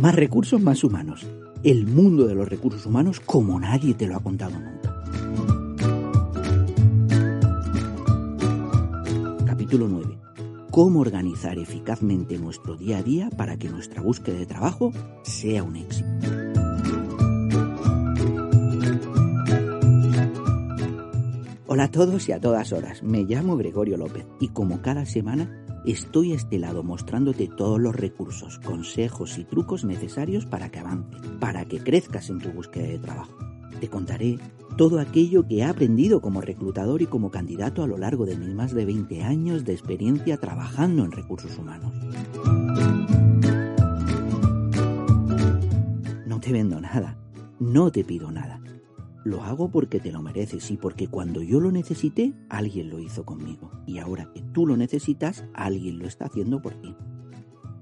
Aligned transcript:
Más 0.00 0.14
recursos, 0.14 0.62
más 0.62 0.82
humanos. 0.82 1.26
El 1.62 1.86
mundo 1.86 2.26
de 2.26 2.34
los 2.34 2.48
recursos 2.48 2.86
humanos 2.86 3.20
como 3.20 3.60
nadie 3.60 3.92
te 3.92 4.06
lo 4.06 4.16
ha 4.16 4.20
contado 4.20 4.52
nunca. 4.58 5.04
Capítulo 9.44 9.88
9. 9.88 10.18
Cómo 10.70 11.00
organizar 11.00 11.58
eficazmente 11.58 12.38
nuestro 12.38 12.78
día 12.78 12.96
a 12.96 13.02
día 13.02 13.28
para 13.28 13.58
que 13.58 13.68
nuestra 13.68 14.00
búsqueda 14.00 14.38
de 14.38 14.46
trabajo 14.46 14.90
sea 15.22 15.62
un 15.62 15.76
éxito. 15.76 16.08
Hola 21.66 21.84
a 21.84 21.90
todos 21.90 22.26
y 22.26 22.32
a 22.32 22.40
todas 22.40 22.72
horas, 22.72 23.02
me 23.02 23.24
llamo 23.24 23.58
Gregorio 23.58 23.98
López 23.98 24.24
y 24.40 24.48
como 24.48 24.80
cada 24.80 25.04
semana 25.04 25.60
estoy 25.84 26.32
a 26.32 26.36
este 26.36 26.58
lado 26.58 26.82
mostrándote 26.82 27.48
todos 27.48 27.80
los 27.80 27.94
recursos, 27.94 28.58
consejos 28.58 29.38
y 29.38 29.44
trucos 29.44 29.84
necesarios 29.84 30.46
para 30.46 30.70
que 30.70 30.78
avances, 30.78 31.20
para 31.38 31.64
que 31.64 31.78
crezcas 31.78 32.30
en 32.30 32.38
tu 32.38 32.50
búsqueda 32.50 32.88
de 32.88 32.98
trabajo. 32.98 33.36
Te 33.80 33.88
contaré 33.88 34.38
todo 34.76 35.00
aquello 35.00 35.46
que 35.46 35.58
he 35.58 35.64
aprendido 35.64 36.20
como 36.20 36.40
reclutador 36.40 37.02
y 37.02 37.06
como 37.06 37.30
candidato 37.30 37.82
a 37.82 37.86
lo 37.86 37.96
largo 37.96 38.26
de 38.26 38.36
mis 38.36 38.54
más 38.54 38.74
de 38.74 38.84
20 38.84 39.22
años 39.22 39.64
de 39.64 39.72
experiencia 39.72 40.36
trabajando 40.36 41.04
en 41.04 41.12
recursos 41.12 41.56
humanos. 41.56 41.94
No 46.26 46.40
te 46.40 46.52
vendo 46.52 46.80
nada, 46.80 47.16
no 47.58 47.90
te 47.90 48.04
pido 48.04 48.30
nada 48.30 48.60
lo 49.24 49.42
hago 49.42 49.70
porque 49.70 50.00
te 50.00 50.12
lo 50.12 50.22
mereces 50.22 50.70
y 50.70 50.76
porque 50.76 51.08
cuando 51.08 51.42
yo 51.42 51.60
lo 51.60 51.70
necesité, 51.70 52.34
alguien 52.48 52.90
lo 52.90 53.00
hizo 53.00 53.24
conmigo. 53.24 53.70
Y 53.86 53.98
ahora 53.98 54.30
que 54.32 54.42
tú 54.42 54.66
lo 54.66 54.76
necesitas, 54.76 55.44
alguien 55.54 55.98
lo 55.98 56.06
está 56.06 56.26
haciendo 56.26 56.62
por 56.62 56.74
ti. 56.74 56.94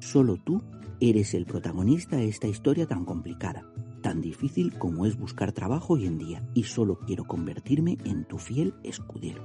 Solo 0.00 0.36
tú 0.36 0.62
eres 1.00 1.34
el 1.34 1.46
protagonista 1.46 2.16
de 2.16 2.28
esta 2.28 2.48
historia 2.48 2.86
tan 2.86 3.04
complicada, 3.04 3.64
tan 4.02 4.20
difícil 4.20 4.76
como 4.78 5.06
es 5.06 5.16
buscar 5.16 5.52
trabajo 5.52 5.94
hoy 5.94 6.06
en 6.06 6.18
día, 6.18 6.42
y 6.54 6.64
solo 6.64 6.98
quiero 7.00 7.24
convertirme 7.24 7.98
en 8.04 8.24
tu 8.24 8.38
fiel 8.38 8.74
escudero. 8.82 9.42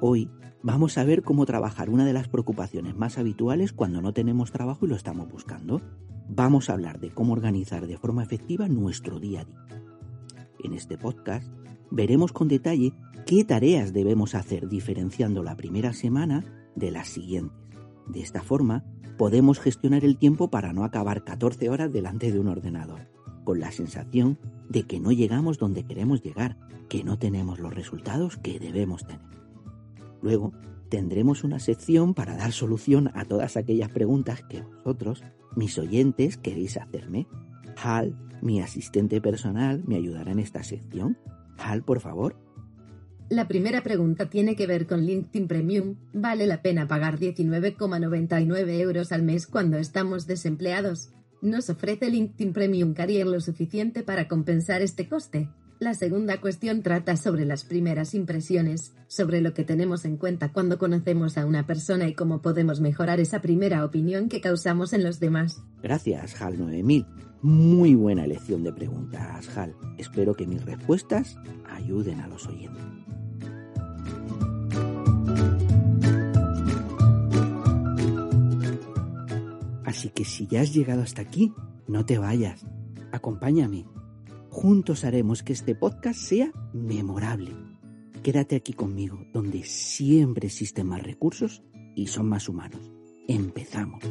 Hoy 0.00 0.30
vamos 0.66 0.98
a 0.98 1.04
ver 1.04 1.22
cómo 1.22 1.46
trabajar 1.46 1.90
una 1.90 2.04
de 2.04 2.12
las 2.12 2.26
preocupaciones 2.26 2.96
más 2.96 3.18
habituales 3.18 3.72
cuando 3.72 4.02
no 4.02 4.12
tenemos 4.12 4.50
trabajo 4.50 4.84
y 4.84 4.88
lo 4.88 4.96
estamos 4.96 5.30
buscando, 5.30 5.80
vamos 6.28 6.68
a 6.68 6.72
hablar 6.72 6.98
de 6.98 7.14
cómo 7.14 7.34
organizar 7.34 7.86
de 7.86 7.96
forma 7.96 8.24
efectiva 8.24 8.66
nuestro 8.66 9.20
día 9.20 9.42
a 9.42 9.44
día. 9.44 9.66
En 10.58 10.72
este 10.72 10.98
podcast 10.98 11.48
veremos 11.92 12.32
con 12.32 12.48
detalle 12.48 12.92
qué 13.26 13.44
tareas 13.44 13.92
debemos 13.92 14.34
hacer 14.34 14.68
diferenciando 14.68 15.44
la 15.44 15.54
primera 15.54 15.92
semana 15.92 16.44
de 16.74 16.90
las 16.90 17.06
siguientes. 17.06 17.56
De 18.08 18.20
esta 18.20 18.42
forma, 18.42 18.84
podemos 19.16 19.60
gestionar 19.60 20.04
el 20.04 20.18
tiempo 20.18 20.50
para 20.50 20.72
no 20.72 20.82
acabar 20.82 21.22
14 21.22 21.70
horas 21.70 21.92
delante 21.92 22.32
de 22.32 22.40
un 22.40 22.48
ordenador, 22.48 23.06
con 23.44 23.60
la 23.60 23.70
sensación 23.70 24.36
de 24.68 24.82
que 24.82 24.98
no 24.98 25.12
llegamos 25.12 25.58
donde 25.58 25.84
queremos 25.84 26.24
llegar, 26.24 26.58
que 26.88 27.04
no 27.04 27.20
tenemos 27.20 27.60
los 27.60 27.72
resultados 27.72 28.36
que 28.36 28.58
debemos 28.58 29.06
tener. 29.06 29.35
Luego, 30.22 30.52
tendremos 30.88 31.44
una 31.44 31.58
sección 31.58 32.14
para 32.14 32.36
dar 32.36 32.52
solución 32.52 33.10
a 33.14 33.24
todas 33.24 33.56
aquellas 33.56 33.90
preguntas 33.90 34.42
que 34.48 34.62
vosotros, 34.62 35.22
mis 35.54 35.78
oyentes, 35.78 36.36
queréis 36.36 36.76
hacerme. 36.76 37.26
Hal, 37.82 38.16
mi 38.42 38.60
asistente 38.60 39.20
personal, 39.20 39.82
me 39.86 39.96
ayudará 39.96 40.32
en 40.32 40.38
esta 40.38 40.62
sección. 40.62 41.18
Hal, 41.58 41.82
por 41.82 42.00
favor. 42.00 42.36
La 43.28 43.48
primera 43.48 43.82
pregunta 43.82 44.30
tiene 44.30 44.54
que 44.54 44.68
ver 44.68 44.86
con 44.86 45.04
LinkedIn 45.04 45.48
Premium. 45.48 45.96
¿Vale 46.12 46.46
la 46.46 46.62
pena 46.62 46.86
pagar 46.86 47.18
19,99 47.18 48.80
euros 48.80 49.10
al 49.10 49.24
mes 49.24 49.48
cuando 49.48 49.78
estamos 49.78 50.28
desempleados? 50.28 51.10
¿Nos 51.42 51.68
ofrece 51.68 52.08
LinkedIn 52.08 52.52
Premium 52.52 52.94
Career 52.94 53.26
lo 53.26 53.40
suficiente 53.40 54.04
para 54.04 54.28
compensar 54.28 54.80
este 54.80 55.08
coste? 55.08 55.48
La 55.78 55.92
segunda 55.92 56.40
cuestión 56.40 56.82
trata 56.82 57.18
sobre 57.18 57.44
las 57.44 57.64
primeras 57.64 58.14
impresiones, 58.14 58.94
sobre 59.08 59.42
lo 59.42 59.52
que 59.52 59.62
tenemos 59.62 60.06
en 60.06 60.16
cuenta 60.16 60.50
cuando 60.50 60.78
conocemos 60.78 61.36
a 61.36 61.44
una 61.44 61.66
persona 61.66 62.08
y 62.08 62.14
cómo 62.14 62.40
podemos 62.40 62.80
mejorar 62.80 63.20
esa 63.20 63.42
primera 63.42 63.84
opinión 63.84 64.30
que 64.30 64.40
causamos 64.40 64.94
en 64.94 65.04
los 65.04 65.20
demás. 65.20 65.62
Gracias, 65.82 66.40
HAL 66.40 66.58
9000. 66.58 67.06
Muy 67.42 67.94
buena 67.94 68.24
elección 68.24 68.64
de 68.64 68.72
preguntas, 68.72 69.54
HAL. 69.54 69.76
Espero 69.98 70.34
que 70.34 70.46
mis 70.46 70.64
respuestas 70.64 71.36
ayuden 71.68 72.20
a 72.20 72.28
los 72.28 72.46
oyentes. 72.46 72.82
Así 79.84 80.08
que 80.08 80.24
si 80.24 80.46
ya 80.46 80.62
has 80.62 80.72
llegado 80.72 81.02
hasta 81.02 81.20
aquí, 81.20 81.52
no 81.86 82.06
te 82.06 82.16
vayas. 82.16 82.64
Acompáñame 83.12 83.84
Juntos 84.58 85.04
haremos 85.04 85.42
que 85.42 85.52
este 85.52 85.74
podcast 85.74 86.18
sea 86.18 86.50
memorable. 86.72 87.54
Quédate 88.22 88.56
aquí 88.56 88.72
conmigo, 88.72 89.22
donde 89.30 89.62
siempre 89.64 90.46
existen 90.46 90.86
más 90.86 91.02
recursos 91.02 91.62
y 91.94 92.06
son 92.06 92.30
más 92.30 92.48
humanos. 92.48 92.80
Empezamos. 93.28 94.02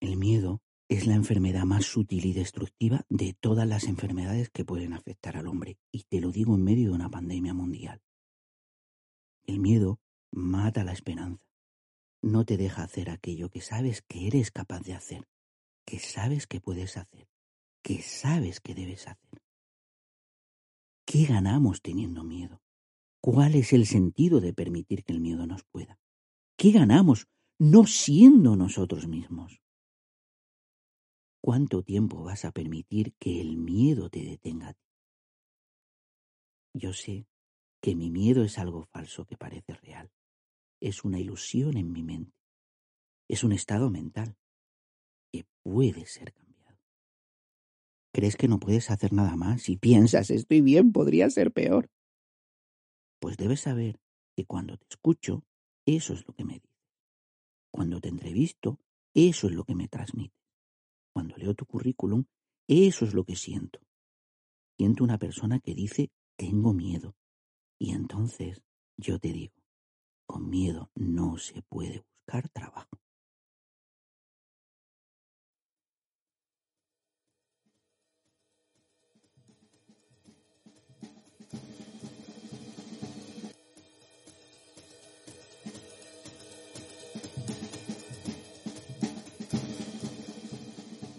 El 0.00 0.16
miedo 0.16 0.62
es 0.88 1.06
la 1.06 1.14
enfermedad 1.14 1.64
más 1.64 1.84
sutil 1.84 2.24
y 2.24 2.32
destructiva 2.32 3.04
de 3.10 3.36
todas 3.38 3.68
las 3.68 3.84
enfermedades 3.84 4.48
que 4.48 4.64
pueden 4.64 4.94
afectar 4.94 5.36
al 5.36 5.46
hombre, 5.46 5.76
y 5.90 6.04
te 6.04 6.22
lo 6.22 6.32
digo 6.32 6.54
en 6.54 6.64
medio 6.64 6.88
de 6.88 6.94
una 6.94 7.10
pandemia 7.10 7.52
mundial. 7.52 8.00
El 9.44 9.60
miedo 9.60 10.00
mata 10.30 10.84
la 10.84 10.94
esperanza 10.94 11.51
no 12.22 12.44
te 12.44 12.56
deja 12.56 12.84
hacer 12.84 13.10
aquello 13.10 13.50
que 13.50 13.60
sabes 13.60 14.02
que 14.02 14.28
eres 14.28 14.50
capaz 14.50 14.80
de 14.80 14.94
hacer, 14.94 15.28
que 15.84 15.98
sabes 15.98 16.46
que 16.46 16.60
puedes 16.60 16.96
hacer, 16.96 17.28
que 17.82 18.00
sabes 18.00 18.60
que 18.60 18.74
debes 18.74 19.08
hacer. 19.08 19.42
¿Qué 21.04 21.24
ganamos 21.24 21.82
teniendo 21.82 22.22
miedo? 22.22 22.62
¿Cuál 23.20 23.56
es 23.56 23.72
el 23.72 23.86
sentido 23.86 24.40
de 24.40 24.54
permitir 24.54 25.04
que 25.04 25.12
el 25.12 25.20
miedo 25.20 25.46
nos 25.46 25.64
pueda? 25.64 25.98
¿Qué 26.56 26.70
ganamos 26.70 27.26
no 27.58 27.86
siendo 27.86 28.56
nosotros 28.56 29.08
mismos? 29.08 29.60
¿Cuánto 31.40 31.82
tiempo 31.82 32.22
vas 32.22 32.44
a 32.44 32.52
permitir 32.52 33.14
que 33.18 33.40
el 33.40 33.56
miedo 33.56 34.08
te 34.10 34.22
detenga? 34.22 34.76
Yo 36.72 36.92
sé 36.92 37.26
que 37.80 37.96
mi 37.96 38.10
miedo 38.10 38.44
es 38.44 38.58
algo 38.58 38.84
falso 38.84 39.26
que 39.26 39.36
parece 39.36 39.74
real 39.74 40.10
es 40.82 41.04
una 41.04 41.20
ilusión 41.20 41.76
en 41.76 41.92
mi 41.92 42.02
mente. 42.02 42.36
Es 43.28 43.44
un 43.44 43.52
estado 43.52 43.88
mental 43.88 44.36
que 45.32 45.46
puede 45.62 46.06
ser 46.06 46.34
cambiado. 46.34 46.78
¿Crees 48.12 48.36
que 48.36 48.48
no 48.48 48.58
puedes 48.58 48.90
hacer 48.90 49.12
nada 49.12 49.36
más? 49.36 49.62
Si 49.62 49.76
piensas, 49.76 50.30
estoy 50.30 50.60
bien, 50.60 50.92
podría 50.92 51.30
ser 51.30 51.52
peor. 51.52 51.88
Pues 53.20 53.36
debes 53.36 53.60
saber 53.60 54.00
que 54.36 54.44
cuando 54.44 54.76
te 54.76 54.86
escucho, 54.90 55.44
eso 55.86 56.14
es 56.14 56.26
lo 56.26 56.34
que 56.34 56.44
me 56.44 56.54
dices. 56.54 56.70
Cuando 57.70 58.00
te 58.00 58.08
entrevisto, 58.08 58.80
eso 59.14 59.46
es 59.46 59.54
lo 59.54 59.64
que 59.64 59.76
me 59.76 59.88
transmites. 59.88 60.36
Cuando 61.14 61.36
leo 61.36 61.54
tu 61.54 61.64
currículum, 61.64 62.24
eso 62.68 63.04
es 63.04 63.14
lo 63.14 63.24
que 63.24 63.36
siento. 63.36 63.80
Siento 64.76 65.04
una 65.04 65.18
persona 65.18 65.60
que 65.60 65.74
dice, 65.74 66.10
tengo 66.36 66.72
miedo. 66.72 67.14
Y 67.78 67.92
entonces 67.92 68.62
yo 68.96 69.18
te 69.18 69.32
digo, 69.32 69.61
con 70.32 70.48
miedo 70.48 70.88
no 70.94 71.36
se 71.36 71.60
puede 71.60 72.02
buscar 72.24 72.48
trabajo. 72.48 72.88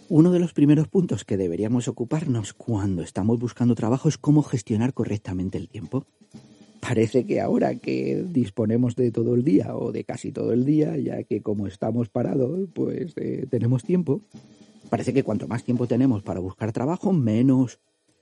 Uno 0.09 0.31
de 0.31 0.39
los 0.39 0.53
primeros 0.53 0.87
puntos 0.87 1.23
que 1.23 1.37
deberíamos 1.37 1.87
ocuparnos 1.87 2.53
cuando 2.53 3.03
estamos 3.03 3.37
buscando 3.37 3.75
trabajo 3.75 4.09
es 4.09 4.17
cómo 4.17 4.41
gestionar 4.41 4.95
correctamente 4.95 5.59
el 5.59 5.69
tiempo 5.69 6.07
parece 6.85 7.25
que 7.25 7.39
ahora 7.39 7.75
que 7.75 8.25
disponemos 8.27 8.95
de 8.95 9.11
todo 9.11 9.35
el 9.35 9.43
día 9.43 9.75
o 9.75 9.91
de 9.91 10.03
casi 10.03 10.31
todo 10.31 10.51
el 10.51 10.65
día, 10.65 10.97
ya 10.97 11.23
que 11.23 11.41
como 11.41 11.65
estamos 11.67 12.09
parados, 12.09 12.67
pues 12.73 13.13
eh, 13.15 13.47
tenemos 13.49 13.83
tiempo, 13.83 14.21
parece 14.89 15.13
que 15.13 15.23
cuanto 15.23 15.47
más 15.47 15.63
tiempo 15.63 15.87
tenemos 15.87 16.23
para 16.23 16.41
buscar 16.41 16.73
trabajo, 16.73 17.13
menos 17.13 17.79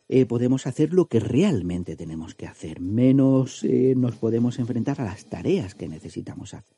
eh, 0.10 0.28
podemos 0.28 0.68
hacer 0.68 0.94
lo 0.94 1.08
que 1.08 1.20
realmente 1.20 1.96
tenemos 1.96 2.36
que 2.36 2.46
hacer, 2.46 2.82
menos 2.82 3.64
eh, 3.64 3.96
nos 3.98 4.16
podemos 4.18 4.60
enfrentar 4.60 5.02
a 5.02 5.06
las 5.06 5.26
tareas 5.26 5.74
que 5.74 5.88
necesitamos 5.88 6.54
hacer. 6.54 6.78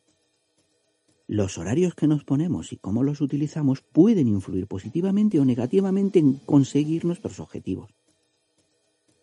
Los 1.27 1.57
horarios 1.57 1.95
que 1.95 2.07
nos 2.07 2.23
ponemos 2.23 2.71
y 2.71 2.77
cómo 2.77 3.03
los 3.03 3.19
utilizamos 3.19 3.81
pueden 3.81 4.27
influir 4.27 4.67
positivamente 4.67 5.39
o 5.39 5.45
negativamente 5.45 6.19
en 6.19 6.33
conseguir 6.33 7.03
nuestros 7.05 7.39
objetivos. 7.39 7.91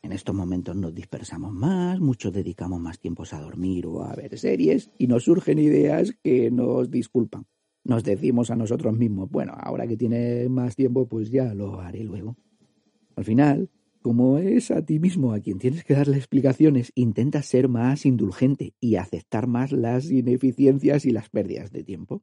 En 0.02 0.12
estos 0.12 0.34
momentos 0.34 0.74
nos 0.76 0.94
dispersamos 0.94 1.52
más, 1.52 2.00
muchos 2.00 2.32
dedicamos 2.32 2.80
más 2.80 2.98
tiempos 2.98 3.34
a 3.34 3.40
dormir 3.40 3.86
o 3.86 4.02
a 4.02 4.14
ver 4.14 4.38
series 4.38 4.90
y 4.96 5.06
nos 5.06 5.24
surgen 5.24 5.58
ideas 5.58 6.14
que 6.22 6.50
nos 6.50 6.90
disculpan. 6.90 7.46
Nos 7.84 8.02
decimos 8.02 8.50
a 8.50 8.56
nosotros 8.56 8.96
mismos, 8.96 9.30
bueno, 9.30 9.52
ahora 9.56 9.86
que 9.86 9.96
tiene 9.96 10.48
más 10.48 10.74
tiempo, 10.74 11.06
pues 11.06 11.30
ya 11.30 11.54
lo 11.54 11.80
haré 11.80 12.02
luego. 12.04 12.36
Al 13.16 13.24
final, 13.24 13.70
como 14.02 14.38
es 14.38 14.70
a 14.70 14.82
ti 14.82 14.98
mismo 14.98 15.34
a 15.34 15.40
quien 15.40 15.58
tienes 15.58 15.84
que 15.84 15.94
darle 15.94 16.16
explicaciones, 16.16 16.92
intenta 16.94 17.42
ser 17.42 17.68
más 17.68 18.06
indulgente 18.06 18.74
y 18.80 18.96
aceptar 18.96 19.46
más 19.46 19.72
las 19.72 20.10
ineficiencias 20.10 21.04
y 21.04 21.10
las 21.10 21.28
pérdidas 21.28 21.70
de 21.72 21.84
tiempo. 21.84 22.22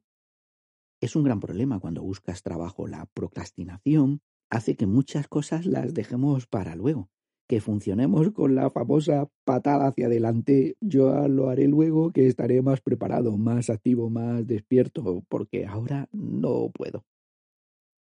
Es 1.00 1.14
un 1.14 1.22
gran 1.22 1.38
problema 1.38 1.78
cuando 1.78 2.02
buscas 2.02 2.42
trabajo. 2.42 2.88
La 2.88 3.06
procrastinación 3.06 4.20
hace 4.50 4.74
que 4.74 4.86
muchas 4.86 5.28
cosas 5.28 5.66
las 5.66 5.94
dejemos 5.94 6.48
para 6.48 6.74
luego, 6.74 7.10
que 7.48 7.60
funcionemos 7.60 8.30
con 8.30 8.54
la 8.54 8.70
famosa 8.70 9.28
patada 9.44 9.88
hacia 9.88 10.06
adelante. 10.06 10.76
Yo 10.80 11.26
lo 11.28 11.48
haré 11.48 11.66
luego, 11.66 12.12
que 12.12 12.26
estaré 12.26 12.60
más 12.62 12.80
preparado, 12.82 13.36
más 13.36 13.70
activo, 13.70 14.10
más 14.10 14.46
despierto, 14.46 15.24
porque 15.28 15.66
ahora 15.66 16.08
no 16.12 16.70
puedo. 16.72 17.04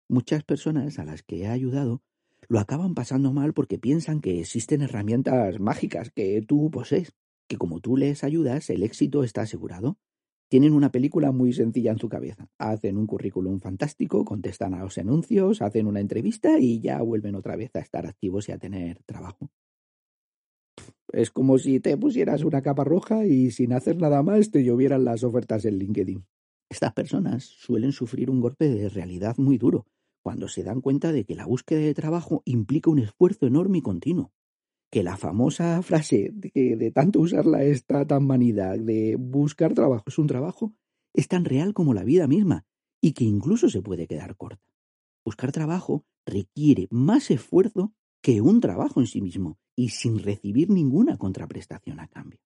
Muchas 0.08 0.42
personas 0.42 0.98
a 0.98 1.04
las 1.04 1.22
que 1.22 1.42
he 1.42 1.46
ayudado 1.46 2.02
lo 2.48 2.58
acaban 2.58 2.94
pasando 2.94 3.32
mal 3.32 3.54
porque 3.54 3.78
piensan 3.78 4.20
que 4.20 4.40
existen 4.40 4.82
herramientas 4.82 5.58
mágicas 5.60 6.10
que 6.10 6.42
tú 6.42 6.70
posees, 6.70 7.12
que 7.48 7.56
como 7.56 7.80
tú 7.80 7.96
les 7.96 8.24
ayudas, 8.24 8.68
el 8.70 8.82
éxito 8.82 9.24
está 9.24 9.42
asegurado. 9.42 9.96
Tienen 10.48 10.74
una 10.74 10.92
película 10.92 11.32
muy 11.32 11.52
sencilla 11.52 11.90
en 11.90 11.98
su 11.98 12.08
cabeza. 12.08 12.48
Hacen 12.58 12.96
un 12.96 13.06
currículum 13.06 13.58
fantástico, 13.58 14.24
contestan 14.24 14.74
a 14.74 14.80
los 14.80 14.96
anuncios, 14.98 15.60
hacen 15.60 15.86
una 15.86 16.00
entrevista 16.00 16.58
y 16.58 16.80
ya 16.80 17.02
vuelven 17.02 17.34
otra 17.34 17.56
vez 17.56 17.74
a 17.74 17.80
estar 17.80 18.06
activos 18.06 18.48
y 18.48 18.52
a 18.52 18.58
tener 18.58 19.02
trabajo. 19.04 19.50
Es 21.12 21.30
como 21.30 21.58
si 21.58 21.80
te 21.80 21.96
pusieras 21.96 22.44
una 22.44 22.62
capa 22.62 22.84
roja 22.84 23.26
y 23.26 23.50
sin 23.50 23.72
hacer 23.72 23.96
nada 23.96 24.22
más 24.22 24.50
te 24.50 24.62
llovieran 24.62 25.04
las 25.04 25.24
ofertas 25.24 25.64
en 25.64 25.78
LinkedIn. 25.78 26.24
Estas 26.70 26.92
personas 26.92 27.44
suelen 27.44 27.92
sufrir 27.92 28.30
un 28.30 28.40
golpe 28.40 28.68
de 28.68 28.88
realidad 28.88 29.36
muy 29.38 29.58
duro 29.58 29.86
cuando 30.22 30.48
se 30.48 30.64
dan 30.64 30.80
cuenta 30.80 31.12
de 31.12 31.24
que 31.24 31.36
la 31.36 31.46
búsqueda 31.46 31.80
de 31.80 31.94
trabajo 31.94 32.42
implica 32.44 32.90
un 32.90 32.98
esfuerzo 32.98 33.46
enorme 33.46 33.78
y 33.78 33.82
continuo. 33.82 34.32
Que 34.90 35.02
la 35.02 35.16
famosa 35.16 35.82
frase 35.82 36.30
de 36.32 36.76
de 36.76 36.90
tanto 36.90 37.20
usarla 37.20 37.64
está 37.64 38.06
tan 38.06 38.26
manida 38.26 38.76
de 38.76 39.16
buscar 39.18 39.74
trabajo 39.74 40.04
es 40.06 40.18
un 40.18 40.26
trabajo 40.26 40.74
es 41.16 41.28
tan 41.28 41.44
real 41.46 41.72
como 41.72 41.94
la 41.94 42.04
vida 42.04 42.28
misma 42.28 42.66
y 43.00 43.12
que 43.12 43.24
incluso 43.24 43.70
se 43.70 43.82
puede 43.82 44.06
quedar 44.06 44.36
corta. 44.36 44.62
Buscar 45.24 45.50
trabajo 45.50 46.04
requiere 46.26 46.86
más 46.90 47.30
esfuerzo 47.30 47.94
que 48.22 48.40
un 48.42 48.60
trabajo 48.60 49.00
en 49.00 49.06
sí 49.06 49.22
mismo 49.22 49.58
y 49.74 49.88
sin 49.88 50.18
recibir 50.18 50.70
ninguna 50.70 51.16
contraprestación 51.16 52.00
a 52.00 52.08
cambio. 52.08 52.38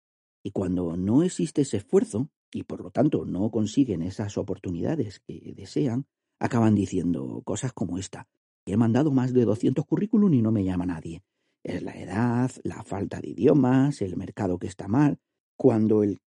Y 0.42 0.52
cuando 0.52 0.96
no 0.96 1.22
existe 1.22 1.62
ese 1.62 1.78
esfuerzo, 1.78 2.30
y 2.52 2.62
por 2.62 2.80
lo 2.82 2.90
tanto 2.90 3.24
no 3.24 3.50
consiguen 3.50 4.02
esas 4.02 4.38
oportunidades 4.38 5.20
que 5.20 5.52
desean, 5.54 6.06
acaban 6.38 6.74
diciendo 6.74 7.42
cosas 7.44 7.72
como 7.72 7.98
esta. 7.98 8.28
He 8.66 8.76
mandado 8.76 9.10
más 9.10 9.32
de 9.32 9.44
200 9.44 9.84
currículum 9.84 10.32
y 10.34 10.42
no 10.42 10.52
me 10.52 10.64
llama 10.64 10.86
nadie. 10.86 11.22
Es 11.62 11.82
la 11.82 11.92
edad, 11.92 12.50
la 12.64 12.82
falta 12.82 13.20
de 13.20 13.30
idiomas, 13.30 14.00
el 14.02 14.16
mercado 14.16 14.58
que 14.58 14.66
está 14.66 14.88
mal, 14.88 15.18
cuando 15.56 16.02
el, 16.02 16.20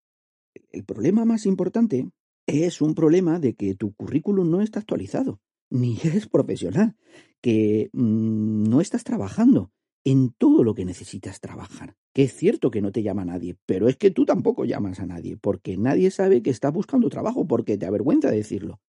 el 0.70 0.84
problema 0.84 1.25
más 1.25 1.46
importante 1.46 2.11
es 2.46 2.81
un 2.81 2.94
problema 2.94 3.38
de 3.38 3.55
que 3.55 3.75
tu 3.75 3.94
currículum 3.94 4.50
no 4.50 4.61
está 4.61 4.81
actualizado, 4.81 5.40
ni 5.70 5.99
eres 6.05 6.29
profesional, 6.29 6.96
que 7.40 7.90
mm, 7.93 8.64
no 8.64 8.81
estás 8.81 9.05
trabajando 9.05 9.73
en 10.05 10.31
todo 10.32 10.64
lo 10.64 10.75
que 10.75 10.84
necesitas 10.84 11.40
trabajar. 11.40 11.96
Que 12.12 12.25
es 12.25 12.34
cierto 12.34 12.70
que 12.70 12.82
no 12.82 12.93
te 12.93 13.02
llama 13.02 13.25
nadie, 13.25 13.56
pero 13.67 13.88
es 13.88 13.96
que 13.96 14.11
tú 14.11 14.26
tampoco 14.26 14.64
llamas 14.64 15.00
a 15.00 15.06
nadie, 15.06 15.37
porque 15.37 15.76
nadie 15.76 16.11
sabe 16.11 16.43
que 16.43 16.50
estás 16.50 16.73
buscando 16.73 17.08
trabajo, 17.08 17.46
porque 17.46 17.79
te 17.79 17.87
avergüenza 17.87 18.31
decirlo. 18.31 18.81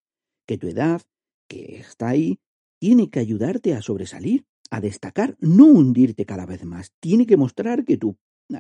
Que 0.46 0.58
tu 0.58 0.68
edad, 0.68 1.02
que 1.48 1.78
está 1.78 2.10
ahí 2.10 2.40
tiene 2.80 3.10
que 3.10 3.20
ayudarte 3.20 3.74
a 3.74 3.82
sobresalir, 3.82 4.46
a 4.74 4.82
destacar, 4.82 5.38
no 5.40 5.66
hundirte 5.68 6.26
cada 6.26 6.48
vez 6.48 6.66
más. 6.66 6.94
Tiene 7.00 7.28
que 7.28 7.38
mostrar 7.38 7.86
que, 7.86 8.00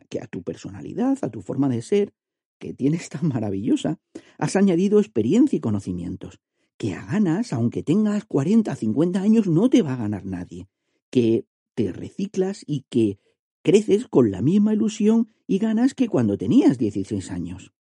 que 0.10 0.19
a 0.21 0.27
tu 0.27 0.44
personalidad, 0.44 1.18
a 1.24 1.31
tu 1.31 1.42
forma 1.42 1.68
de 1.69 1.81
ser, 1.81 2.13
que 2.60 2.71
tienes 2.71 3.10
tan 3.10 3.30
maravillosa, 3.30 4.00
has 4.38 4.56
añadido 4.56 5.00
experiencia 5.00 5.57
y 5.57 5.60
conocimientos. 5.60 6.39
Que 6.77 6.94
a 6.94 7.04
ganas, 7.04 7.51
aunque 7.51 7.81
tengas 7.81 8.25
40, 8.25 8.75
50 8.75 9.21
años, 9.21 9.48
no 9.48 9.71
te 9.71 9.81
va 9.81 9.94
a 9.94 9.98
ganar 9.98 10.24
nadie. 10.24 10.68
Que 11.10 11.48
te 11.74 11.92
reciclas 11.92 12.63
y 12.68 12.86
que 12.92 13.18
creces 13.63 14.07
con 14.07 14.30
la 14.30 14.44
misma 14.44 14.75
ilusión 14.75 15.30
y 15.48 15.57
ganas 15.57 15.95
que 15.95 16.10
cuando 16.10 16.38
tenías 16.38 16.77
16 16.77 17.31
años. 17.31 17.74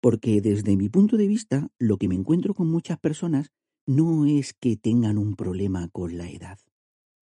Porque 0.00 0.40
desde 0.40 0.76
mi 0.76 0.88
punto 0.88 1.16
de 1.16 1.26
vista, 1.26 1.72
lo 1.76 1.96
que 1.96 2.06
me 2.06 2.14
encuentro 2.14 2.54
con 2.54 2.70
muchas 2.70 3.00
personas 3.00 3.50
no 3.84 4.26
es 4.26 4.54
que 4.54 4.76
tengan 4.76 5.18
un 5.18 5.34
problema 5.34 5.88
con 5.88 6.18
la 6.18 6.30
edad, 6.30 6.58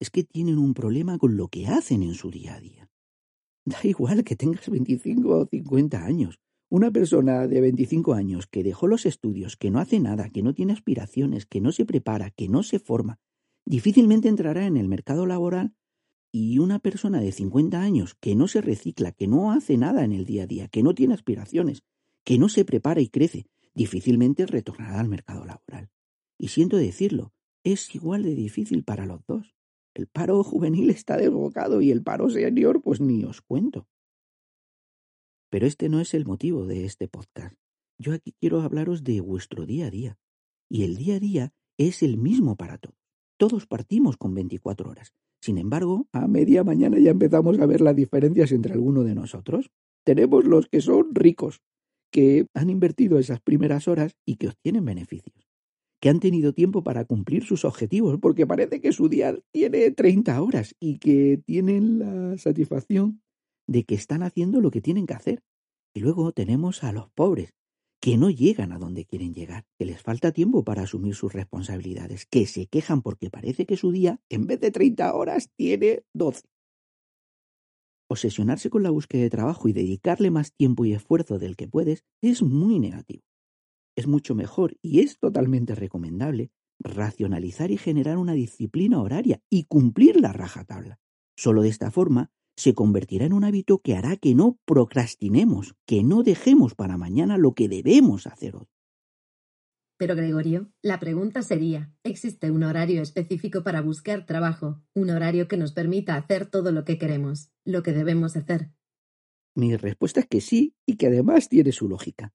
es 0.01 0.11
que 0.11 0.25
tienen 0.25 0.59
un 0.59 0.75
problema 0.75 1.19
con 1.19 1.37
lo 1.37 1.49
que 1.49 1.67
hacen 1.67 2.03
en 2.03 2.15
su 2.15 2.31
día 2.31 2.55
a 2.55 2.61
día. 2.61 2.91
Da 3.65 3.79
igual 3.83 4.23
que 4.23 4.37
tengas 4.37 4.69
25 4.69 5.29
o 5.29 5.47
50 5.47 6.05
años. 6.05 6.39
Una 6.69 6.91
persona 6.91 7.47
de 7.49 7.61
25 7.61 8.15
años 8.15 8.47
que 8.47 8.63
dejó 8.63 8.87
los 8.87 9.07
estudios, 9.07 9.57
que 9.57 9.71
no 9.71 9.81
hace 9.81 9.99
nada, 9.99 10.31
que 10.31 10.43
no 10.43 10.55
tiene 10.55 10.73
aspiraciones, 10.73 11.47
que 11.47 11.61
no 11.61 11.73
se 11.73 11.85
prepara, 11.85 12.31
que 12.31 12.49
no 12.49 12.63
se 12.63 12.79
forma, 12.79 13.19
difícilmente 13.65 14.29
entrará 14.29 14.67
en 14.67 14.77
el 14.77 14.89
mercado 14.89 15.27
laboral 15.27 15.75
y 16.33 16.59
una 16.59 16.79
persona 16.79 17.21
de 17.21 17.33
50 17.33 17.81
años 17.81 18.15
que 18.15 18.35
no 18.35 18.47
se 18.47 18.61
recicla, 18.61 19.13
que 19.13 19.27
no 19.27 19.53
hace 19.53 19.77
nada 19.77 20.05
en 20.05 20.13
el 20.13 20.25
día 20.27 20.45
a 20.45 20.47
día, 20.47 20.69
que 20.69 20.83
no 20.83 20.95
tiene 20.95 21.15
aspiraciones, 21.15 21.83
que 22.25 22.39
no 22.39 22.49
se 22.49 22.65
prepara 22.65 23.01
y 23.01 23.09
crece, 23.09 23.47
difícilmente 23.75 24.47
retornará 24.47 25.01
al 25.01 25.09
mercado 25.09 25.45
laboral. 25.45 25.91
Y 26.39 26.49
siento 26.49 26.77
decirlo, 26.77 27.33
es 27.65 27.95
igual 27.95 28.23
de 28.23 28.35
difícil 28.35 28.85
para 28.85 29.07
los 29.07 29.25
dos. 29.27 29.56
El 29.97 30.09
paro 30.09 30.45
juvenil 30.45 30.91
está 30.91 31.17
desbocado 31.17 31.81
y 31.81 31.91
el 31.91 32.03
paro 32.03 32.29
senior, 32.29 32.83
pues 32.83 33.01
ni 33.01 33.25
os 33.25 33.41
cuento. 33.41 33.89
Pero 35.49 35.67
este 35.67 35.89
no 35.89 36.01
es 36.01 36.13
el 36.13 36.27
motivo 36.27 36.67
de 36.67 36.85
este 36.85 37.09
podcast. 37.09 37.57
Yo 37.99 38.13
aquí 38.13 38.35
quiero 38.39 38.61
hablaros 38.61 39.05
de 39.05 39.23
vuestro 39.23 39.65
día 39.65 39.87
a 39.87 39.91
día. 39.91 40.19
Y 40.69 40.83
el 40.83 40.97
día 40.97 41.17
a 41.17 41.21
día 41.21 41.55
es 41.79 42.03
el 42.03 42.19
mismo 42.19 42.57
para 42.57 42.79
todos. 43.39 43.67
Partimos 43.67 44.19
con 44.19 44.35
24 44.35 44.91
horas. 44.91 45.15
Sin 45.41 45.57
embargo, 45.57 46.07
a 46.13 46.29
media 46.29 46.63
mañana 46.63 46.99
ya 46.99 47.13
empezamos 47.13 47.59
a 47.59 47.65
ver 47.65 47.81
las 47.81 47.97
diferencias 47.97 48.53
entre 48.53 48.75
alguno 48.75 49.03
de 49.03 49.15
nosotros. 49.15 49.71
Tenemos 50.05 50.45
los 50.45 50.69
que 50.69 50.83
son 50.83 51.15
ricos, 51.15 51.63
que 52.11 52.49
han 52.53 52.69
invertido 52.69 53.19
esas 53.19 53.41
primeras 53.41 53.89
horas 53.89 54.15
y 54.27 54.37
que 54.37 54.49
obtienen 54.49 54.85
beneficios 54.85 55.36
que 56.01 56.09
han 56.09 56.21
tenido 56.21 56.53
tiempo 56.53 56.83
para 56.83 57.05
cumplir 57.05 57.45
sus 57.45 57.65
objetivos, 57.65 58.19
porque 58.21 58.47
parece 58.47 58.81
que 58.81 58.93
su 58.93 59.09
día 59.09 59.39
tiene 59.53 59.91
30 59.91 60.43
horas 60.43 60.75
y 60.79 60.99
que 60.99 61.41
tienen 61.45 61.99
la 61.99 62.39
satisfacción 62.39 63.23
de 63.67 63.85
que 63.85 63.95
están 63.95 64.23
haciendo 64.23 64.61
lo 64.61 64.71
que 64.71 64.81
tienen 64.81 65.07
que 65.07 65.15
hacer. 65.15 65.43
Y 65.95 66.01
luego 66.01 66.33
tenemos 66.33 66.85
a 66.85 66.93
los 66.93 67.11
pobres, 67.11 67.55
que 68.01 68.19
no 68.19 68.31
llegan 68.31 68.73
a 68.73 68.79
donde 68.79 69.07
quieren 69.07 69.35
llegar, 69.35 69.65
que 69.79 69.87
les 69.87 70.03
falta 70.03 70.33
tiempo 70.33 70.65
para 70.65 70.83
asumir 70.83 71.15
sus 71.15 71.33
responsabilidades, 71.33 72.27
que 72.27 72.47
se 72.47 72.67
quejan 72.67 73.01
porque 73.01 73.31
parece 73.31 73.65
que 73.65 73.77
su 73.77 73.91
día, 73.91 74.21
en 74.29 74.47
vez 74.47 74.61
de 74.61 74.71
30 74.71 75.15
horas, 75.15 75.51
tiene 75.57 76.05
12. 76.13 76.43
Obsesionarse 78.09 78.71
con 78.71 78.83
la 78.83 78.91
búsqueda 78.91 79.23
de 79.23 79.31
trabajo 79.31 79.69
y 79.69 79.73
dedicarle 79.73 80.31
más 80.31 80.53
tiempo 80.53 80.85
y 80.85 80.93
esfuerzo 80.93 81.39
del 81.39 81.57
que 81.57 81.67
puedes 81.67 82.05
es 82.23 82.43
muy 82.43 82.79
negativo 82.79 83.25
es 83.97 84.07
mucho 84.07 84.35
mejor 84.35 84.77
y 84.83 85.01
es 85.01 85.19
totalmente 85.19 85.75
recomendable 85.75 86.51
racionalizar 86.79 87.71
y 87.71 87.79
generar 87.79 88.19
una 88.19 88.35
disciplina 88.35 89.01
horaria 89.01 89.41
y 89.51 89.65
cumplir 89.65 90.21
la 90.21 90.33
rajatabla. 90.33 90.99
Solo 91.37 91.63
de 91.63 91.71
esta 91.71 91.91
forma 91.91 92.31
se 92.57 92.75
convertirá 92.75 93.27
en 93.27 93.33
un 93.33 93.45
hábito 93.45 93.79
que 93.79 93.97
hará 93.97 94.17
que 94.17 94.35
no 94.35 94.59
procrastinemos, 94.65 95.75
que 95.87 96.03
no 96.03 96.23
dejemos 96.23 96.75
para 96.75 96.97
mañana 96.97 97.37
lo 97.37 97.55
que 97.55 97.69
debemos 97.69 98.27
hacer 98.27 98.57
hoy. 98.57 98.67
Pero 99.99 100.15
Gregorio, 100.15 100.71
la 100.83 101.01
pregunta 101.01 101.41
sería, 101.43 101.91
¿existe 102.03 102.51
un 102.51 102.63
horario 102.65 103.01
específico 103.01 103.63
para 103.63 103.81
buscar 103.81 104.27
trabajo? 104.27 104.83
Un 104.95 105.09
horario 105.09 105.49
que 105.49 105.57
nos 105.57 105.73
permita 105.73 106.17
hacer 106.17 106.47
todo 106.47 106.71
lo 106.71 106.85
que 106.85 106.99
queremos, 106.99 107.51
lo 107.65 107.83
que 107.83 107.93
debemos 107.93 108.37
hacer. 108.37 108.73
Mi 109.55 109.75
respuesta 109.75 110.21
es 110.21 110.27
que 110.27 110.43
sí 110.43 110.75
y 110.85 110.97
que 110.97 111.07
además 111.07 111.49
tiene 111.49 111.73
su 111.73 111.89
lógica. 111.89 112.35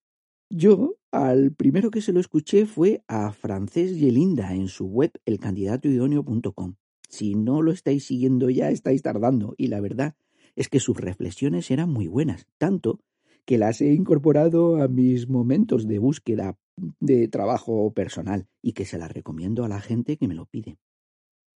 Yo, 0.53 0.97
al 1.11 1.53
primero 1.53 1.91
que 1.91 2.01
se 2.01 2.11
lo 2.11 2.19
escuché 2.19 2.65
fue 2.65 3.05
a 3.07 3.31
Francés 3.31 3.97
Yelinda 3.97 4.53
en 4.53 4.67
su 4.67 4.85
web 4.85 5.13
elcandidatoidóneo.com. 5.25 6.75
Si 7.07 7.35
no 7.35 7.61
lo 7.61 7.71
estáis 7.71 8.03
siguiendo 8.03 8.49
ya, 8.49 8.69
estáis 8.69 9.01
tardando, 9.01 9.55
y 9.57 9.67
la 9.67 9.79
verdad 9.79 10.17
es 10.57 10.67
que 10.67 10.81
sus 10.81 10.97
reflexiones 10.97 11.71
eran 11.71 11.89
muy 11.89 12.07
buenas, 12.07 12.47
tanto 12.57 12.99
que 13.45 13.57
las 13.57 13.79
he 13.79 13.93
incorporado 13.93 14.83
a 14.83 14.89
mis 14.89 15.29
momentos 15.29 15.87
de 15.87 15.99
búsqueda 15.99 16.57
de 16.99 17.29
trabajo 17.29 17.93
personal 17.93 18.49
y 18.61 18.73
que 18.73 18.83
se 18.83 18.97
las 18.97 19.09
recomiendo 19.09 19.63
a 19.63 19.69
la 19.69 19.79
gente 19.79 20.17
que 20.17 20.27
me 20.27 20.35
lo 20.35 20.47
pide. 20.47 20.77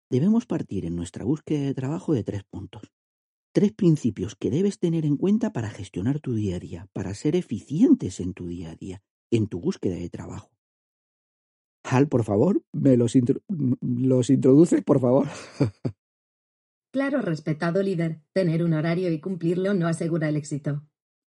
Debemos 0.09 0.47
partir 0.47 0.87
en 0.87 0.95
nuestra 0.95 1.25
búsqueda 1.25 1.63
de 1.63 1.75
trabajo 1.75 2.15
de 2.15 2.23
tres 2.23 2.45
puntos. 2.45 2.93
Tres 3.55 3.71
principios 3.71 4.35
que 4.35 4.51
debes 4.51 4.81
tener 4.81 5.07
en 5.07 5.17
cuenta 5.17 5.53
para 5.53 5.71
gestionar 5.71 6.19
tu 6.19 6.35
día 6.35 6.57
a 6.57 6.59
día, 6.59 6.89
para 6.93 7.15
ser 7.15 7.37
eficientes 7.37 8.19
en 8.19 8.35
tu 8.35 8.49
día 8.49 8.73
a 8.73 8.75
día, 8.75 9.01
en 9.31 9.47
tu 9.47 9.61
búsqueda 9.61 9.95
de 9.95 10.11
trabajo. 10.11 10.51
Hal, 11.85 12.09
por 12.09 12.25
favor, 12.25 12.65
me 12.73 12.97
los, 12.97 13.15
los 13.81 14.31
introduces, 14.31 14.83
por 14.83 14.99
favor. 14.99 15.29
claro, 16.93 17.23
respetado 17.23 17.81
líder. 17.81 18.23
Tener 18.33 18.65
un 18.65 18.73
horario 18.73 19.13
y 19.13 19.21
cumplirlo 19.21 19.73
no 19.73 19.87
asegura 19.87 20.29
el 20.29 20.37
éxito. 20.37 20.83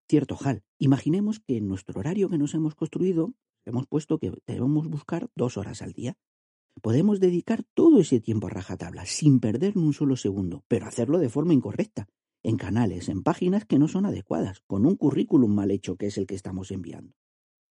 Cierto, 0.10 0.36
Hal. 0.44 0.63
Imaginemos 0.79 1.39
que 1.39 1.58
en 1.58 1.67
nuestro 1.67 2.00
horario 2.00 2.29
que 2.29 2.39
nos 2.39 2.55
hemos 2.55 2.74
construido 2.74 3.36
hemos 3.65 3.86
puesto 3.86 4.17
que 4.17 4.32
debemos 4.48 4.88
buscar 4.88 5.29
dos 5.36 5.58
horas 5.58 5.84
al 5.84 5.94
día. 5.94 6.17
Podemos 6.82 7.20
dedicar 7.20 7.63
todo 7.74 8.00
ese 8.00 8.20
tiempo 8.20 8.48
a 8.48 8.51
rajatabla, 8.51 9.05
sin 9.05 9.39
perder 9.39 9.77
un 9.77 9.94
solo 9.94 10.15
segundo, 10.15 10.63
pero 10.67 10.86
hacerlo 10.86 11.20
de 11.20 11.29
forma 11.29 11.53
incorrecta, 11.53 12.08
en 12.44 12.58
canales, 12.58 13.10
en 13.10 13.24
páginas 13.24 13.65
que 13.65 13.79
no 13.79 13.88
son 13.88 14.05
adecuadas, 14.05 14.62
con 14.67 14.86
un 14.86 14.96
currículum 14.96 15.53
mal 15.53 15.72
hecho 15.72 15.96
que 15.96 16.08
es 16.08 16.17
el 16.17 16.27
que 16.27 16.36
estamos 16.36 16.72
enviando. 16.72 17.15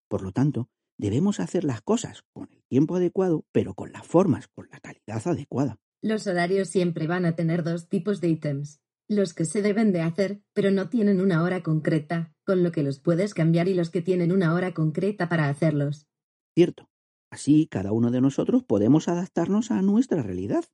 Por 0.08 0.22
lo 0.22 0.32
tanto, 0.32 0.68
Debemos 0.96 1.40
hacer 1.40 1.64
las 1.64 1.82
cosas 1.82 2.22
con 2.32 2.48
el 2.52 2.62
tiempo 2.68 2.96
adecuado, 2.96 3.44
pero 3.50 3.74
con 3.74 3.92
las 3.92 4.06
formas, 4.06 4.46
con 4.48 4.68
la 4.70 4.78
calidad 4.78 5.26
adecuada. 5.26 5.78
Los 6.00 6.26
horarios 6.26 6.68
siempre 6.68 7.06
van 7.06 7.24
a 7.24 7.34
tener 7.34 7.64
dos 7.64 7.88
tipos 7.88 8.20
de 8.20 8.28
ítems. 8.28 8.80
Los 9.08 9.34
que 9.34 9.44
se 9.44 9.60
deben 9.60 9.92
de 9.92 10.02
hacer, 10.02 10.42
pero 10.52 10.70
no 10.70 10.88
tienen 10.88 11.20
una 11.20 11.42
hora 11.42 11.62
concreta, 11.62 12.32
con 12.44 12.62
lo 12.62 12.70
que 12.72 12.82
los 12.82 13.00
puedes 13.00 13.34
cambiar 13.34 13.68
y 13.68 13.74
los 13.74 13.90
que 13.90 14.02
tienen 14.02 14.30
una 14.32 14.54
hora 14.54 14.72
concreta 14.72 15.28
para 15.28 15.48
hacerlos. 15.48 16.06
Cierto. 16.54 16.88
Así 17.34 17.66
cada 17.66 17.90
uno 17.90 18.12
de 18.12 18.20
nosotros 18.20 18.62
podemos 18.62 19.08
adaptarnos 19.08 19.72
a 19.72 19.82
nuestra 19.82 20.22
realidad. 20.22 20.64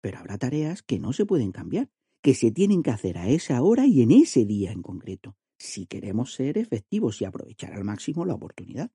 Pero 0.00 0.18
habrá 0.18 0.38
tareas 0.38 0.82
que 0.82 0.98
no 0.98 1.12
se 1.12 1.26
pueden 1.26 1.52
cambiar, 1.52 1.90
que 2.22 2.32
se 2.32 2.50
tienen 2.50 2.82
que 2.82 2.90
hacer 2.90 3.18
a 3.18 3.28
esa 3.28 3.60
hora 3.60 3.86
y 3.86 4.00
en 4.00 4.10
ese 4.10 4.46
día 4.46 4.72
en 4.72 4.80
concreto, 4.80 5.36
si 5.58 5.84
queremos 5.84 6.32
ser 6.32 6.56
efectivos 6.56 7.20
y 7.20 7.26
aprovechar 7.26 7.74
al 7.74 7.84
máximo 7.84 8.24
la 8.24 8.32
oportunidad. 8.32 8.92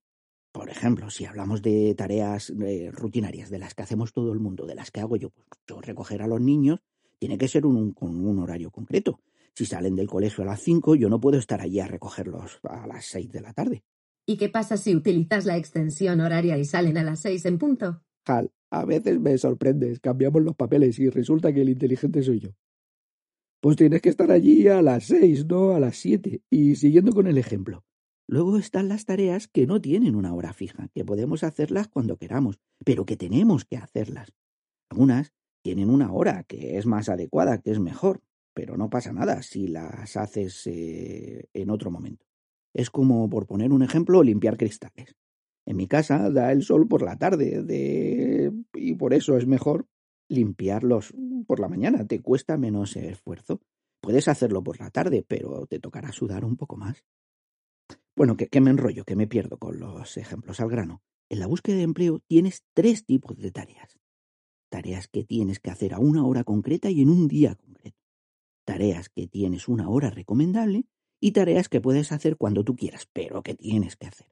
Por 0.51 0.71
ejemplo, 0.71 1.11
si 1.11 1.25
hablamos 1.25 1.61
de 1.61 1.93
tareas 1.93 2.49
eh, 2.49 2.89
rutinarias, 2.91 3.51
de 3.51 3.59
las 3.59 3.75
que 3.75 3.83
hacemos 3.83 4.11
todo 4.11 4.33
el 4.33 4.39
mundo, 4.39 4.65
de 4.65 4.73
las 4.73 4.89
que 4.89 5.01
hago 5.01 5.15
yo, 5.15 5.29
pues 5.29 5.47
yo 5.67 5.81
recoger 5.81 6.23
a 6.23 6.27
los 6.27 6.41
niños, 6.41 6.79
tiene 7.19 7.37
que 7.37 7.47
ser 7.47 7.67
un, 7.67 7.93
con 7.93 8.25
un 8.25 8.39
horario 8.39 8.71
concreto. 8.71 9.21
Si 9.53 9.67
salen 9.67 9.95
del 9.95 10.07
colegio 10.07 10.43
a 10.43 10.47
las 10.47 10.61
5, 10.63 10.95
yo 10.95 11.07
no 11.07 11.19
puedo 11.19 11.37
estar 11.37 11.61
allí 11.61 11.81
a 11.81 11.87
recogerlos 11.87 12.59
a 12.63 12.87
las 12.87 13.05
6 13.05 13.31
de 13.31 13.41
la 13.41 13.53
tarde. 13.53 13.83
¿Y 14.29 14.37
qué 14.37 14.47
pasa 14.47 14.77
si 14.77 14.95
utilizas 14.95 15.47
la 15.47 15.57
extensión 15.57 16.21
horaria 16.21 16.55
y 16.59 16.63
salen 16.63 16.99
a 16.99 17.03
las 17.03 17.21
6 17.21 17.45
en 17.47 17.57
punto? 17.57 18.03
Hal, 18.27 18.51
a 18.69 18.85
veces 18.85 19.19
me 19.19 19.35
sorprendes. 19.39 19.99
Cambiamos 19.99 20.43
los 20.43 20.55
papeles 20.55 20.99
y 20.99 21.09
resulta 21.09 21.51
que 21.51 21.61
el 21.61 21.69
inteligente 21.69 22.21
soy 22.21 22.41
yo. 22.41 22.49
Pues 23.59 23.75
tienes 23.75 24.03
que 24.03 24.09
estar 24.09 24.29
allí 24.29 24.67
a 24.67 24.83
las 24.83 25.05
6, 25.05 25.47
no 25.47 25.71
a 25.71 25.79
las 25.79 25.97
7. 25.97 26.43
Y 26.47 26.75
siguiendo 26.75 27.11
con 27.11 27.25
el 27.25 27.39
ejemplo, 27.39 27.83
Luego 28.27 28.59
están 28.59 28.87
las 28.87 29.05
tareas 29.05 29.47
que 29.47 29.65
no 29.65 29.81
tienen 29.81 30.15
una 30.15 30.35
hora 30.35 30.53
fija, 30.53 30.89
que 30.93 31.03
podemos 31.03 31.43
hacerlas 31.43 31.87
cuando 31.87 32.17
queramos, 32.17 32.59
pero 32.85 33.07
que 33.07 33.17
tenemos 33.17 33.65
que 33.65 33.77
hacerlas. 33.77 34.35
Algunas 34.91 35.33
tienen 35.63 35.89
una 35.89 36.13
hora 36.13 36.43
que 36.43 36.77
es 36.77 36.85
más 36.85 37.09
adecuada, 37.09 37.59
que 37.63 37.71
es 37.71 37.79
mejor, 37.79 38.21
pero 38.53 38.77
no 38.77 38.91
pasa 38.91 39.11
nada 39.11 39.41
si 39.41 39.67
las 39.67 40.15
haces 40.15 40.67
eh, 40.67 41.49
en 41.51 41.71
otro 41.71 41.89
momento. 41.89 42.28
Es 42.73 42.89
como, 42.89 43.29
por 43.29 43.47
poner 43.47 43.71
un 43.71 43.83
ejemplo, 43.83 44.23
limpiar 44.23 44.57
cristales. 44.57 45.15
En 45.65 45.77
mi 45.77 45.87
casa 45.87 46.29
da 46.29 46.51
el 46.51 46.63
sol 46.63 46.87
por 46.87 47.01
la 47.01 47.17
tarde 47.17 47.63
de... 47.63 48.51
y 48.73 48.95
por 48.95 49.13
eso 49.13 49.37
es 49.37 49.45
mejor 49.45 49.87
limpiarlos 50.27 51.13
por 51.47 51.59
la 51.59 51.67
mañana. 51.67 52.07
Te 52.07 52.21
cuesta 52.21 52.57
menos 52.57 52.95
esfuerzo. 52.95 53.61
Puedes 54.01 54.27
hacerlo 54.27 54.63
por 54.63 54.79
la 54.79 54.89
tarde, 54.89 55.25
pero 55.27 55.67
te 55.67 55.79
tocará 55.79 56.11
sudar 56.11 56.45
un 56.45 56.55
poco 56.55 56.77
más. 56.77 57.03
Bueno, 58.15 58.35
que, 58.35 58.61
me 58.61 58.69
enrollo, 58.69 59.05
que 59.05 59.15
me 59.15 59.27
pierdo 59.27 59.57
con 59.57 59.79
los 59.79 60.17
ejemplos 60.17 60.59
al 60.59 60.69
grano. 60.69 61.01
En 61.29 61.39
la 61.39 61.47
búsqueda 61.47 61.77
de 61.77 61.83
empleo 61.83 62.19
tienes 62.27 62.63
tres 62.73 63.05
tipos 63.05 63.37
de 63.37 63.51
tareas. 63.51 63.99
Tareas 64.69 65.07
que 65.07 65.23
tienes 65.23 65.59
que 65.59 65.71
hacer 65.71 65.93
a 65.93 65.99
una 65.99 66.25
hora 66.25 66.43
concreta 66.43 66.89
y 66.89 67.01
en 67.01 67.09
un 67.09 67.27
día 67.27 67.55
concreto. 67.55 67.97
Tareas 68.65 69.09
que 69.09 69.27
tienes 69.27 69.67
una 69.67 69.89
hora 69.89 70.09
recomendable 70.09 70.85
y 71.19 71.31
tareas 71.31 71.69
que 71.69 71.81
puedes 71.81 72.11
hacer 72.11 72.37
cuando 72.37 72.63
tú 72.63 72.75
quieras, 72.75 73.07
pero 73.13 73.43
que 73.43 73.55
tienes 73.55 73.95
que 73.95 74.07
hacer. 74.07 74.27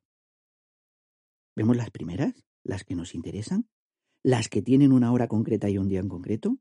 ¿Vemos 1.56 1.76
las 1.76 1.92
primeras? 1.92 2.46
¿Las 2.64 2.84
que 2.84 2.96
nos 2.96 3.16
interesan? 3.16 3.70
¿Las 4.24 4.50
que 4.50 4.62
tienen 4.62 4.92
una 4.92 5.12
hora 5.12 5.28
concreta 5.28 5.70
y 5.70 5.78
un 5.78 5.88
día 5.88 6.00
en 6.00 6.10
concreto? 6.10 6.58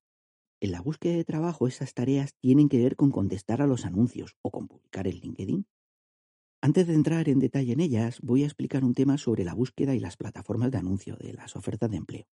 En 0.60 0.72
la 0.72 0.80
búsqueda 0.80 1.16
de 1.16 1.24
trabajo 1.24 1.68
esas 1.68 1.92
tareas 1.92 2.34
tienen 2.40 2.68
que 2.68 2.78
ver 2.78 2.96
con 2.96 3.10
contestar 3.10 3.60
a 3.60 3.66
los 3.66 3.84
anuncios 3.84 4.36
o 4.42 4.50
con 4.50 4.68
publicar 4.68 5.06
en 5.06 5.16
LinkedIn. 5.16 5.66
Antes 6.62 6.86
de 6.86 6.94
entrar 6.94 7.28
en 7.28 7.38
detalle 7.38 7.74
en 7.74 7.80
ellas, 7.80 8.20
voy 8.22 8.42
a 8.42 8.46
explicar 8.46 8.84
un 8.84 8.94
tema 8.94 9.18
sobre 9.18 9.44
la 9.44 9.54
búsqueda 9.54 9.94
y 9.94 10.00
las 10.00 10.16
plataformas 10.16 10.70
de 10.70 10.78
anuncio 10.78 11.16
de 11.16 11.34
las 11.34 11.56
ofertas 11.56 11.90
de 11.90 11.98
empleo. 11.98 12.26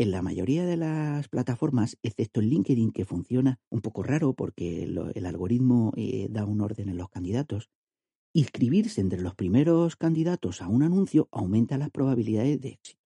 En 0.00 0.12
la 0.12 0.22
mayoría 0.22 0.64
de 0.64 0.78
las 0.78 1.28
plataformas, 1.28 1.98
excepto 2.02 2.40
en 2.40 2.48
LinkedIn, 2.48 2.90
que 2.90 3.04
funciona 3.04 3.60
un 3.68 3.82
poco 3.82 4.02
raro 4.02 4.32
porque 4.32 4.84
el 4.84 5.26
algoritmo 5.26 5.92
eh, 5.94 6.26
da 6.30 6.46
un 6.46 6.62
orden 6.62 6.88
en 6.88 6.96
los 6.96 7.10
candidatos, 7.10 7.68
inscribirse 8.32 9.02
entre 9.02 9.20
los 9.20 9.34
primeros 9.34 9.96
candidatos 9.96 10.62
a 10.62 10.68
un 10.68 10.84
anuncio 10.84 11.28
aumenta 11.30 11.76
las 11.76 11.90
probabilidades 11.90 12.58
de 12.62 12.68
éxito. 12.70 13.02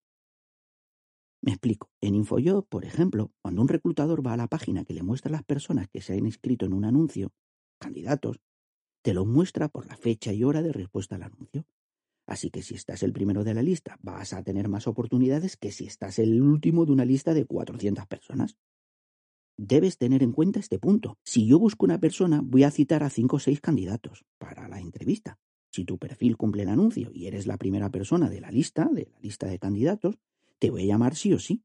Me 1.43 1.51
explico. 1.51 1.91
En 2.01 2.15
InfoJob, 2.15 2.69
por 2.69 2.85
ejemplo, 2.85 3.33
cuando 3.43 3.63
un 3.63 3.67
reclutador 3.67 4.25
va 4.25 4.35
a 4.35 4.37
la 4.37 4.47
página 4.47 4.85
que 4.85 4.95
le 4.95 5.03
muestra 5.03 5.31
a 5.31 5.33
las 5.33 5.43
personas 5.43 5.89
que 5.89 6.01
se 6.01 6.13
han 6.13 6.27
inscrito 6.27 6.65
en 6.65 6.75
un 6.75 6.85
anuncio, 6.85 7.33
candidatos, 7.81 8.39
te 9.03 9.15
lo 9.15 9.27
muestra 9.27 9.67
por 9.69 9.87
la 9.87 9.97
fecha 9.97 10.33
y 10.33 10.45
hora 10.45 10.63
de 10.63 10.73
respuesta 10.73 11.17
al 11.17 11.25
anuncio. 11.25 11.65
Así 12.27 12.51
que 12.51 12.63
si 12.63 12.75
estás 12.75 13.03
el 13.03 13.13
primero 13.13 13.45
de 13.45 13.55
la 13.55 13.63
lista, 13.63 13.99
vas 14.01 14.33
a 14.33 14.43
tener 14.43 14.69
más 14.69 14.87
oportunidades 14.87 15.57
que 15.57 15.73
si 15.73 15.87
estás 15.87 16.19
el 16.19 16.41
último 16.41 16.87
de 16.87 16.93
una 16.93 17.05
lista 17.05 17.35
de 17.35 17.45
400 17.45 18.07
personas. 18.07 18.57
Debes 19.57 19.99
tener 19.99 20.23
en 20.23 20.33
cuenta 20.33 20.59
este 20.59 20.79
punto. 20.79 21.19
Si 21.23 21.47
yo 21.47 21.59
busco 21.59 21.85
una 21.85 22.01
persona, 22.01 22.41
voy 22.43 22.65
a 22.65 22.71
citar 22.71 23.03
a 23.03 23.11
5 23.11 23.37
o 23.37 23.39
6 23.39 23.61
candidatos 23.61 24.25
para 24.39 24.69
la 24.69 24.81
entrevista. 24.81 25.39
Si 25.71 25.85
tu 25.85 25.99
perfil 25.99 26.37
cumple 26.37 26.63
el 26.63 26.71
anuncio 26.71 27.11
y 27.13 27.27
eres 27.27 27.47
la 27.47 27.59
primera 27.59 27.91
persona 27.91 28.31
de 28.31 28.41
la 28.41 28.51
lista, 28.51 28.89
de 28.93 29.09
la 29.13 29.21
lista 29.21 29.47
de 29.47 29.59
candidatos, 29.59 30.19
te 30.59 30.71
voy 30.71 30.85
a 30.85 30.87
llamar 30.87 31.15
sí 31.15 31.33
o 31.35 31.39
sí. 31.39 31.63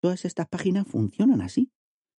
Todas 0.00 0.24
estas 0.24 0.48
páginas 0.48 0.86
funcionan 0.86 1.42
así. 1.42 1.70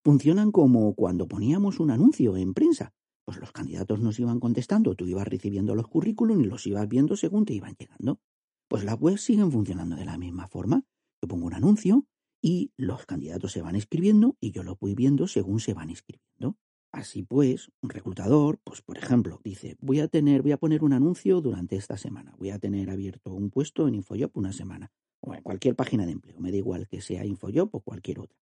Funcionan 0.03 0.51
como 0.51 0.93
cuando 0.93 1.27
poníamos 1.27 1.79
un 1.79 1.91
anuncio 1.91 2.37
en 2.37 2.53
prensa 2.53 2.93
pues 3.29 3.39
los 3.39 3.51
candidatos 3.51 3.99
nos 3.99 4.19
iban 4.19 4.39
contestando, 4.39 4.95
tú 4.95 5.05
ibas 5.05 5.27
recibiendo 5.27 5.75
los 5.75 5.87
currículum 5.87 6.41
y 6.41 6.45
los 6.45 6.65
ibas 6.65 6.87
viendo 6.87 7.15
según 7.15 7.45
te 7.45 7.53
iban 7.53 7.75
llegando. 7.77 8.19
Pues 8.67 8.83
las 8.83 8.99
webs 8.99 9.21
siguen 9.21 9.51
funcionando 9.51 9.95
de 9.95 10.03
la 10.03 10.17
misma 10.17 10.47
forma. 10.47 10.83
Yo 11.21 11.27
pongo 11.27 11.45
un 11.45 11.53
anuncio 11.53 12.07
y 12.41 12.71
los 12.75 13.05
candidatos 13.05 13.51
se 13.51 13.61
van 13.61 13.75
escribiendo 13.75 14.35
y 14.41 14.49
yo 14.49 14.63
lo 14.63 14.77
voy 14.77 14.95
viendo 14.95 15.27
según 15.27 15.59
se 15.59 15.75
van 15.75 15.91
escribiendo. 15.91 16.57
Así 16.91 17.21
pues, 17.21 17.69
un 17.83 17.91
reclutador, 17.91 18.59
pues 18.63 18.81
por 18.81 18.97
ejemplo, 18.97 19.39
dice, 19.43 19.77
voy 19.79 19.99
a 19.99 20.07
tener, 20.07 20.41
voy 20.41 20.53
a 20.53 20.57
poner 20.57 20.83
un 20.83 20.93
anuncio 20.93 21.39
durante 21.39 21.75
esta 21.75 21.99
semana, 21.99 22.33
voy 22.39 22.49
a 22.49 22.57
tener 22.57 22.89
abierto 22.89 23.31
un 23.31 23.51
puesto 23.51 23.87
en 23.87 23.93
InfoJob 23.93 24.31
una 24.33 24.53
semana, 24.53 24.91
o 25.19 25.35
en 25.35 25.43
cualquier 25.43 25.75
página 25.75 26.07
de 26.07 26.13
empleo, 26.13 26.39
me 26.39 26.49
da 26.49 26.57
igual 26.57 26.87
que 26.87 27.01
sea 27.01 27.27
InfoJob 27.27 27.69
o 27.73 27.81
cualquier 27.81 28.21
otra. 28.21 28.39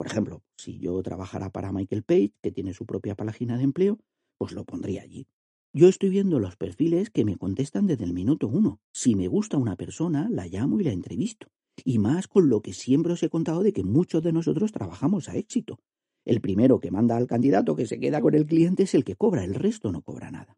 Por 0.00 0.06
ejemplo, 0.06 0.42
si 0.56 0.78
yo 0.78 1.02
trabajara 1.02 1.50
para 1.50 1.72
Michael 1.72 2.04
Page, 2.04 2.32
que 2.40 2.50
tiene 2.50 2.72
su 2.72 2.86
propia 2.86 3.14
página 3.14 3.58
de 3.58 3.64
empleo, 3.64 3.98
pues 4.38 4.52
lo 4.52 4.64
pondría 4.64 5.02
allí. 5.02 5.26
Yo 5.74 5.88
estoy 5.88 6.08
viendo 6.08 6.40
los 6.40 6.56
perfiles 6.56 7.10
que 7.10 7.26
me 7.26 7.36
contestan 7.36 7.86
desde 7.86 8.04
el 8.04 8.14
minuto 8.14 8.48
uno. 8.48 8.80
Si 8.94 9.14
me 9.14 9.28
gusta 9.28 9.58
una 9.58 9.76
persona, 9.76 10.30
la 10.30 10.46
llamo 10.46 10.80
y 10.80 10.84
la 10.84 10.92
entrevisto. 10.92 11.48
Y 11.84 11.98
más 11.98 12.28
con 12.28 12.48
lo 12.48 12.62
que 12.62 12.72
siempre 12.72 13.12
os 13.12 13.22
he 13.22 13.28
contado 13.28 13.62
de 13.62 13.74
que 13.74 13.84
muchos 13.84 14.22
de 14.22 14.32
nosotros 14.32 14.72
trabajamos 14.72 15.28
a 15.28 15.36
éxito. 15.36 15.80
El 16.24 16.40
primero 16.40 16.80
que 16.80 16.90
manda 16.90 17.18
al 17.18 17.26
candidato 17.26 17.76
que 17.76 17.84
se 17.84 18.00
queda 18.00 18.22
con 18.22 18.34
el 18.34 18.46
cliente 18.46 18.84
es 18.84 18.94
el 18.94 19.04
que 19.04 19.16
cobra, 19.16 19.44
el 19.44 19.54
resto 19.54 19.92
no 19.92 20.00
cobra 20.00 20.30
nada. 20.30 20.56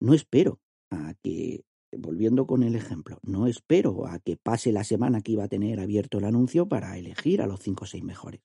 No 0.00 0.14
espero 0.14 0.60
a 0.90 1.12
que, 1.22 1.66
volviendo 1.98 2.46
con 2.46 2.62
el 2.62 2.74
ejemplo, 2.74 3.18
no 3.22 3.46
espero 3.46 4.06
a 4.06 4.18
que 4.18 4.36
pase 4.36 4.72
la 4.72 4.84
semana 4.84 5.20
que 5.20 5.32
iba 5.32 5.44
a 5.44 5.48
tener 5.48 5.80
abierto 5.80 6.18
el 6.18 6.24
anuncio 6.24 6.68
para 6.68 6.96
elegir 6.98 7.42
a 7.42 7.46
los 7.46 7.60
cinco 7.60 7.84
o 7.84 7.86
seis 7.86 8.04
mejores. 8.04 8.40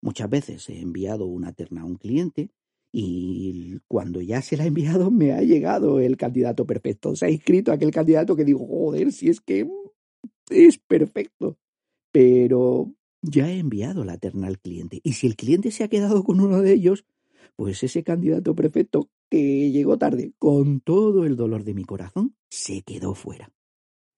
Muchas 0.00 0.28
veces 0.28 0.68
he 0.68 0.80
enviado 0.80 1.26
una 1.26 1.52
terna 1.52 1.82
a 1.82 1.84
un 1.84 1.96
cliente 1.96 2.50
y 2.92 3.78
cuando 3.88 4.20
ya 4.20 4.42
se 4.42 4.56
la 4.56 4.64
ha 4.64 4.66
enviado 4.66 5.10
me 5.10 5.32
ha 5.32 5.42
llegado 5.42 6.00
el 6.00 6.16
candidato 6.16 6.66
perfecto. 6.66 7.16
Se 7.16 7.26
ha 7.26 7.30
inscrito 7.30 7.72
aquel 7.72 7.90
candidato 7.90 8.36
que 8.36 8.44
digo, 8.44 8.66
joder, 8.66 9.12
si 9.12 9.28
es 9.28 9.40
que 9.40 9.66
es 10.50 10.78
perfecto. 10.78 11.56
Pero 12.10 12.92
ya 13.22 13.48
he 13.50 13.58
enviado 13.58 14.04
la 14.04 14.18
terna 14.18 14.48
al 14.48 14.58
cliente. 14.58 15.00
Y 15.02 15.14
si 15.14 15.26
el 15.26 15.36
cliente 15.36 15.70
se 15.70 15.84
ha 15.84 15.88
quedado 15.88 16.24
con 16.24 16.40
uno 16.40 16.60
de 16.60 16.72
ellos, 16.72 17.06
pues 17.56 17.82
ese 17.82 18.02
candidato 18.02 18.54
perfecto 18.54 19.08
que 19.32 19.70
llegó 19.70 19.96
tarde, 19.96 20.34
con 20.38 20.82
todo 20.82 21.24
el 21.24 21.36
dolor 21.36 21.64
de 21.64 21.72
mi 21.72 21.84
corazón, 21.84 22.36
se 22.50 22.82
quedó 22.82 23.14
fuera. 23.14 23.50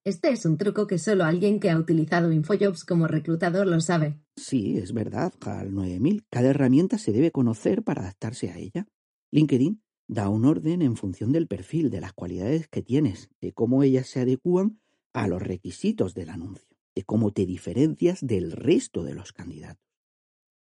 Este 0.04 0.32
es 0.32 0.44
un 0.44 0.58
truco 0.58 0.88
que 0.88 0.98
solo 0.98 1.22
alguien 1.22 1.60
que 1.60 1.70
ha 1.70 1.78
utilizado 1.78 2.32
InfoJobs 2.32 2.84
como 2.84 3.06
reclutador 3.06 3.68
lo 3.68 3.80
sabe. 3.80 4.18
Sí, 4.36 4.76
es 4.76 4.92
verdad, 4.92 5.32
HAL 5.40 5.72
9000. 5.72 6.24
Cada 6.28 6.48
herramienta 6.50 6.98
se 6.98 7.12
debe 7.12 7.30
conocer 7.30 7.84
para 7.84 8.02
adaptarse 8.02 8.50
a 8.50 8.58
ella. 8.58 8.88
LinkedIn 9.30 9.84
da 10.08 10.28
un 10.28 10.46
orden 10.46 10.82
en 10.82 10.96
función 10.96 11.30
del 11.30 11.46
perfil, 11.46 11.90
de 11.90 12.00
las 12.00 12.12
cualidades 12.12 12.66
que 12.66 12.82
tienes, 12.82 13.30
de 13.40 13.52
cómo 13.52 13.84
ellas 13.84 14.08
se 14.08 14.18
adecúan 14.18 14.80
a 15.12 15.28
los 15.28 15.40
requisitos 15.40 16.14
del 16.14 16.30
anuncio, 16.30 16.76
de 16.96 17.04
cómo 17.04 17.30
te 17.30 17.46
diferencias 17.46 18.18
del 18.20 18.50
resto 18.50 19.04
de 19.04 19.14
los 19.14 19.32
candidatos. 19.32 19.86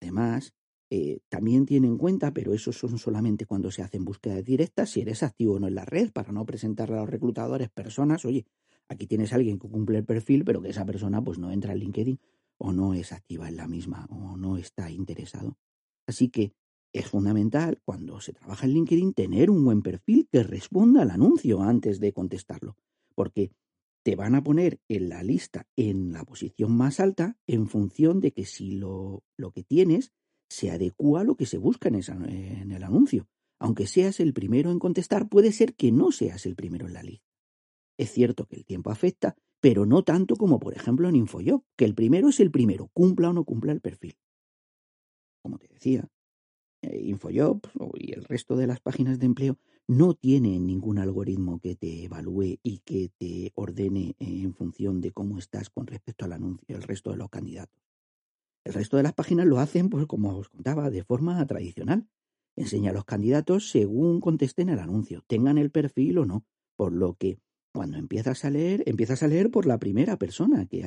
Además, 0.01 0.53
eh, 0.89 1.19
también 1.27 1.65
tiene 1.65 1.87
en 1.87 1.97
cuenta, 1.97 2.33
pero 2.33 2.53
eso 2.53 2.71
son 2.71 2.97
solamente 2.97 3.45
cuando 3.45 3.71
se 3.71 3.81
hacen 3.81 4.05
búsquedas 4.05 4.43
directas, 4.43 4.91
si 4.91 5.01
eres 5.01 5.21
activo 5.23 5.55
o 5.55 5.59
no 5.59 5.67
en 5.67 5.75
la 5.75 5.85
red, 5.85 6.11
para 6.11 6.31
no 6.31 6.45
presentar 6.45 6.91
a 6.91 6.97
los 6.97 7.09
reclutadores 7.09 7.69
personas, 7.69 8.23
oye, 8.23 8.45
aquí 8.87 9.05
tienes 9.05 9.33
alguien 9.33 9.59
que 9.59 9.67
cumple 9.67 9.97
el 9.97 10.05
perfil, 10.05 10.45
pero 10.45 10.61
que 10.61 10.69
esa 10.69 10.85
persona 10.85 11.21
pues 11.21 11.39
no 11.39 11.51
entra 11.51 11.73
en 11.73 11.79
LinkedIn 11.79 12.19
o 12.59 12.71
no 12.71 12.93
es 12.93 13.11
activa 13.11 13.49
en 13.49 13.57
la 13.57 13.67
misma 13.67 14.07
o 14.09 14.37
no 14.37 14.57
está 14.57 14.89
interesado. 14.89 15.57
Así 16.07 16.29
que 16.29 16.53
es 16.93 17.07
fundamental 17.07 17.81
cuando 17.83 18.21
se 18.21 18.33
trabaja 18.33 18.65
en 18.65 18.73
LinkedIn 18.73 19.13
tener 19.13 19.49
un 19.49 19.63
buen 19.65 19.81
perfil 19.81 20.27
que 20.31 20.43
responda 20.43 21.01
al 21.01 21.11
anuncio 21.11 21.61
antes 21.61 21.99
de 21.99 22.13
contestarlo, 22.13 22.77
porque 23.13 23.51
te 24.03 24.15
van 24.15 24.35
a 24.35 24.43
poner 24.43 24.79
en 24.87 25.09
la 25.09 25.21
lista 25.21 25.67
en 25.75 26.13
la 26.13 26.23
posición 26.23 26.71
más 26.71 27.01
alta 27.01 27.37
en 27.45 27.67
función 27.67 28.21
de 28.21 28.31
que 28.31 28.45
si 28.45 28.71
lo, 28.71 29.25
lo 29.35 29.51
que 29.51 29.63
tienes 29.63 30.13
se 30.49 30.71
adecua 30.71 31.21
a 31.21 31.23
lo 31.23 31.35
que 31.35 31.45
se 31.45 31.57
busca 31.57 31.89
en, 31.89 31.95
en 31.95 32.71
el 32.71 32.83
anuncio. 32.83 33.27
Aunque 33.59 33.87
seas 33.87 34.19
el 34.19 34.33
primero 34.33 34.71
en 34.71 34.79
contestar, 34.79 35.29
puede 35.29 35.51
ser 35.51 35.75
que 35.75 35.91
no 35.91 36.11
seas 36.11 36.45
el 36.45 36.55
primero 36.55 36.87
en 36.87 36.93
la 36.93 37.03
lista. 37.03 37.27
Es 37.97 38.11
cierto 38.11 38.45
que 38.45 38.55
el 38.55 38.65
tiempo 38.65 38.91
afecta, 38.91 39.35
pero 39.59 39.85
no 39.85 40.03
tanto 40.03 40.35
como 40.35 40.59
por 40.59 40.75
ejemplo 40.75 41.09
en 41.09 41.15
InfoJob, 41.15 41.63
que 41.75 41.85
el 41.85 41.95
primero 41.95 42.29
es 42.29 42.39
el 42.39 42.51
primero, 42.51 42.89
cumpla 42.93 43.29
o 43.29 43.33
no 43.33 43.43
cumpla 43.43 43.71
el 43.71 43.81
perfil. 43.81 44.15
Como 45.41 45.57
te 45.57 45.67
decía, 45.67 46.07
eh, 46.83 47.01
InfoJob 47.05 47.61
y 47.95 48.13
el 48.13 48.23
resto 48.25 48.55
de 48.55 48.67
las 48.67 48.79
páginas 48.79 49.17
de 49.17 49.25
empleo 49.25 49.57
no 49.87 50.13
tienen 50.13 50.67
ningún 50.67 50.99
algoritmo 50.99 51.59
que 51.59 51.75
te 51.75 52.03
evalúe 52.03 52.59
y 52.61 52.79
que 52.79 53.09
te 53.17 53.51
ordene 53.55 54.15
en 54.19 54.53
función 54.53 55.01
de 55.01 55.11
cómo 55.11 55.39
estás 55.39 55.69
con 55.69 55.87
respecto 55.87 56.25
al 56.25 56.33
anuncio, 56.33 56.75
el 56.75 56.83
resto 56.83 57.11
de 57.11 57.17
los 57.17 57.29
candidatos. 57.29 57.86
El 58.67 58.73
resto 58.73 58.97
de 58.97 59.03
las 59.03 59.13
páginas 59.13 59.45
lo 59.45 59.59
hacen, 59.59 59.89
pues 59.89 60.05
como 60.07 60.35
os 60.35 60.49
contaba, 60.49 60.89
de 60.89 61.01
forma 61.01 61.47
tradicional. 61.47 62.05
Enseña 62.57 62.91
a 62.91 62.93
los 62.93 63.05
candidatos 63.05 63.69
según 63.69 64.19
contesten 64.19 64.67
el 64.67 64.79
anuncio, 64.79 65.23
tengan 65.25 65.57
el 65.57 65.71
perfil 65.71 66.17
o 66.17 66.25
no, 66.25 66.45
por 66.75 66.91
lo 66.91 67.13
que 67.13 67.39
cuando 67.73 67.97
empiezas 67.97 68.43
a 68.43 68.49
leer, 68.49 68.83
empiezas 68.85 69.23
a 69.23 69.29
leer 69.29 69.51
por 69.51 69.67
la 69.67 69.77
primera 69.79 70.17
persona 70.17 70.65
que, 70.65 70.85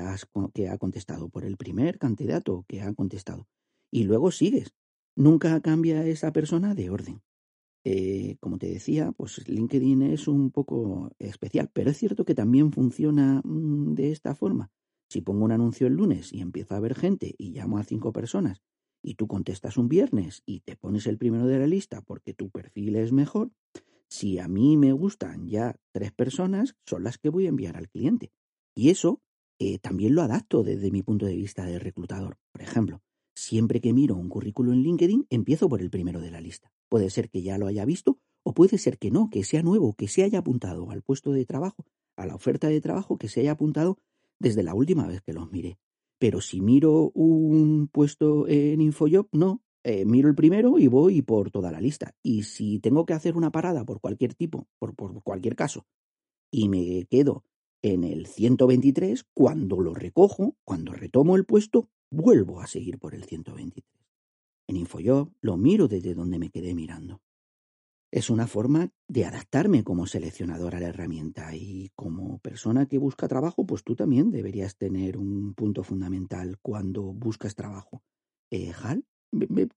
que 0.52 0.68
ha 0.68 0.76
contestado, 0.76 1.30
por 1.30 1.46
el 1.46 1.56
primer 1.56 1.98
candidato 1.98 2.66
que 2.68 2.82
ha 2.82 2.92
contestado. 2.92 3.48
Y 3.90 4.04
luego 4.04 4.30
sigues. 4.30 4.74
Nunca 5.16 5.58
cambia 5.62 6.06
esa 6.06 6.34
persona 6.34 6.74
de 6.74 6.90
orden. 6.90 7.22
Eh, 7.84 8.36
como 8.40 8.58
te 8.58 8.68
decía, 8.68 9.12
pues 9.12 9.48
LinkedIn 9.48 10.02
es 10.02 10.28
un 10.28 10.50
poco 10.50 11.12
especial, 11.18 11.70
pero 11.72 11.90
es 11.90 11.96
cierto 11.96 12.26
que 12.26 12.34
también 12.34 12.72
funciona 12.72 13.40
mm, 13.42 13.94
de 13.94 14.12
esta 14.12 14.34
forma. 14.34 14.70
Si 15.10 15.22
pongo 15.22 15.44
un 15.44 15.50
anuncio 15.50 15.88
el 15.88 15.94
lunes 15.94 16.32
y 16.32 16.40
empieza 16.40 16.74
a 16.74 16.78
haber 16.78 16.94
gente 16.94 17.34
y 17.36 17.50
llamo 17.50 17.78
a 17.78 17.84
cinco 17.84 18.12
personas 18.12 18.62
y 19.02 19.14
tú 19.14 19.26
contestas 19.26 19.76
un 19.76 19.88
viernes 19.88 20.42
y 20.46 20.60
te 20.60 20.76
pones 20.76 21.06
el 21.06 21.18
primero 21.18 21.46
de 21.46 21.58
la 21.58 21.66
lista 21.66 22.00
porque 22.00 22.32
tu 22.32 22.50
perfil 22.50 22.94
es 22.94 23.12
mejor, 23.12 23.50
si 24.08 24.38
a 24.38 24.46
mí 24.46 24.76
me 24.76 24.92
gustan 24.92 25.48
ya 25.48 25.76
tres 25.92 26.12
personas, 26.12 26.76
son 26.86 27.02
las 27.02 27.18
que 27.18 27.28
voy 27.28 27.46
a 27.46 27.48
enviar 27.48 27.76
al 27.76 27.88
cliente. 27.88 28.32
Y 28.74 28.90
eso 28.90 29.20
eh, 29.58 29.78
también 29.78 30.14
lo 30.14 30.22
adapto 30.22 30.62
desde 30.62 30.92
mi 30.92 31.02
punto 31.02 31.26
de 31.26 31.34
vista 31.34 31.64
de 31.64 31.80
reclutador. 31.80 32.38
Por 32.52 32.62
ejemplo, 32.62 33.02
siempre 33.34 33.80
que 33.80 33.92
miro 33.92 34.14
un 34.14 34.28
currículo 34.28 34.72
en 34.72 34.82
LinkedIn, 34.82 35.26
empiezo 35.30 35.68
por 35.68 35.80
el 35.80 35.90
primero 35.90 36.20
de 36.20 36.30
la 36.30 36.40
lista. 36.40 36.72
Puede 36.88 37.10
ser 37.10 37.30
que 37.30 37.42
ya 37.42 37.58
lo 37.58 37.66
haya 37.66 37.84
visto 37.84 38.18
o 38.44 38.54
puede 38.54 38.78
ser 38.78 38.98
que 38.98 39.10
no, 39.10 39.28
que 39.30 39.44
sea 39.44 39.62
nuevo, 39.62 39.94
que 39.94 40.08
se 40.08 40.22
haya 40.22 40.38
apuntado 40.38 40.90
al 40.90 41.02
puesto 41.02 41.32
de 41.32 41.46
trabajo, 41.46 41.84
a 42.16 42.26
la 42.26 42.34
oferta 42.34 42.68
de 42.68 42.80
trabajo, 42.80 43.18
que 43.18 43.28
se 43.28 43.40
haya 43.40 43.52
apuntado 43.52 43.98
desde 44.40 44.64
la 44.64 44.74
última 44.74 45.06
vez 45.06 45.22
que 45.22 45.32
los 45.32 45.52
miré. 45.52 45.78
Pero 46.18 46.40
si 46.40 46.60
miro 46.60 47.10
un 47.14 47.88
puesto 47.88 48.48
en 48.48 48.80
InfoJob, 48.80 49.28
no. 49.32 49.62
Eh, 49.82 50.04
miro 50.04 50.28
el 50.28 50.34
primero 50.34 50.78
y 50.78 50.88
voy 50.88 51.22
por 51.22 51.50
toda 51.50 51.70
la 51.70 51.80
lista. 51.80 52.14
Y 52.22 52.42
si 52.42 52.80
tengo 52.80 53.06
que 53.06 53.14
hacer 53.14 53.36
una 53.36 53.50
parada 53.50 53.84
por 53.84 54.00
cualquier 54.00 54.34
tipo, 54.34 54.66
por, 54.78 54.94
por 54.94 55.22
cualquier 55.22 55.56
caso, 55.56 55.86
y 56.50 56.68
me 56.68 57.06
quedo 57.06 57.44
en 57.82 58.04
el 58.04 58.26
123, 58.26 59.24
cuando 59.32 59.80
lo 59.80 59.94
recojo, 59.94 60.56
cuando 60.64 60.92
retomo 60.92 61.36
el 61.36 61.46
puesto, 61.46 61.88
vuelvo 62.10 62.60
a 62.60 62.66
seguir 62.66 62.98
por 62.98 63.14
el 63.14 63.24
123. 63.24 63.88
En 64.68 64.76
InfoJob 64.76 65.32
lo 65.40 65.56
miro 65.56 65.88
desde 65.88 66.14
donde 66.14 66.38
me 66.38 66.50
quedé 66.50 66.74
mirando. 66.74 67.22
Es 68.12 68.28
una 68.28 68.48
forma 68.48 68.90
de 69.08 69.24
adaptarme 69.24 69.84
como 69.84 70.06
seleccionador 70.06 70.74
a 70.74 70.80
la 70.80 70.88
herramienta 70.88 71.54
y 71.54 71.90
como 71.94 72.38
persona 72.40 72.86
que 72.86 72.98
busca 72.98 73.28
trabajo, 73.28 73.64
pues 73.64 73.84
tú 73.84 73.94
también 73.94 74.32
deberías 74.32 74.76
tener 74.76 75.16
un 75.16 75.54
punto 75.54 75.84
fundamental 75.84 76.58
cuando 76.60 77.02
buscas 77.02 77.54
trabajo. 77.54 78.02
Eh, 78.50 78.72
Hal, 78.82 79.04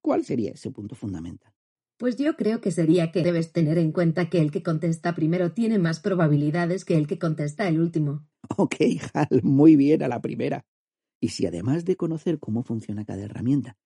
¿cuál 0.02 0.26
sería 0.26 0.52
ese 0.52 0.72
punto 0.72 0.96
fundamental? 0.96 1.54
Pues 2.00 2.17
yo 2.17 2.36
creo 2.36 2.60
que 2.60 2.72
sería 2.72 3.12
que 3.12 3.22
debes 3.22 3.52
tener 3.52 3.78
en 3.78 3.91
cuenta 3.91 4.30
que 4.30 4.39
el 4.39 4.52
que 4.52 4.63
contesta 4.63 5.13
primero 5.13 5.54
tiene 5.54 5.78
más 5.78 6.00
probabilidades 6.00 6.86
que 6.86 6.98
el 6.98 7.06
que 7.06 7.19
contesta 7.19 7.67
el 7.67 7.80
último. 7.80 8.28
Ok, 8.58 8.76
Hal, 9.13 9.41
muy 9.43 9.76
bien 9.76 10.02
a 10.04 10.08
la 10.08 10.22
primera. 10.22 10.65
Y 11.22 11.30
si 11.30 11.46
además 11.46 11.86
de 11.86 11.96
conocer 11.96 12.39
cómo 12.39 12.63
funciona 12.63 13.06
cada 13.06 13.24
herramienta, 13.24 13.78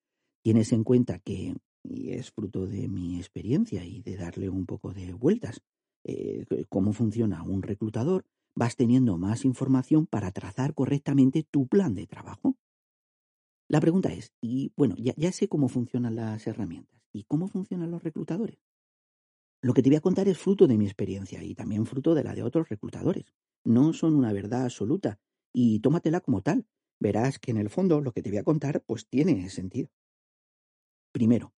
tienes 0.42 0.72
en 0.72 0.84
cuenta 0.84 1.20
que 1.20 1.54
y 1.90 2.12
es 2.12 2.32
fruto 2.32 2.66
de 2.68 2.88
mi 2.88 3.18
experiencia 3.18 3.84
y 3.86 4.02
de 4.02 4.18
darle 4.18 4.50
un 4.50 4.66
poco 4.66 4.94
de 4.94 5.14
vueltas. 5.14 5.62
Eh, 6.04 6.46
cómo 6.70 6.94
funciona 6.94 7.44
un 7.44 7.62
reclutador, 7.62 8.26
vas 8.56 8.76
teniendo 8.76 9.18
más 9.18 9.46
información 9.46 10.06
para 10.06 10.32
trazar 10.32 10.74
correctamente 10.74 11.44
tu 11.44 11.68
plan 11.68 11.96
de 11.96 12.08
trabajo. 12.08 12.58
La 13.70 13.82
pregunta 13.82 14.14
es, 14.14 14.34
y 14.42 14.72
bueno, 14.78 14.96
ya, 14.98 15.14
ya 15.18 15.32
sé 15.32 15.50
cómo 15.50 15.68
funcionan 15.68 16.16
las 16.16 16.48
herramientas, 16.48 17.02
¿y 17.12 17.24
cómo 17.24 17.48
funcionan 17.48 17.92
los 17.92 18.04
reclutadores? 18.04 18.60
Lo 19.62 19.74
que 19.74 19.82
te 19.82 19.90
voy 19.90 19.98
a 19.98 20.02
contar 20.02 20.28
es 20.28 20.38
fruto 20.38 20.68
de 20.68 20.78
mi 20.78 20.86
experiencia 20.86 21.44
y 21.44 21.56
también 21.56 21.86
fruto 21.86 22.14
de 22.14 22.24
la 22.24 22.36
de 22.36 22.44
otros 22.44 22.70
reclutadores. 22.70 23.34
No 23.64 23.92
son 23.94 24.16
una 24.16 24.32
verdad 24.32 24.66
absoluta 24.66 25.20
y 25.52 25.80
tómatela 25.80 26.22
como 26.22 26.42
tal. 26.42 26.68
Verás 27.00 27.40
que 27.40 27.52
en 27.52 27.58
el 27.58 27.70
fondo 27.70 28.02
lo 28.02 28.12
que 28.12 28.22
te 28.22 28.30
voy 28.30 28.38
a 28.38 28.44
contar 28.44 28.84
pues 28.86 29.08
tiene 29.08 29.50
sentido. 29.50 29.90
Primero, 31.12 31.54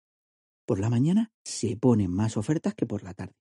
por 0.70 0.78
la 0.78 0.88
mañana 0.88 1.32
se 1.42 1.76
ponen 1.76 2.12
más 2.12 2.36
ofertas 2.36 2.76
que 2.76 2.86
por 2.86 3.02
la 3.02 3.12
tarde. 3.12 3.34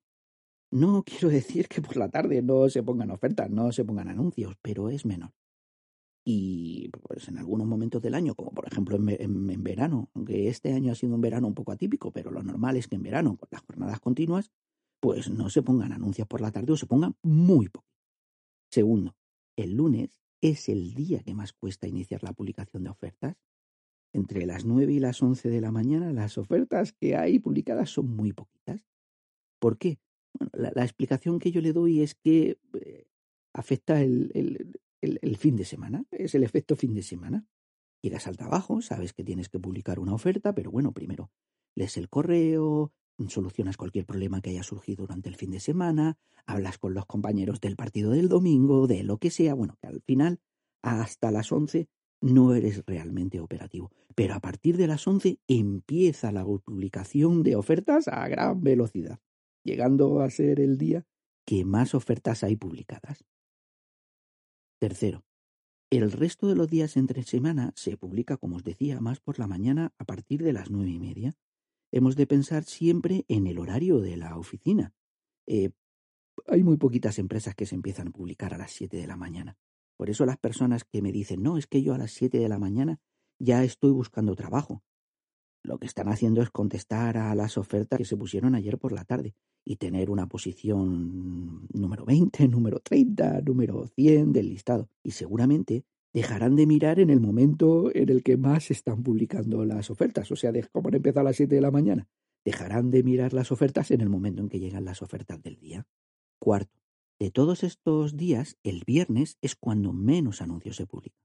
No 0.72 1.04
quiero 1.06 1.30
decir 1.30 1.68
que 1.68 1.80
por 1.80 1.96
la 1.96 2.10
tarde 2.10 2.42
no 2.42 2.68
se 2.70 2.82
pongan 2.82 3.12
ofertas, 3.12 3.52
no 3.52 3.72
se 3.72 3.86
pongan 3.86 4.08
anuncios, 4.08 4.56
pero 4.64 4.90
es 4.90 5.06
menor. 5.06 5.30
Y 6.26 6.90
pues 6.90 7.28
en 7.28 7.38
algunos 7.38 7.68
momentos 7.68 8.02
del 8.02 8.16
año, 8.16 8.34
como 8.34 8.50
por 8.50 8.66
ejemplo 8.66 8.98
en, 8.98 9.64
verano, 9.64 10.10
aunque 10.16 10.48
este 10.48 10.74
año 10.74 10.92
ha 10.92 10.96
sido 10.96 11.14
un 11.14 11.22
verano 11.22 11.46
un 11.46 11.54
poco 11.54 11.72
atípico, 11.72 12.12
pero 12.12 12.32
lo 12.32 12.42
normal 12.42 12.78
es 12.78 12.88
que 12.88 12.96
en 12.96 13.04
verano, 13.04 13.38
con 13.38 13.48
las 13.52 13.62
jornadas 13.62 14.00
continuas, 14.00 14.50
pues 15.00 15.30
no 15.30 15.52
se 15.52 15.62
pongan 15.62 15.94
anuncios 15.94 16.28
por 16.28 16.42
la 16.42 16.52
tarde 16.52 16.74
o 16.74 16.78
se 16.78 16.88
pongan 16.88 17.16
muy 17.22 17.70
poco. 17.70 17.86
Segundo, 18.72 19.16
el 19.56 19.76
lunes 19.76 20.20
es 20.42 20.68
el 20.68 20.96
día 20.96 21.22
que 21.22 21.36
más 21.36 21.54
cuesta 21.54 21.88
iniciar 21.88 22.24
la 22.24 22.34
publicación 22.34 22.86
de 22.86 22.90
ofertas 22.90 23.36
entre 24.14 24.46
las 24.46 24.66
9 24.66 24.94
y 24.94 25.00
las 25.00 25.22
11 25.22 25.50
de 25.50 25.62
la 25.62 25.72
mañana 25.72 26.12
las 26.14 26.38
ofertas 26.38 26.94
que 26.94 27.16
hay 27.16 27.40
publicadas 27.40 27.90
son 27.90 28.16
muy 28.16 28.34
poquitas. 28.34 28.86
¿Por 29.60 29.78
qué? 29.78 30.00
Bueno, 30.34 30.52
la, 30.54 30.84
explicación 30.84 31.40
que 31.40 31.52
yo 31.52 31.62
le 31.62 31.74
doy 31.74 32.02
es 32.02 32.16
que 32.16 32.58
eh, 32.80 33.08
afecta 33.54 34.02
el, 34.02 34.80
fin 35.38 35.56
de 35.56 35.66
semana, 35.66 36.06
es 36.12 36.36
el 36.36 36.44
efecto 36.44 36.76
fin 36.76 36.94
de 36.94 37.04
semana. 37.04 37.46
Llegas 38.02 38.28
al 38.28 38.38
trabajo, 38.38 38.82
sabes 38.82 39.14
que 39.14 39.24
tienes 39.24 39.50
que 39.50 39.60
publicar 39.60 40.00
una 40.00 40.14
oferta, 40.14 40.54
pero 40.54 40.72
bueno, 40.72 40.94
primero 40.94 41.32
lees 41.76 41.98
el 41.98 42.10
correo, 42.10 42.94
solucionas 43.28 43.76
cualquier 43.76 44.06
problema 44.06 44.42
que 44.42 44.52
haya 44.52 44.64
surgido 44.64 45.04
durante 45.04 45.30
el 45.30 45.36
fin 45.36 45.52
de 45.52 45.60
semana, 45.60 46.18
hablas 46.46 46.78
con 46.78 46.94
los 46.94 47.06
compañeros 47.06 47.60
del 47.60 47.76
partido 47.76 48.12
del 48.12 48.30
domingo, 48.30 48.88
de 48.88 49.04
lo 49.04 49.18
que 49.18 49.30
sea, 49.30 49.54
bueno, 49.54 49.78
que 49.82 49.88
al 49.88 50.02
final, 50.02 50.40
hasta 50.82 51.32
las 51.32 51.52
11 51.52 51.90
no 52.22 52.54
eres 52.54 52.84
realmente 52.86 53.40
operativo. 53.40 53.92
Pero 54.16 54.36
a 54.36 54.40
partir 54.40 54.78
de 54.78 54.88
las 54.88 55.08
11 55.08 55.40
empieza 55.48 56.32
la 56.32 56.44
publicación 56.44 57.44
de 57.44 57.56
ofertas 57.56 58.08
a 58.08 58.28
gran 58.28 58.62
velocidad, 58.62 59.20
llegando 59.64 60.22
a 60.22 60.30
ser 60.30 60.60
el 60.60 60.78
día 60.78 61.06
que 61.46 61.66
más 61.66 61.96
ofertas 61.96 62.44
hay 62.44 62.56
publicadas. 62.56 63.26
Tercero, 64.80 65.24
el 65.92 66.12
resto 66.12 66.48
de 66.48 66.56
los 66.56 66.70
días 66.70 66.98
entre 66.98 67.24
semana 67.24 67.74
se 67.76 67.98
publica, 67.98 68.38
como 68.38 68.58
os 68.58 68.64
decía, 68.64 69.00
más 69.00 69.20
por 69.20 69.40
la 69.40 69.48
mañana 69.48 69.92
a 69.98 70.06
partir 70.06 70.44
de 70.44 70.54
las 70.54 70.70
nueve 70.70 70.92
y 70.92 71.00
media. 71.00 71.36
Hemos 71.92 72.16
de 72.16 72.28
pensar 72.28 72.64
siempre 72.64 73.26
en 73.28 73.48
el 73.48 73.58
horario 73.58 74.00
de 74.00 74.16
la 74.16 74.38
oficina. 74.38 74.94
Eh, 75.48 75.72
hay 76.46 76.64
muy 76.64 76.78
poquitas 76.78 77.18
empresas 77.18 77.56
que 77.56 77.66
se 77.66 77.76
empiezan 77.76 78.10
a 78.10 78.12
publicar 78.12 78.54
a 78.54 78.58
las 78.58 78.72
siete 78.72 78.98
de 78.98 79.08
la 79.08 79.18
mañana. 79.18 79.58
Por 80.00 80.10
eso 80.10 80.26
las 80.26 80.38
personas 80.38 80.86
que 80.86 81.02
me 81.02 81.12
dicen, 81.12 81.44
no, 81.44 81.58
es 81.58 81.68
que 81.68 81.84
yo 81.84 81.94
a 81.94 81.98
las 81.98 82.12
7 82.12 82.40
de 82.40 82.48
la 82.48 82.58
mañana 82.58 83.02
ya 83.38 83.66
estoy 83.66 83.92
buscando 83.92 84.34
trabajo. 84.34 84.82
Lo 85.62 85.78
que 85.78 85.88
están 85.88 86.08
haciendo 86.08 86.42
es 86.42 86.50
contestar 86.52 87.18
a 87.18 87.36
las 87.36 87.58
ofertas 87.58 87.98
que 87.98 88.06
se 88.06 88.16
pusieron 88.16 88.56
ayer 88.56 88.78
por 88.78 88.94
la 88.94 89.04
tarde 89.04 89.36
y 89.66 89.76
tener 89.76 90.10
una 90.10 90.26
posición 90.30 91.68
número 91.74 92.06
20, 92.06 92.48
número 92.48 92.80
30, 92.80 93.42
número 93.42 93.88
100 93.88 94.32
del 94.32 94.48
listado. 94.48 94.88
Y 95.04 95.12
seguramente 95.12 95.84
dejarán 96.14 96.56
de 96.56 96.66
mirar 96.66 97.02
en 97.02 97.10
el 97.10 97.20
momento 97.20 97.94
en 97.94 98.08
el 98.08 98.24
que 98.24 98.38
más 98.38 98.72
están 98.72 99.04
publicando 99.04 99.66
las 99.66 99.90
ofertas. 99.90 100.32
O 100.32 100.38
sea, 100.38 100.54
como 100.72 100.88
han 100.88 100.96
empezado 100.96 101.20
a 101.20 101.30
las 101.32 101.36
7 101.36 101.54
de 101.54 101.62
la 101.62 101.72
mañana, 101.72 102.08
dejarán 102.46 102.90
de 102.90 103.04
mirar 103.04 103.34
las 103.34 103.52
ofertas 103.52 103.92
en 103.92 104.00
el 104.00 104.08
momento 104.08 104.42
en 104.42 104.48
que 104.48 104.62
llegan 104.62 104.86
las 104.86 105.02
ofertas 105.02 105.44
del 105.44 105.60
día. 105.60 105.86
Cuarto, 106.40 106.80
de 107.20 107.32
todos 107.32 107.66
estos 107.66 108.16
días, 108.16 108.58
el 108.64 108.84
viernes 108.88 109.38
es 109.42 109.58
cuando 109.58 109.92
menos 109.92 110.42
anuncios 110.42 110.78
se 110.78 110.88
publican. 110.88 111.20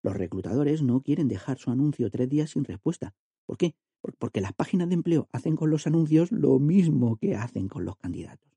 Los 0.00 0.16
reclutadores 0.16 0.82
no 0.82 1.02
quieren 1.02 1.26
dejar 1.26 1.58
su 1.58 1.72
anuncio 1.72 2.10
tres 2.10 2.28
días 2.28 2.50
sin 2.50 2.64
respuesta. 2.64 3.14
¿Por 3.44 3.58
qué? 3.58 3.74
Porque 4.18 4.40
las 4.40 4.52
páginas 4.52 4.88
de 4.88 4.94
empleo 4.94 5.28
hacen 5.32 5.56
con 5.56 5.70
los 5.70 5.86
anuncios 5.88 6.30
lo 6.30 6.60
mismo 6.60 7.16
que 7.16 7.34
hacen 7.34 7.68
con 7.68 7.84
los 7.84 7.96
candidatos. 7.96 8.52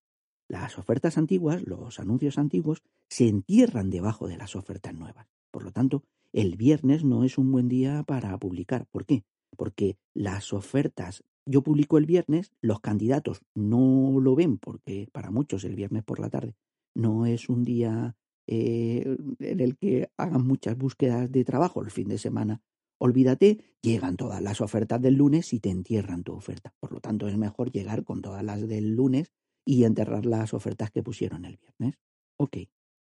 Las 0.47 0.77
ofertas 0.77 1.17
antiguas, 1.17 1.63
los 1.65 1.99
anuncios 1.99 2.37
antiguos, 2.37 2.83
se 3.09 3.27
entierran 3.27 3.89
debajo 3.89 4.27
de 4.27 4.37
las 4.37 4.55
ofertas 4.55 4.93
nuevas. 4.93 5.27
Por 5.49 5.63
lo 5.63 5.71
tanto, 5.71 6.03
el 6.33 6.55
viernes 6.55 7.03
no 7.03 7.23
es 7.23 7.39
un 7.39 7.51
buen 7.51 7.67
día 7.67 8.03
para 8.03 8.37
publicar. 8.37 8.85
¿Por 8.91 9.05
qué? 9.05 9.23
Porque 9.57 9.97
las 10.13 10.53
ofertas, 10.53 11.23
yo 11.47 11.63
publico 11.63 11.97
el 11.97 12.05
viernes, 12.05 12.51
los 12.61 12.79
candidatos 12.79 13.41
no 13.55 14.19
lo 14.21 14.35
ven 14.35 14.59
porque 14.59 15.07
para 15.11 15.31
muchos 15.31 15.63
el 15.63 15.75
viernes 15.75 16.03
por 16.03 16.19
la 16.19 16.29
tarde 16.29 16.55
no 16.95 17.25
es 17.25 17.49
un 17.49 17.63
día 17.63 18.15
eh, 18.47 19.17
en 19.39 19.59
el 19.59 19.77
que 19.77 20.09
hagan 20.17 20.45
muchas 20.45 20.77
búsquedas 20.77 21.31
de 21.31 21.43
trabajo 21.43 21.81
el 21.83 21.91
fin 21.91 22.07
de 22.07 22.17
semana. 22.17 22.61
Olvídate, 22.97 23.59
llegan 23.81 24.15
todas 24.15 24.41
las 24.41 24.61
ofertas 24.61 25.01
del 25.01 25.15
lunes 25.15 25.53
y 25.53 25.59
te 25.59 25.69
entierran 25.69 26.23
tu 26.23 26.33
oferta. 26.33 26.73
Por 26.79 26.93
lo 26.93 27.01
tanto, 27.01 27.27
es 27.27 27.37
mejor 27.37 27.71
llegar 27.71 28.03
con 28.03 28.21
todas 28.21 28.43
las 28.43 28.67
del 28.67 28.95
lunes 28.95 29.31
y 29.65 29.83
enterrar 29.83 30.25
las 30.25 30.53
ofertas 30.53 30.91
que 30.91 31.03
pusieron 31.03 31.45
el 31.45 31.57
viernes. 31.57 31.99
Ok. 32.37 32.57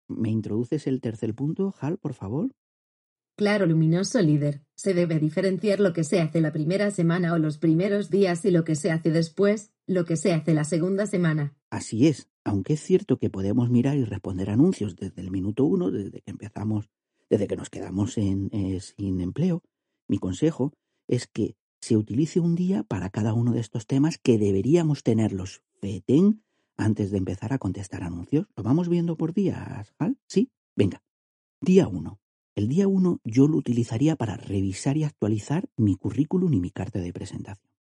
¿Me 0.07 0.29
introduces 0.29 0.85
el 0.87 1.01
tercer 1.01 1.33
punto, 1.33 1.73
Hal, 1.79 1.97
por 1.97 2.13
favor? 2.13 2.51
Claro, 3.37 3.65
luminoso 3.65 4.21
líder. 4.21 4.61
Se 4.75 4.93
debe 4.93 5.19
diferenciar 5.19 5.79
lo 5.79 5.93
que 5.93 6.03
se 6.03 6.21
hace 6.21 6.41
la 6.41 6.53
primera 6.53 6.91
semana 6.91 7.33
o 7.33 7.37
los 7.37 7.57
primeros 7.57 8.09
días 8.09 8.45
y 8.45 8.51
lo 8.51 8.63
que 8.63 8.75
se 8.75 8.91
hace 8.91 9.11
después, 9.11 9.71
lo 9.87 10.05
que 10.05 10.17
se 10.17 10.33
hace 10.33 10.53
la 10.53 10.63
segunda 10.63 11.05
semana. 11.05 11.55
Así 11.69 12.07
es, 12.07 12.29
aunque 12.43 12.73
es 12.73 12.81
cierto 12.81 13.17
que 13.17 13.29
podemos 13.29 13.69
mirar 13.69 13.97
y 13.97 14.03
responder 14.03 14.49
anuncios 14.49 14.95
desde 14.95 15.21
el 15.21 15.31
minuto 15.31 15.65
uno, 15.65 15.91
desde 15.91 16.21
que 16.21 16.31
empezamos, 16.31 16.89
desde 17.29 17.47
que 17.47 17.55
nos 17.55 17.69
quedamos 17.69 18.17
en, 18.17 18.49
eh, 18.51 18.79
sin 18.79 19.21
empleo, 19.21 19.63
mi 20.07 20.17
consejo 20.17 20.73
es 21.07 21.27
que 21.27 21.55
se 21.81 21.97
utilice 21.97 22.39
un 22.39 22.55
día 22.55 22.83
para 22.83 23.09
cada 23.09 23.33
uno 23.33 23.53
de 23.53 23.59
estos 23.59 23.85
temas 23.85 24.17
que 24.17 24.37
deberíamos 24.37 25.03
tenerlos 25.03 25.61
feten 25.81 26.43
antes 26.77 27.11
de 27.11 27.17
empezar 27.17 27.53
a 27.53 27.59
contestar 27.59 28.03
anuncios. 28.03 28.47
¿Lo 28.55 28.63
vamos 28.63 28.89
viendo 28.89 29.17
por 29.17 29.33
días, 29.33 29.93
Hal? 29.99 30.17
Sí, 30.27 30.49
venga. 30.75 31.03
Día 31.61 31.87
1. 31.87 32.19
El 32.55 32.69
día 32.69 32.87
1 32.87 33.19
yo 33.23 33.47
lo 33.47 33.57
utilizaría 33.57 34.15
para 34.15 34.37
revisar 34.37 34.97
y 34.97 35.03
actualizar 35.03 35.69
mi 35.77 35.95
currículum 35.95 36.53
y 36.53 36.59
mi 36.59 36.71
carta 36.71 36.99
de 36.99 37.13
presentación. 37.13 37.74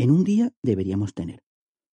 En 0.00 0.12
un 0.12 0.22
día 0.22 0.52
deberíamos 0.62 1.12
tener 1.12 1.42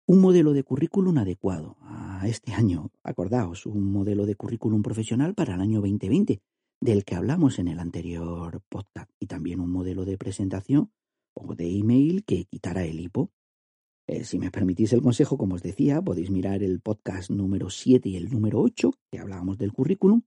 un 0.05 0.19
modelo 0.19 0.51
de 0.51 0.65
currículum 0.65 1.17
adecuado 1.19 1.77
a 1.79 2.27
este 2.27 2.51
año. 2.51 2.91
Acordaos, 3.01 3.65
un 3.65 3.93
modelo 3.93 4.25
de 4.25 4.35
currículum 4.35 4.81
profesional 4.81 5.33
para 5.33 5.55
el 5.55 5.61
año 5.61 5.79
2020, 5.79 6.41
del 6.81 7.05
que 7.05 7.15
hablamos 7.15 7.59
en 7.59 7.69
el 7.69 7.79
anterior 7.79 8.61
podcast, 8.67 9.09
y 9.21 9.27
también 9.27 9.61
un 9.61 9.71
modelo 9.71 10.03
de 10.03 10.17
presentación 10.17 10.91
o 11.33 11.55
de 11.55 11.77
email 11.77 12.25
que 12.25 12.43
quitará 12.43 12.83
el 12.83 12.99
hipo. 12.99 13.31
Eh, 14.05 14.25
si 14.25 14.37
me 14.37 14.51
permitís 14.51 14.91
el 14.91 15.01
consejo, 15.01 15.37
como 15.37 15.55
os 15.55 15.63
decía, 15.63 16.01
podéis 16.01 16.29
mirar 16.29 16.61
el 16.61 16.81
podcast 16.81 17.29
número 17.29 17.69
7 17.69 18.09
y 18.09 18.17
el 18.17 18.29
número 18.29 18.59
8, 18.59 18.91
que 19.13 19.19
hablábamos 19.19 19.57
del 19.57 19.71
currículum, 19.71 20.23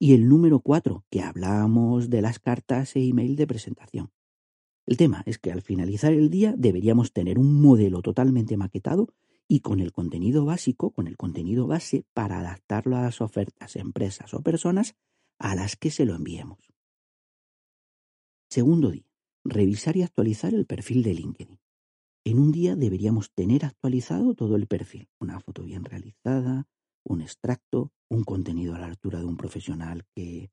y 0.00 0.14
el 0.14 0.30
número 0.30 0.60
4, 0.60 1.04
que 1.10 1.20
hablábamos 1.20 2.08
de 2.08 2.22
las 2.22 2.38
cartas 2.38 2.96
e 2.96 3.06
email 3.06 3.36
de 3.36 3.46
presentación. 3.46 4.12
El 4.88 4.96
tema 4.96 5.22
es 5.26 5.36
que 5.36 5.52
al 5.52 5.60
finalizar 5.60 6.14
el 6.14 6.30
día 6.30 6.54
deberíamos 6.56 7.12
tener 7.12 7.38
un 7.38 7.60
modelo 7.60 8.00
totalmente 8.00 8.56
maquetado 8.56 9.12
y 9.46 9.60
con 9.60 9.80
el 9.80 9.92
contenido 9.92 10.46
básico, 10.46 10.92
con 10.92 11.06
el 11.08 11.18
contenido 11.18 11.66
base 11.66 12.06
para 12.14 12.38
adaptarlo 12.38 12.96
a 12.96 13.02
las 13.02 13.20
ofertas, 13.20 13.76
empresas 13.76 14.32
o 14.32 14.40
personas 14.40 14.96
a 15.38 15.54
las 15.54 15.76
que 15.76 15.90
se 15.90 16.06
lo 16.06 16.14
enviemos. 16.14 16.58
Segundo 18.48 18.90
día, 18.90 19.04
revisar 19.44 19.94
y 19.98 20.04
actualizar 20.04 20.54
el 20.54 20.64
perfil 20.64 21.02
de 21.02 21.12
LinkedIn. 21.12 21.60
En 22.24 22.38
un 22.38 22.50
día 22.50 22.74
deberíamos 22.74 23.30
tener 23.34 23.66
actualizado 23.66 24.34
todo 24.34 24.56
el 24.56 24.66
perfil, 24.66 25.10
una 25.20 25.38
foto 25.38 25.64
bien 25.64 25.84
realizada, 25.84 26.66
un 27.04 27.20
extracto, 27.20 27.92
un 28.08 28.24
contenido 28.24 28.74
a 28.74 28.78
la 28.78 28.86
altura 28.86 29.18
de 29.18 29.26
un 29.26 29.36
profesional 29.36 30.06
que, 30.14 30.50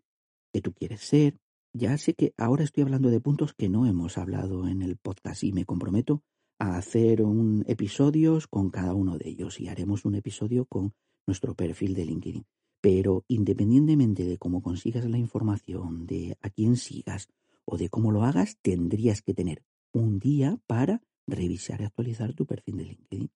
que 0.51 0.59
tú 0.59 0.73
quieres 0.73 0.99
ser. 0.99 1.39
Ya 1.77 1.97
sé 1.97 2.13
que 2.13 2.33
ahora 2.37 2.63
estoy 2.63 2.83
hablando 2.83 3.09
de 3.09 3.19
puntos 3.19 3.53
que 3.53 3.67
no 3.67 3.85
hemos 3.85 4.17
hablado 4.17 4.69
en 4.69 4.81
el 4.81 4.95
podcast 4.95 5.43
y 5.43 5.51
me 5.51 5.65
comprometo 5.65 6.23
a 6.57 6.77
hacer 6.77 7.21
un 7.21 7.65
episodios 7.67 8.47
con 8.47 8.69
cada 8.69 8.93
uno 8.93 9.17
de 9.17 9.27
ellos 9.27 9.59
y 9.59 9.67
haremos 9.67 10.05
un 10.05 10.15
episodio 10.15 10.65
con 10.67 10.93
nuestro 11.27 11.53
perfil 11.53 11.93
de 11.93 12.05
LinkedIn. 12.05 12.45
Pero 12.79 13.25
independientemente 13.27 14.23
de 14.23 14.37
cómo 14.37 14.61
consigas 14.61 15.03
la 15.03 15.17
información, 15.17 16.05
de 16.05 16.37
a 16.39 16.49
quién 16.49 16.77
sigas 16.77 17.27
o 17.65 17.77
de 17.77 17.89
cómo 17.89 18.09
lo 18.09 18.23
hagas, 18.23 18.57
tendrías 18.61 19.21
que 19.21 19.33
tener 19.33 19.61
un 19.91 20.17
día 20.17 20.57
para 20.67 21.01
revisar 21.27 21.81
y 21.81 21.83
actualizar 21.83 22.33
tu 22.33 22.45
perfil 22.45 22.77
de 22.77 22.85
LinkedIn. 22.85 23.31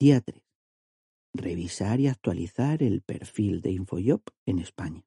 Día 0.00 0.22
3. 0.22 0.42
Revisar 1.34 2.00
y 2.00 2.06
actualizar 2.06 2.82
el 2.82 3.02
perfil 3.02 3.60
de 3.60 3.72
InfoJob 3.72 4.22
en 4.46 4.58
España. 4.58 5.04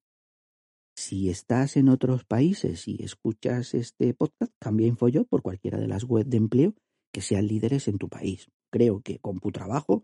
Si 1.08 1.30
estás 1.30 1.78
en 1.78 1.88
otros 1.88 2.26
países 2.26 2.86
y 2.86 3.02
escuchas 3.02 3.74
este 3.76 4.14
podcast, 4.14 4.52
cambia 4.60 4.88
InfoJob 4.88 5.26
por 5.26 5.42
cualquiera 5.42 5.80
de 5.80 5.88
las 5.88 6.04
webs 6.04 6.30
de 6.30 6.36
empleo 6.36 6.76
que 7.14 7.22
sean 7.22 7.48
líderes 7.48 7.88
en 7.88 7.98
tu 7.98 8.10
país. 8.10 8.52
Creo 8.70 9.00
que 9.00 9.18
CompuTrabajo 9.20 10.04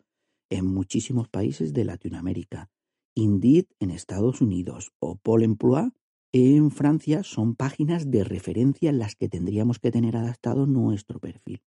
en 0.49 0.65
muchísimos 0.65 1.27
países 1.27 1.73
de 1.73 1.83
Latinoamérica, 1.83 2.69
Indeed 3.15 3.65
en 3.81 3.91
Estados 3.91 4.39
Unidos 4.39 4.93
o 5.01 5.17
Pôle 5.17 5.43
Emploi 5.43 5.91
en 6.31 6.71
Francia 6.71 7.23
son 7.23 7.57
páginas 7.57 8.09
de 8.09 8.23
referencia 8.23 8.89
en 8.89 8.99
las 8.99 9.15
que 9.15 9.27
tendríamos 9.27 9.79
que 9.79 9.91
tener 9.91 10.15
adaptado 10.15 10.67
nuestro 10.67 11.19
perfil. 11.19 11.63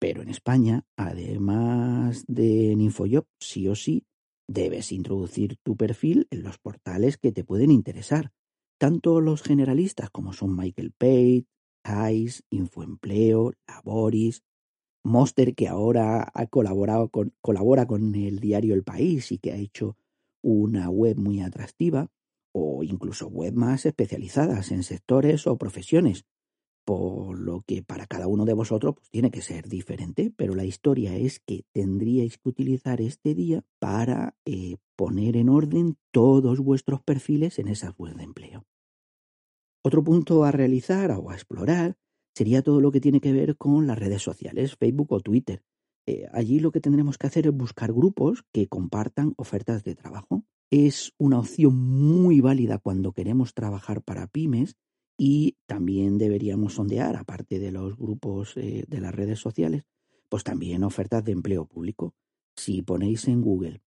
Pero 0.00 0.22
en 0.22 0.28
España, 0.28 0.84
además 0.96 2.24
de 2.26 2.72
en 2.72 2.80
InfoJob, 2.80 3.26
sí 3.38 3.68
o 3.68 3.76
sí, 3.76 4.08
debes 4.48 4.90
introducir 4.90 5.56
tu 5.62 5.76
perfil 5.76 6.26
en 6.32 6.42
los 6.42 6.58
portales 6.58 7.16
que 7.16 7.30
te 7.30 7.44
pueden 7.44 7.70
interesar, 7.70 8.32
tanto 8.80 9.20
los 9.20 9.42
generalistas 9.42 10.08
como 10.08 10.32
son 10.32 10.56
Michael 10.56 10.92
Page, 10.96 11.44
ICE, 11.84 12.42
Infoempleo, 12.48 13.52
Laboris, 13.68 14.42
Monster, 15.04 15.54
que 15.54 15.68
ahora 15.68 16.32
colabora 16.48 17.86
con 17.86 18.14
el 18.14 18.40
diario 18.40 18.72
El 18.72 18.82
País 18.82 19.32
y 19.32 19.38
que 19.38 19.52
ha 19.52 19.56
hecho 19.56 19.98
una 20.42 20.88
web 20.88 21.18
muy 21.18 21.42
atractiva, 21.42 22.08
o 22.52 22.82
incluso 22.82 23.28
web 23.28 23.52
más 23.52 23.84
especializadas 23.84 24.72
en 24.72 24.82
sectores 24.82 25.46
o 25.46 25.58
profesiones, 25.58 26.24
por 26.86 27.38
lo 27.38 27.60
que 27.66 27.82
para 27.82 28.06
cada 28.06 28.28
uno 28.28 28.46
de 28.46 28.54
vosotros 28.54 28.94
pues, 28.96 29.10
tiene 29.10 29.30
que 29.30 29.42
ser 29.42 29.68
diferente, 29.68 30.32
pero 30.34 30.54
la 30.54 30.64
historia 30.64 31.14
es 31.16 31.38
que 31.38 31.64
tendríais 31.72 32.38
que 32.38 32.48
utilizar 32.48 33.02
este 33.02 33.34
día 33.34 33.62
para 33.78 34.34
eh, 34.46 34.76
poner 34.96 35.36
en 35.36 35.50
orden 35.50 35.98
todos 36.10 36.60
vuestros 36.60 37.02
perfiles 37.02 37.58
en 37.58 37.68
esa 37.68 37.90
web 37.98 38.16
de 38.16 38.24
empleo. 38.24 38.64
Otro 39.82 40.04
punto 40.04 40.44
a 40.44 40.52
realizar 40.52 41.10
o 41.12 41.30
a 41.30 41.34
explorar 41.34 41.96
sería 42.34 42.62
todo 42.62 42.80
lo 42.80 42.92
que 42.92 43.00
tiene 43.00 43.20
que 43.20 43.32
ver 43.32 43.56
con 43.56 43.86
las 43.86 43.98
redes 43.98 44.22
sociales, 44.22 44.76
Facebook 44.76 45.12
o 45.12 45.20
Twitter. 45.20 45.62
Eh, 46.06 46.26
allí 46.32 46.60
lo 46.60 46.72
que 46.72 46.80
tendremos 46.80 47.18
que 47.18 47.26
hacer 47.26 47.46
es 47.46 47.52
buscar 47.52 47.92
grupos 47.92 48.44
que 48.52 48.68
compartan 48.68 49.34
ofertas 49.36 49.84
de 49.84 49.94
trabajo 49.94 50.44
es 50.70 51.12
una 51.18 51.40
opción 51.40 51.76
muy 51.76 52.40
válida 52.40 52.78
cuando 52.78 53.12
queremos 53.12 53.54
trabajar 53.54 54.02
para 54.02 54.28
pymes 54.28 54.76
y 55.18 55.58
también 55.66 56.16
deberíamos 56.16 56.74
sondear, 56.74 57.16
aparte 57.16 57.58
de 57.58 57.72
los 57.72 57.96
grupos 57.96 58.56
eh, 58.56 58.84
de 58.88 59.00
las 59.00 59.14
redes 59.14 59.40
sociales, 59.40 59.82
pues 60.28 60.44
también 60.44 60.84
ofertas 60.84 61.24
de 61.24 61.32
empleo 61.32 61.66
público. 61.66 62.14
Si 62.56 62.82
ponéis 62.82 63.26
en 63.28 63.42
Google 63.42 63.82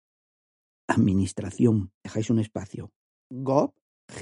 Administración, 0.88 1.92
dejáis 2.02 2.28
un 2.28 2.40
espacio, 2.40 2.92
GOB, 3.30 3.72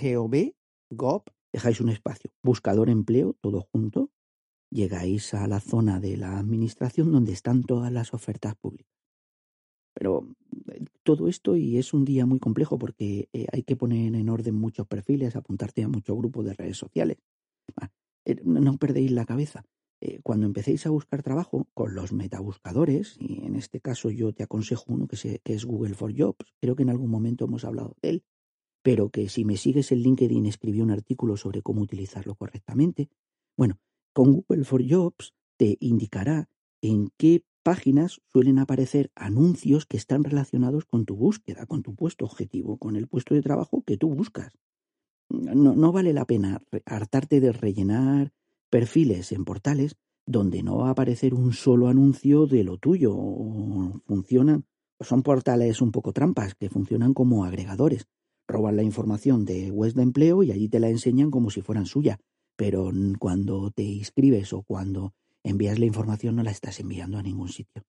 GOB, 0.00 0.52
GOB, 0.90 1.22
dejáis 1.52 1.80
un 1.80 1.88
espacio, 1.88 2.30
buscador 2.42 2.90
empleo, 2.90 3.36
todo 3.40 3.66
junto, 3.72 4.10
llegáis 4.70 5.34
a 5.34 5.46
la 5.46 5.60
zona 5.60 6.00
de 6.00 6.16
la 6.16 6.38
administración 6.38 7.12
donde 7.12 7.32
están 7.32 7.62
todas 7.62 7.92
las 7.92 8.14
ofertas 8.14 8.54
públicas. 8.56 8.92
Pero 9.92 10.28
todo 11.02 11.28
esto 11.28 11.56
y 11.56 11.76
es 11.76 11.92
un 11.92 12.04
día 12.04 12.24
muy 12.24 12.38
complejo 12.38 12.78
porque 12.78 13.28
eh, 13.32 13.46
hay 13.52 13.64
que 13.64 13.76
poner 13.76 14.14
en 14.14 14.28
orden 14.28 14.54
muchos 14.54 14.86
perfiles, 14.86 15.34
apuntarte 15.34 15.82
a 15.82 15.88
muchos 15.88 16.16
grupos 16.16 16.44
de 16.44 16.54
redes 16.54 16.76
sociales. 16.76 17.18
Ah, 17.76 17.90
eh, 18.24 18.40
no 18.44 18.76
perdéis 18.76 19.10
la 19.10 19.24
cabeza. 19.24 19.64
Eh, 20.00 20.20
cuando 20.22 20.46
empecéis 20.46 20.86
a 20.86 20.90
buscar 20.90 21.22
trabajo 21.22 21.66
con 21.74 21.94
los 21.94 22.12
metabuscadores, 22.12 23.16
y 23.18 23.44
en 23.44 23.56
este 23.56 23.80
caso 23.80 24.10
yo 24.10 24.32
te 24.32 24.44
aconsejo 24.44 24.84
uno 24.88 25.06
que, 25.06 25.40
que 25.42 25.54
es 25.54 25.64
Google 25.66 25.94
for 25.94 26.14
Jobs, 26.16 26.54
creo 26.60 26.74
que 26.74 26.84
en 26.84 26.90
algún 26.90 27.10
momento 27.10 27.44
hemos 27.44 27.64
hablado 27.64 27.96
de 28.00 28.10
él, 28.10 28.24
pero 28.82 29.10
que 29.10 29.28
si 29.28 29.44
me 29.44 29.56
sigues 29.56 29.92
en 29.92 30.00
LinkedIn 30.00 30.46
escribí 30.46 30.80
un 30.80 30.90
artículo 30.90 31.36
sobre 31.36 31.62
cómo 31.62 31.82
utilizarlo 31.82 32.34
correctamente. 32.34 33.08
Bueno, 33.56 33.78
con 34.12 34.32
Google 34.32 34.64
for 34.64 34.82
Jobs 34.88 35.34
te 35.56 35.76
indicará 35.80 36.48
en 36.80 37.10
qué 37.16 37.44
páginas 37.62 38.20
suelen 38.32 38.58
aparecer 38.58 39.10
anuncios 39.14 39.86
que 39.86 39.96
están 39.96 40.24
relacionados 40.24 40.86
con 40.86 41.04
tu 41.04 41.16
búsqueda, 41.16 41.66
con 41.66 41.82
tu 41.82 41.94
puesto 41.94 42.24
objetivo, 42.24 42.78
con 42.78 42.96
el 42.96 43.06
puesto 43.06 43.34
de 43.34 43.42
trabajo 43.42 43.82
que 43.86 43.96
tú 43.96 44.14
buscas. 44.14 44.58
No, 45.28 45.74
no 45.74 45.92
vale 45.92 46.12
la 46.12 46.24
pena 46.24 46.62
hartarte 46.86 47.40
de 47.40 47.52
rellenar 47.52 48.32
perfiles 48.70 49.32
en 49.32 49.44
portales 49.44 49.96
donde 50.26 50.62
no 50.62 50.78
va 50.78 50.88
a 50.88 50.92
aparecer 50.92 51.34
un 51.34 51.52
solo 51.52 51.88
anuncio 51.88 52.46
de 52.46 52.64
lo 52.64 52.78
tuyo. 52.78 53.14
Funcionan, 54.06 54.64
son 55.00 55.22
portales 55.22 55.82
un 55.82 55.90
poco 55.90 56.12
trampas 56.12 56.54
que 56.54 56.70
funcionan 56.70 57.14
como 57.14 57.44
agregadores. 57.44 58.06
Roban 58.50 58.74
la 58.74 58.82
información 58.82 59.44
de 59.44 59.70
webs 59.70 59.94
de 59.94 60.02
empleo 60.02 60.42
y 60.42 60.50
allí 60.50 60.68
te 60.68 60.80
la 60.80 60.88
enseñan 60.88 61.30
como 61.30 61.50
si 61.50 61.62
fueran 61.62 61.86
suya. 61.86 62.18
Pero 62.56 62.90
cuando 63.18 63.70
te 63.70 63.84
inscribes 63.84 64.52
o 64.52 64.62
cuando 64.62 65.14
envías 65.44 65.78
la 65.78 65.86
información 65.86 66.36
no 66.36 66.42
la 66.42 66.50
estás 66.50 66.80
enviando 66.80 67.16
a 67.16 67.22
ningún 67.22 67.48
sitio. 67.48 67.84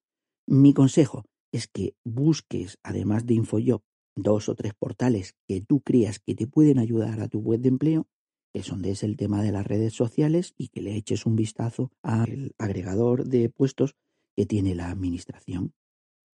Mi 0.46 0.72
consejo 0.72 1.24
es 1.52 1.66
que 1.66 1.94
busques, 2.04 2.78
además 2.82 3.26
de 3.26 3.34
InfoJob, 3.34 3.82
dos 4.16 4.48
o 4.48 4.54
tres 4.54 4.72
portales 4.74 5.34
que 5.48 5.60
tú 5.60 5.80
creas 5.80 6.20
que 6.20 6.34
te 6.34 6.46
pueden 6.46 6.78
ayudar 6.78 7.20
a 7.20 7.28
tu 7.28 7.40
web 7.40 7.60
de 7.60 7.68
empleo, 7.68 8.06
que 8.54 8.62
sondees 8.62 9.02
el 9.02 9.16
tema 9.16 9.42
de 9.42 9.50
las 9.50 9.66
redes 9.66 9.94
sociales 9.94 10.54
y 10.56 10.68
que 10.68 10.82
le 10.82 10.94
eches 10.94 11.26
un 11.26 11.36
vistazo 11.36 11.90
al 12.02 12.54
agregador 12.58 13.24
de 13.24 13.48
puestos 13.48 13.96
que 14.36 14.46
tiene 14.46 14.74
la 14.74 14.90
administración. 14.90 15.72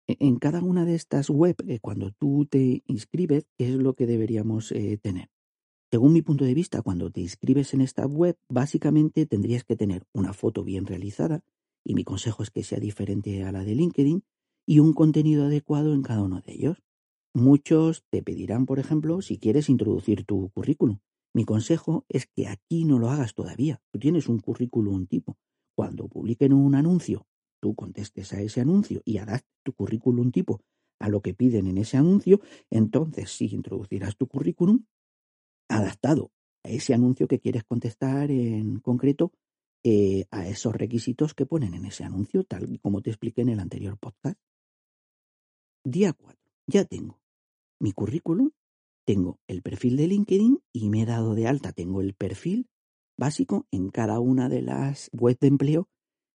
E, 0.08 0.18
en 0.20 0.38
cada 0.38 0.64
una 0.64 0.86
de 0.86 0.96
estas 0.96 1.30
web, 1.30 1.56
eh, 1.68 1.80
cuando 1.80 2.12
tú 2.12 2.46
te 2.46 2.84
inscribes, 2.86 3.46
¿qué 3.58 3.70
es 3.70 3.76
lo 3.76 3.94
que 3.94 4.06
deberíamos 4.06 4.72
eh, 4.72 4.98
tener? 5.02 5.30
Según 5.92 6.14
mi 6.14 6.22
punto 6.22 6.46
de 6.46 6.54
vista, 6.54 6.82
cuando 6.82 7.12
te 7.12 7.22
inscribes 7.22 7.74
en 7.74 7.82
esta 7.82 8.06
web, 8.06 8.38
básicamente 8.50 9.26
tendrías 9.26 9.64
que 9.64 9.76
tener 9.76 10.06
una 10.14 10.34
foto 10.34 10.64
bien 10.64 10.86
realizada, 10.86 11.44
y 11.86 11.94
mi 11.94 12.04
consejo 12.04 12.44
es 12.44 12.52
que 12.52 12.64
sea 12.64 12.80
diferente 12.80 13.44
a 13.44 13.52
la 13.52 13.64
de 13.64 13.76
LinkedIn, 13.76 14.24
y 14.68 14.80
un 14.80 14.94
contenido 14.94 15.46
adecuado 15.46 15.94
en 15.94 16.02
cada 16.02 16.24
uno 16.24 16.42
de 16.42 16.54
ellos. 16.54 16.84
Muchos 17.34 18.04
te 18.10 18.22
pedirán, 18.22 18.66
por 18.66 18.80
ejemplo, 18.80 19.22
si 19.22 19.38
quieres 19.38 19.70
introducir 19.70 20.26
tu 20.26 20.50
currículum. 20.50 21.00
Mi 21.34 21.46
consejo 21.46 22.06
es 22.10 22.28
que 22.28 22.48
aquí 22.48 22.84
no 22.84 23.00
lo 23.00 23.10
hagas 23.10 23.34
todavía. 23.34 23.80
Tú 23.92 24.00
tienes 24.00 24.28
un 24.28 24.40
currículum 24.40 25.06
tipo. 25.06 25.38
Cuando 25.76 26.08
publiquen 26.08 26.52
un 26.52 26.76
anuncio, 26.76 27.28
tú 27.60 27.76
contestes 27.76 28.34
a 28.34 28.42
ese 28.42 28.62
anuncio 28.62 29.02
y 29.06 29.18
harás 29.18 29.46
tu 29.64 29.74
currículum 29.74 30.32
tipo 30.32 30.62
a 31.00 31.10
lo 31.10 31.22
que 31.22 31.34
piden 31.34 31.68
en 31.68 31.78
ese 31.78 31.98
anuncio, 31.98 32.42
entonces 32.70 33.32
sí 33.32 33.50
introducirás 33.52 34.18
tu 34.18 34.28
currículum 34.28 34.86
adaptado 35.70 36.32
a 36.64 36.70
ese 36.70 36.94
anuncio 36.94 37.28
que 37.28 37.40
quieres 37.40 37.64
contestar 37.64 38.32
en 38.32 38.80
concreto 38.80 39.32
eh, 39.84 40.26
a 40.32 40.48
esos 40.48 40.74
requisitos 40.76 41.34
que 41.34 41.46
ponen 41.46 41.74
en 41.74 41.86
ese 41.86 42.04
anuncio, 42.04 42.44
tal 42.44 42.80
como 42.82 43.02
te 43.02 43.12
expliqué 43.12 43.42
en 43.42 43.50
el 43.50 43.60
anterior 43.60 43.98
podcast. 43.98 44.40
Día 45.84 46.14
4. 46.14 46.38
Ya 46.68 46.84
tengo 46.84 47.22
mi 47.80 47.94
currículum, 47.94 48.52
tengo 49.06 49.40
el 49.48 49.62
perfil 49.62 49.96
de 49.96 50.08
LinkedIn 50.08 50.60
y 50.74 50.90
me 50.90 51.04
he 51.04 51.06
dado 51.06 51.36
de 51.36 51.48
alta, 51.48 51.72
tengo 51.72 52.02
el 52.02 52.14
perfil 52.14 52.68
básico 53.18 53.68
en 53.72 53.90
cada 53.90 54.20
una 54.20 54.50
de 54.50 54.62
las 54.62 55.10
webs 55.14 55.40
de 55.40 55.48
empleo 55.48 55.90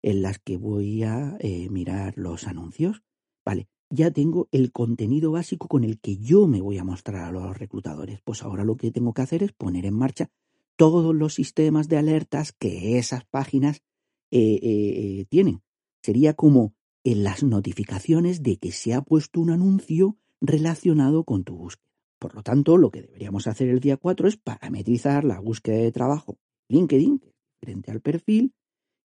en 0.02 0.22
las 0.22 0.38
que 0.38 0.56
voy 0.56 1.02
a 1.02 1.36
eh, 1.40 1.68
mirar 1.70 2.14
los 2.16 2.46
anuncios. 2.46 3.02
Vale, 3.44 3.68
ya 3.90 4.10
tengo 4.10 4.48
el 4.52 4.72
contenido 4.72 5.32
básico 5.32 5.68
con 5.68 5.84
el 5.84 5.98
que 6.00 6.18
yo 6.18 6.46
me 6.46 6.60
voy 6.60 6.78
a 6.78 6.84
mostrar 6.84 7.24
a 7.24 7.32
los 7.32 7.56
reclutadores. 7.56 8.20
Pues 8.22 8.42
ahora 8.42 8.64
lo 8.64 8.76
que 8.76 8.90
tengo 8.90 9.14
que 9.14 9.22
hacer 9.22 9.42
es 9.42 9.52
poner 9.52 9.86
en 9.86 9.94
marcha 9.94 10.30
todos 10.76 11.14
los 11.14 11.34
sistemas 11.34 11.88
de 11.88 11.96
alertas 11.96 12.52
que 12.52 12.98
esas 12.98 13.24
páginas 13.24 13.82
eh, 14.30 14.60
eh, 14.62 15.26
tienen. 15.28 15.62
Sería 16.02 16.34
como 16.34 16.74
en 17.02 17.24
las 17.24 17.42
notificaciones 17.42 18.42
de 18.42 18.58
que 18.58 18.72
se 18.72 18.94
ha 18.94 19.02
puesto 19.02 19.40
un 19.40 19.50
anuncio 19.50 20.16
relacionado 20.40 21.24
con 21.24 21.44
tu 21.44 21.56
búsqueda. 21.56 21.88
Por 22.18 22.34
lo 22.34 22.42
tanto, 22.42 22.76
lo 22.76 22.90
que 22.90 23.02
deberíamos 23.02 23.46
hacer 23.46 23.68
el 23.68 23.80
día 23.80 23.96
4 23.96 24.28
es 24.28 24.36
parametrizar 24.36 25.24
la 25.24 25.40
búsqueda 25.40 25.78
de 25.78 25.92
trabajo 25.92 26.38
LinkedIn, 26.68 27.22
frente 27.60 27.90
al 27.90 28.00
perfil, 28.00 28.54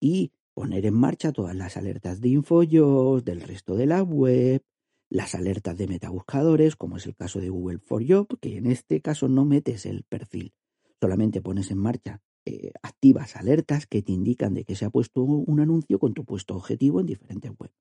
y 0.01 0.33
poner 0.55 0.87
en 0.87 0.95
marcha 0.95 1.33
todas 1.33 1.55
las 1.55 1.77
alertas 1.77 2.21
de 2.21 2.29
InfoJobs, 2.31 3.25
del 3.25 3.41
resto 3.41 3.77
de 3.77 3.87
la 3.87 4.03
web, 4.03 4.63
las 5.09 5.35
alertas 5.35 5.77
de 5.77 5.89
metabuscadores, 5.89 6.77
como 6.77 6.97
es 6.97 7.07
el 7.07 7.17
caso 7.17 7.41
de 7.41 7.51
Google 7.51 7.79
for 7.79 8.05
Job, 8.07 8.39
que 8.41 8.57
en 8.57 8.67
este 8.67 9.01
caso 9.01 9.29
no 9.29 9.45
metes 9.45 9.85
el 9.85 10.05
perfil, 10.05 10.55
solamente 11.01 11.43
pones 11.43 11.71
en 11.71 11.79
marcha 11.79 12.23
eh, 12.47 12.73
activas 12.83 13.37
alertas 13.37 13.87
que 13.87 14.03
te 14.03 14.13
indican 14.13 14.55
de 14.55 14.65
que 14.65 14.77
se 14.77 14.85
ha 14.85 14.91
puesto 14.91 15.23
un 15.23 15.61
anuncio 15.61 15.99
con 15.99 16.15
tu 16.15 16.25
puesto 16.25 16.57
objetivo 16.57 17.01
en 17.01 17.07
diferentes 17.07 17.53
webs. 17.59 17.75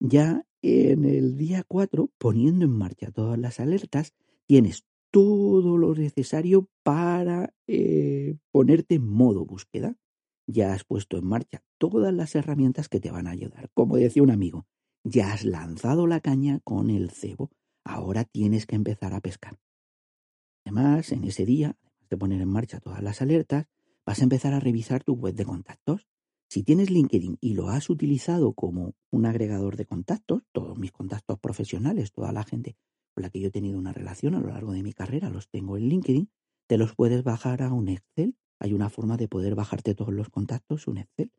Ya 0.00 0.44
en 0.60 1.04
el 1.04 1.36
día 1.36 1.64
4, 1.66 2.10
poniendo 2.18 2.64
en 2.64 2.72
marcha 2.72 3.10
todas 3.10 3.38
las 3.38 3.60
alertas, 3.60 4.12
tienes 4.46 4.84
todo 5.10 5.78
lo 5.78 5.94
necesario 5.94 6.68
para 6.82 7.54
eh, 7.66 8.36
ponerte 8.50 8.96
en 8.96 9.08
modo 9.08 9.46
búsqueda 9.46 9.96
ya 10.46 10.72
has 10.72 10.84
puesto 10.84 11.16
en 11.16 11.26
marcha 11.26 11.62
todas 11.78 12.12
las 12.12 12.34
herramientas 12.34 12.88
que 12.88 13.00
te 13.00 13.10
van 13.10 13.26
a 13.26 13.30
ayudar. 13.30 13.70
Como 13.74 13.96
decía 13.96 14.22
un 14.22 14.30
amigo, 14.30 14.66
ya 15.02 15.32
has 15.32 15.44
lanzado 15.44 16.06
la 16.06 16.20
caña 16.20 16.60
con 16.64 16.90
el 16.90 17.10
cebo, 17.10 17.50
ahora 17.84 18.24
tienes 18.24 18.66
que 18.66 18.76
empezar 18.76 19.14
a 19.14 19.20
pescar. 19.20 19.58
Además, 20.64 21.12
en 21.12 21.24
ese 21.24 21.44
día, 21.44 21.76
de 22.08 22.16
poner 22.16 22.40
en 22.40 22.48
marcha 22.48 22.80
todas 22.80 23.02
las 23.02 23.20
alertas, 23.20 23.66
vas 24.06 24.20
a 24.20 24.24
empezar 24.24 24.54
a 24.54 24.60
revisar 24.60 25.04
tu 25.04 25.14
web 25.14 25.34
de 25.34 25.44
contactos. 25.44 26.06
Si 26.48 26.62
tienes 26.62 26.90
LinkedIn 26.90 27.38
y 27.40 27.54
lo 27.54 27.68
has 27.68 27.90
utilizado 27.90 28.52
como 28.54 28.94
un 29.10 29.26
agregador 29.26 29.76
de 29.76 29.86
contactos, 29.86 30.42
todos 30.52 30.78
mis 30.78 30.92
contactos 30.92 31.38
profesionales, 31.38 32.12
toda 32.12 32.32
la 32.32 32.44
gente 32.44 32.76
con 33.14 33.22
la 33.22 33.30
que 33.30 33.40
yo 33.40 33.48
he 33.48 33.52
tenido 33.52 33.78
una 33.78 33.92
relación 33.92 34.34
a 34.34 34.40
lo 34.40 34.48
largo 34.48 34.72
de 34.72 34.82
mi 34.82 34.92
carrera, 34.92 35.30
los 35.30 35.48
tengo 35.48 35.76
en 35.76 35.88
LinkedIn, 35.88 36.30
te 36.66 36.78
los 36.78 36.94
puedes 36.94 37.22
bajar 37.22 37.62
a 37.62 37.72
un 37.72 37.88
Excel 37.88 38.36
hay 38.58 38.72
una 38.72 38.90
forma 38.90 39.16
de 39.16 39.28
poder 39.28 39.54
bajarte 39.54 39.94
todos 39.94 40.12
los 40.12 40.30
contactos, 40.30 40.86
un 40.86 40.98
Excel. 40.98 41.32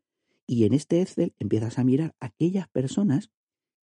Y 0.46 0.64
en 0.64 0.74
este 0.74 1.02
Excel 1.02 1.34
empiezas 1.38 1.78
a 1.78 1.84
mirar 1.84 2.14
aquellas 2.20 2.68
personas 2.68 3.30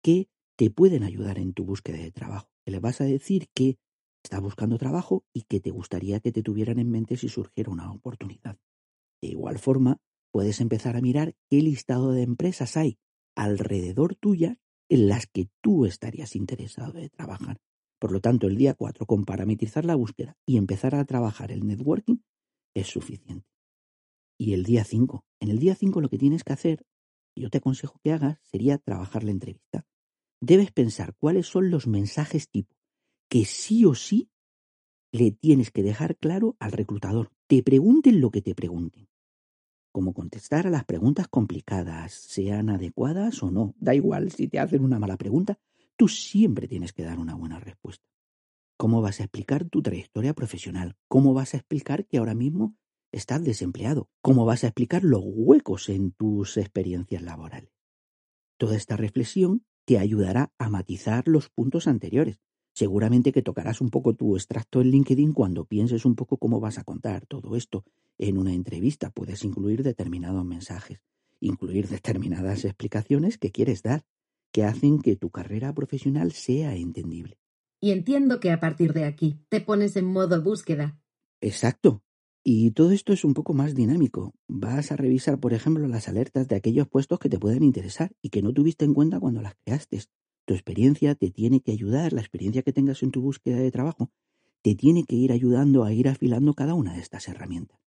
que 0.02 0.30
te 0.56 0.70
pueden 0.70 1.04
ayudar 1.04 1.40
en 1.40 1.54
tu 1.54 1.66
búsqueda 1.66 1.98
de 1.98 2.12
trabajo. 2.12 2.50
Que 2.66 2.72
le 2.72 2.80
vas 2.80 3.02
a 3.02 3.06
decir 3.06 3.50
que 3.54 3.78
estás 4.24 4.42
buscando 4.42 4.78
trabajo 4.78 5.26
y 5.34 5.42
que 5.42 5.60
te 5.60 5.72
gustaría 5.72 6.20
que 6.20 6.32
te 6.32 6.44
tuvieran 6.44 6.80
en 6.80 6.90
mente 6.90 7.18
si 7.18 7.28
surgiera 7.28 7.72
una 7.72 7.92
oportunidad. 7.92 8.58
De 9.22 9.28
igual 9.30 9.60
forma, 9.60 10.00
puedes 10.32 10.62
empezar 10.62 10.96
a 10.96 11.02
mirar 11.02 11.36
qué 11.50 11.62
listado 11.62 12.12
de 12.12 12.24
empresas 12.24 12.78
hay 12.78 12.98
alrededor 13.36 14.16
tuya 14.16 14.58
en 14.90 15.08
las 15.08 15.28
que 15.28 15.50
tú 15.62 15.86
estarías 15.86 16.36
interesado 16.36 16.94
de 16.94 17.10
trabajar. 17.10 17.60
Por 18.00 18.12
lo 18.12 18.20
tanto, 18.20 18.48
el 18.48 18.58
día 18.58 18.74
4, 18.74 19.06
con 19.06 19.26
parametrizar 19.26 19.86
la 19.86 19.96
búsqueda 19.96 20.38
y 20.46 20.58
empezar 20.58 20.96
a 20.96 21.06
trabajar 21.06 21.52
el 21.52 21.66
networking, 21.66 22.18
es 22.74 22.88
suficiente. 22.88 23.48
Y 24.38 24.54
el 24.54 24.64
día 24.64 24.84
5. 24.84 25.26
En 25.40 25.50
el 25.50 25.60
día 25.60 25.76
5 25.76 26.02
lo 26.02 26.10
que 26.10 26.18
tienes 26.18 26.44
que 26.44 26.54
hacer, 26.54 26.86
y 27.36 27.42
yo 27.42 27.50
te 27.50 27.60
aconsejo 27.60 28.00
que 28.04 28.12
hagas, 28.12 28.40
sería 28.44 28.78
trabajar 28.78 29.24
la 29.24 29.32
entrevista. 29.32 29.86
Debes 30.42 30.72
pensar 30.72 31.16
cuáles 31.16 31.48
son 31.48 31.70
los 31.70 31.88
mensajes 31.88 32.50
tipo 32.50 32.76
que 33.34 33.46
sí 33.46 33.84
o 33.84 33.96
sí 33.96 34.30
le 35.12 35.32
tienes 35.32 35.72
que 35.72 35.82
dejar 35.82 36.18
claro 36.18 36.56
al 36.60 36.72
reclutador. 36.72 37.32
Te 37.48 37.64
pregunten 37.64 38.22
lo 38.22 38.30
que 38.30 38.44
te 38.44 38.54
pregunten. 38.54 39.10
Como 39.92 40.14
contestar 40.14 40.68
a 40.68 40.70
las 40.70 40.86
preguntas 40.86 41.28
complicadas, 41.28 42.14
sean 42.14 42.70
adecuadas 42.70 43.42
o 43.42 43.50
no. 43.50 43.74
Da 43.80 43.96
igual 43.96 44.30
si 44.30 44.48
te 44.48 44.60
hacen 44.60 44.84
una 44.84 45.00
mala 45.00 45.18
pregunta, 45.18 45.60
tú 45.96 46.08
siempre 46.08 46.68
tienes 46.68 46.94
que 46.94 47.02
dar 47.02 47.18
una 47.18 47.34
buena 47.34 47.60
respuesta. 47.60 48.06
¿Cómo 48.78 49.02
vas 49.02 49.20
a 49.20 49.24
explicar 49.24 49.66
tu 49.66 49.82
trayectoria 49.82 50.34
profesional? 50.34 50.98
¿Cómo 51.08 51.34
vas 51.34 51.54
a 51.54 51.58
explicar 51.58 52.06
que 52.06 52.18
ahora 52.18 52.34
mismo 52.34 52.76
estás 53.12 53.44
desempleado? 53.44 54.10
¿Cómo 54.22 54.46
vas 54.46 54.64
a 54.64 54.68
explicar 54.68 55.04
los 55.04 55.22
huecos 55.24 55.90
en 55.90 56.12
tus 56.12 56.58
experiencias 56.58 57.22
laborales? 57.22 57.72
Toda 58.58 58.76
esta 58.76 58.98
reflexión 58.98 59.64
te 59.86 60.00
ayudará 60.00 60.52
a 60.58 60.70
matizar 60.70 61.28
los 61.28 61.50
puntos 61.50 61.88
anteriores. 61.88 62.40
Seguramente 62.74 63.32
que 63.32 63.44
tocarás 63.44 63.82
un 63.82 63.90
poco 63.90 64.16
tu 64.16 64.36
extracto 64.36 64.82
en 64.82 64.90
LinkedIn 64.90 65.34
cuando 65.34 65.66
pienses 65.66 66.06
un 66.06 66.16
poco 66.16 66.38
cómo 66.38 66.60
vas 66.60 66.80
a 66.80 66.84
contar 66.84 67.28
todo 67.28 67.56
esto. 67.56 67.84
En 68.18 68.38
una 68.38 68.54
entrevista 68.54 69.12
puedes 69.12 69.44
incluir 69.44 69.84
determinados 69.84 70.44
mensajes, 70.46 71.00
incluir 71.40 71.88
determinadas 71.88 72.66
explicaciones 72.66 73.38
que 73.38 73.52
quieres 73.52 73.84
dar 73.84 74.04
que 74.52 74.64
hacen 74.64 75.00
que 75.00 75.16
tu 75.16 75.30
carrera 75.30 75.74
profesional 75.74 76.32
sea 76.32 76.76
entendible. 76.76 77.38
Y 77.84 77.92
entiendo 77.92 78.40
que 78.40 78.50
a 78.50 78.62
partir 78.62 78.94
de 78.94 79.04
aquí 79.04 79.42
te 79.50 79.60
pones 79.60 79.98
en 79.98 80.06
modo 80.06 80.42
búsqueda. 80.42 81.02
Exacto. 81.42 82.02
Y 82.42 82.72
todo 82.72 82.92
esto 82.92 83.12
es 83.12 83.26
un 83.26 83.34
poco 83.34 83.54
más 83.54 83.76
dinámico. 83.76 84.34
Vas 84.48 84.94
a 84.94 84.96
revisar, 84.96 85.38
por 85.38 85.54
ejemplo, 85.54 85.86
las 85.90 86.08
alertas 86.08 86.48
de 86.48 86.56
aquellos 86.56 86.88
puestos 86.88 87.20
que 87.20 87.28
te 87.28 87.40
pueden 87.40 87.62
interesar 87.62 88.14
y 88.22 88.30
que 88.30 88.42
no 88.42 88.54
tuviste 88.54 88.86
en 88.86 88.94
cuenta 88.94 89.20
cuando 89.20 89.42
las 89.42 89.56
creaste. 89.56 90.02
Tu 90.46 90.54
experiencia 90.54 91.14
te 91.16 91.30
tiene 91.30 91.60
que 91.60 91.74
ayudar, 91.74 92.14
la 92.14 92.22
experiencia 92.22 92.62
que 92.62 92.72
tengas 92.72 93.04
en 93.04 93.12
tu 93.12 93.22
búsqueda 93.22 93.58
de 93.58 93.70
trabajo, 93.70 94.14
te 94.62 94.76
tiene 94.76 95.04
que 95.04 95.18
ir 95.18 95.34
ayudando 95.34 95.84
a 95.84 95.92
ir 95.92 96.08
afilando 96.08 96.54
cada 96.54 96.76
una 96.76 96.94
de 96.94 97.02
estas 97.02 97.28
herramientas. 97.28 97.82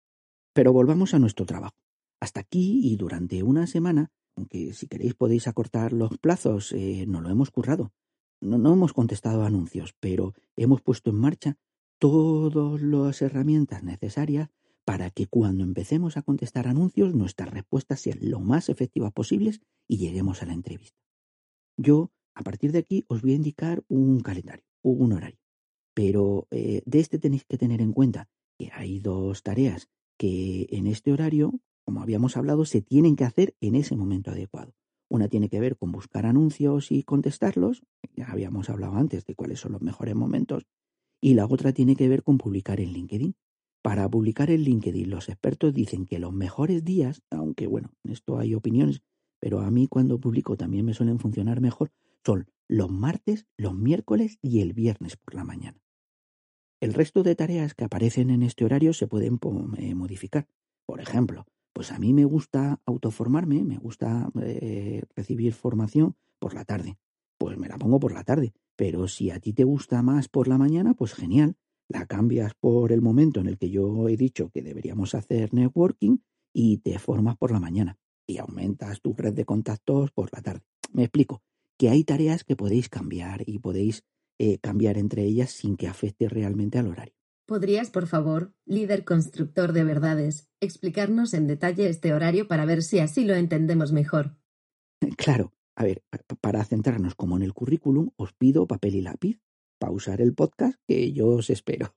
Pero 0.52 0.74
volvamos 0.74 1.14
a 1.14 1.20
nuestro 1.20 1.46
trabajo. 1.46 1.78
Hasta 2.20 2.42
aquí 2.42 2.82
y 2.84 2.98
durante 2.98 3.44
una 3.44 3.66
semana, 3.66 4.12
aunque 4.36 4.74
si 4.74 4.88
queréis 4.88 5.14
podéis 5.14 5.48
acortar 5.48 5.94
los 5.94 6.18
plazos, 6.18 6.74
eh, 6.74 7.06
no 7.08 7.22
lo 7.22 7.30
hemos 7.30 7.50
currado. 7.50 7.94
No, 8.42 8.58
no 8.58 8.74
hemos 8.74 8.94
contestado 8.94 9.44
anuncios, 9.44 9.96
pero 10.00 10.34
hemos 10.56 10.82
puesto 10.82 11.10
en 11.10 11.18
marcha 11.18 11.58
todas 12.00 12.82
las 12.82 13.22
herramientas 13.22 13.84
necesarias 13.84 14.50
para 14.86 15.10
que 15.10 15.26
cuando 15.26 15.64
empecemos 15.64 16.16
a 16.16 16.22
contestar 16.22 16.68
anuncios 16.68 17.16
nuestras 17.16 17.50
respuestas 17.50 18.00
sean 18.00 18.20
lo 18.22 18.40
más 18.40 18.70
efectivas 18.70 19.12
posibles 19.12 19.62
y 19.88 19.98
lleguemos 19.98 20.42
a 20.42 20.46
la 20.46 20.54
entrevista. 20.54 21.00
Yo, 21.78 22.12
a 22.36 22.44
partir 22.44 22.72
de 22.72 22.80
aquí, 22.80 23.06
os 23.08 23.22
voy 23.22 23.32
a 23.32 23.36
indicar 23.36 23.84
un 23.88 24.20
calendario, 24.20 24.66
un 24.84 25.14
horario. 25.14 25.40
Pero 25.94 26.48
eh, 26.52 26.82
de 26.86 27.00
este 27.00 27.20
tenéis 27.20 27.46
que 27.46 27.58
tener 27.58 27.82
en 27.82 27.94
cuenta 27.94 28.30
que 28.58 28.70
hay 28.74 29.00
dos 29.00 29.42
tareas 29.42 29.90
que 30.18 30.68
en 30.70 30.88
este 30.88 31.12
horario, 31.12 31.60
como 31.84 32.02
habíamos 32.02 32.38
hablado, 32.38 32.66
se 32.66 32.82
tienen 32.82 33.16
que 33.16 33.24
hacer 33.24 33.56
en 33.62 33.76
ese 33.76 33.96
momento 33.96 34.32
adecuado. 34.32 34.74
Una 35.16 35.30
tiene 35.30 35.48
que 35.48 35.62
ver 35.62 35.78
con 35.78 35.94
buscar 35.94 36.26
anuncios 36.26 36.92
y 36.92 37.04
contestarlos, 37.04 37.84
ya 38.18 38.26
habíamos 38.30 38.70
hablado 38.70 38.98
antes 38.98 39.26
de 39.26 39.34
cuáles 39.34 39.62
son 39.62 39.72
los 39.72 39.82
mejores 39.82 40.14
momentos, 40.14 40.66
y 41.22 41.36
la 41.36 41.46
otra 41.46 41.72
tiene 41.72 41.96
que 41.96 42.10
ver 42.10 42.22
con 42.22 42.38
publicar 42.38 42.82
en 42.82 42.92
LinkedIn. 42.92 43.34
Para 43.82 44.10
publicar 44.10 44.52
en 44.52 44.64
LinkedIn, 44.64 45.10
los 45.10 45.30
expertos 45.30 45.74
dicen 45.74 46.06
que 46.06 46.20
los 46.20 46.34
mejores 46.34 46.84
días, 46.84 47.24
aunque 47.30 47.66
bueno, 47.66 47.94
en 48.04 48.12
esto 48.12 48.38
hay 48.38 48.56
opiniones, 48.56 49.04
pero 49.40 49.62
a 49.62 49.72
mí 49.72 49.88
cuando 49.88 50.20
publico 50.20 50.58
también 50.58 50.84
me 50.84 50.94
suelen 50.94 51.18
funcionar 51.18 51.62
mejor, 51.62 51.94
son 52.26 52.52
los 52.68 52.92
martes, 52.92 53.48
los 53.56 53.74
miércoles 53.74 54.38
y 54.42 54.60
el 54.60 54.74
viernes 54.74 55.16
por 55.16 55.34
la 55.34 55.46
mañana. 55.46 55.80
El 56.82 56.94
resto 56.94 57.24
de 57.24 57.36
tareas 57.36 57.74
que 57.74 57.86
aparecen 57.86 58.32
en 58.32 58.44
este 58.44 58.66
horario 58.66 58.92
se 58.92 59.08
pueden 59.08 59.40
eh, 59.78 59.96
modificar. 59.96 60.50
Por 60.86 61.00
ejemplo, 61.00 61.46
pues 61.76 61.92
a 61.92 62.00
mí 62.00 62.14
me 62.14 62.24
gusta 62.24 62.80
autoformarme, 62.86 63.66
me 63.66 63.78
gusta 63.78 64.32
eh, 64.42 65.04
recibir 65.14 65.54
formación 65.54 66.16
por 66.40 66.54
la 66.54 66.64
tarde. 66.64 66.98
Pues 67.38 67.58
me 67.58 67.68
la 67.68 67.78
pongo 67.78 68.00
por 68.00 68.14
la 68.14 68.24
tarde. 68.24 68.54
Pero 68.78 69.10
si 69.10 69.30
a 69.30 69.42
ti 69.42 69.52
te 69.52 69.66
gusta 69.66 70.02
más 70.02 70.30
por 70.30 70.48
la 70.48 70.58
mañana, 70.58 70.94
pues 70.94 71.14
genial. 71.14 71.58
La 71.90 72.06
cambias 72.06 72.54
por 72.54 72.94
el 72.94 73.02
momento 73.02 73.42
en 73.42 73.48
el 73.48 73.58
que 73.58 73.70
yo 73.70 74.08
he 74.08 74.16
dicho 74.16 74.50
que 74.52 74.62
deberíamos 74.62 75.16
hacer 75.16 75.54
networking 75.54 76.20
y 76.54 76.78
te 76.78 76.98
formas 76.98 77.36
por 77.36 77.52
la 77.52 77.60
mañana. 77.60 78.00
Y 78.26 78.38
aumentas 78.38 79.02
tu 79.02 79.14
red 79.14 79.34
de 79.34 79.44
contactos 79.44 80.12
por 80.12 80.30
la 80.32 80.42
tarde. 80.42 80.64
Me 80.94 81.04
explico. 81.04 81.44
Que 81.78 81.90
hay 81.90 82.06
tareas 82.06 82.46
que 82.46 82.56
podéis 82.56 82.88
cambiar 82.88 83.44
y 83.46 83.60
podéis 83.60 84.06
eh, 84.40 84.60
cambiar 84.60 84.98
entre 84.98 85.26
ellas 85.26 85.52
sin 85.52 85.76
que 85.76 85.90
afecte 85.90 86.30
realmente 86.30 86.80
al 86.80 86.88
horario. 86.88 87.25
¿Podrías, 87.48 87.92
por 87.92 88.08
favor, 88.08 88.54
líder 88.66 89.06
constructor 89.06 89.72
de 89.72 89.84
verdades, 89.84 90.50
explicarnos 90.60 91.36
en 91.36 91.46
detalle 91.46 91.88
este 91.90 92.14
horario 92.14 92.48
para 92.48 92.66
ver 92.66 92.82
si 92.82 93.00
así 93.00 93.24
lo 93.24 93.36
entendemos 93.36 93.92
mejor? 93.92 94.36
Claro. 95.16 95.54
A 95.78 95.84
ver, 95.84 96.04
para 96.40 96.64
centrarnos 96.64 97.16
como 97.16 97.36
en 97.36 97.44
el 97.44 97.54
currículum, 97.54 98.12
os 98.16 98.32
pido 98.34 98.66
papel 98.66 98.96
y 98.96 99.02
lápiz, 99.02 99.42
pausar 99.78 100.22
el 100.22 100.34
podcast 100.34 100.80
que 100.88 101.12
yo 101.12 101.28
os 101.28 101.50
espero. 101.50 101.94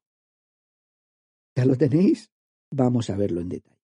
¿Ya 1.57 1.65
lo 1.65 1.77
tenéis? 1.77 2.33
Vamos 2.73 3.09
a 3.09 3.17
verlo 3.17 3.41
en 3.41 3.49
detalle. 3.49 3.79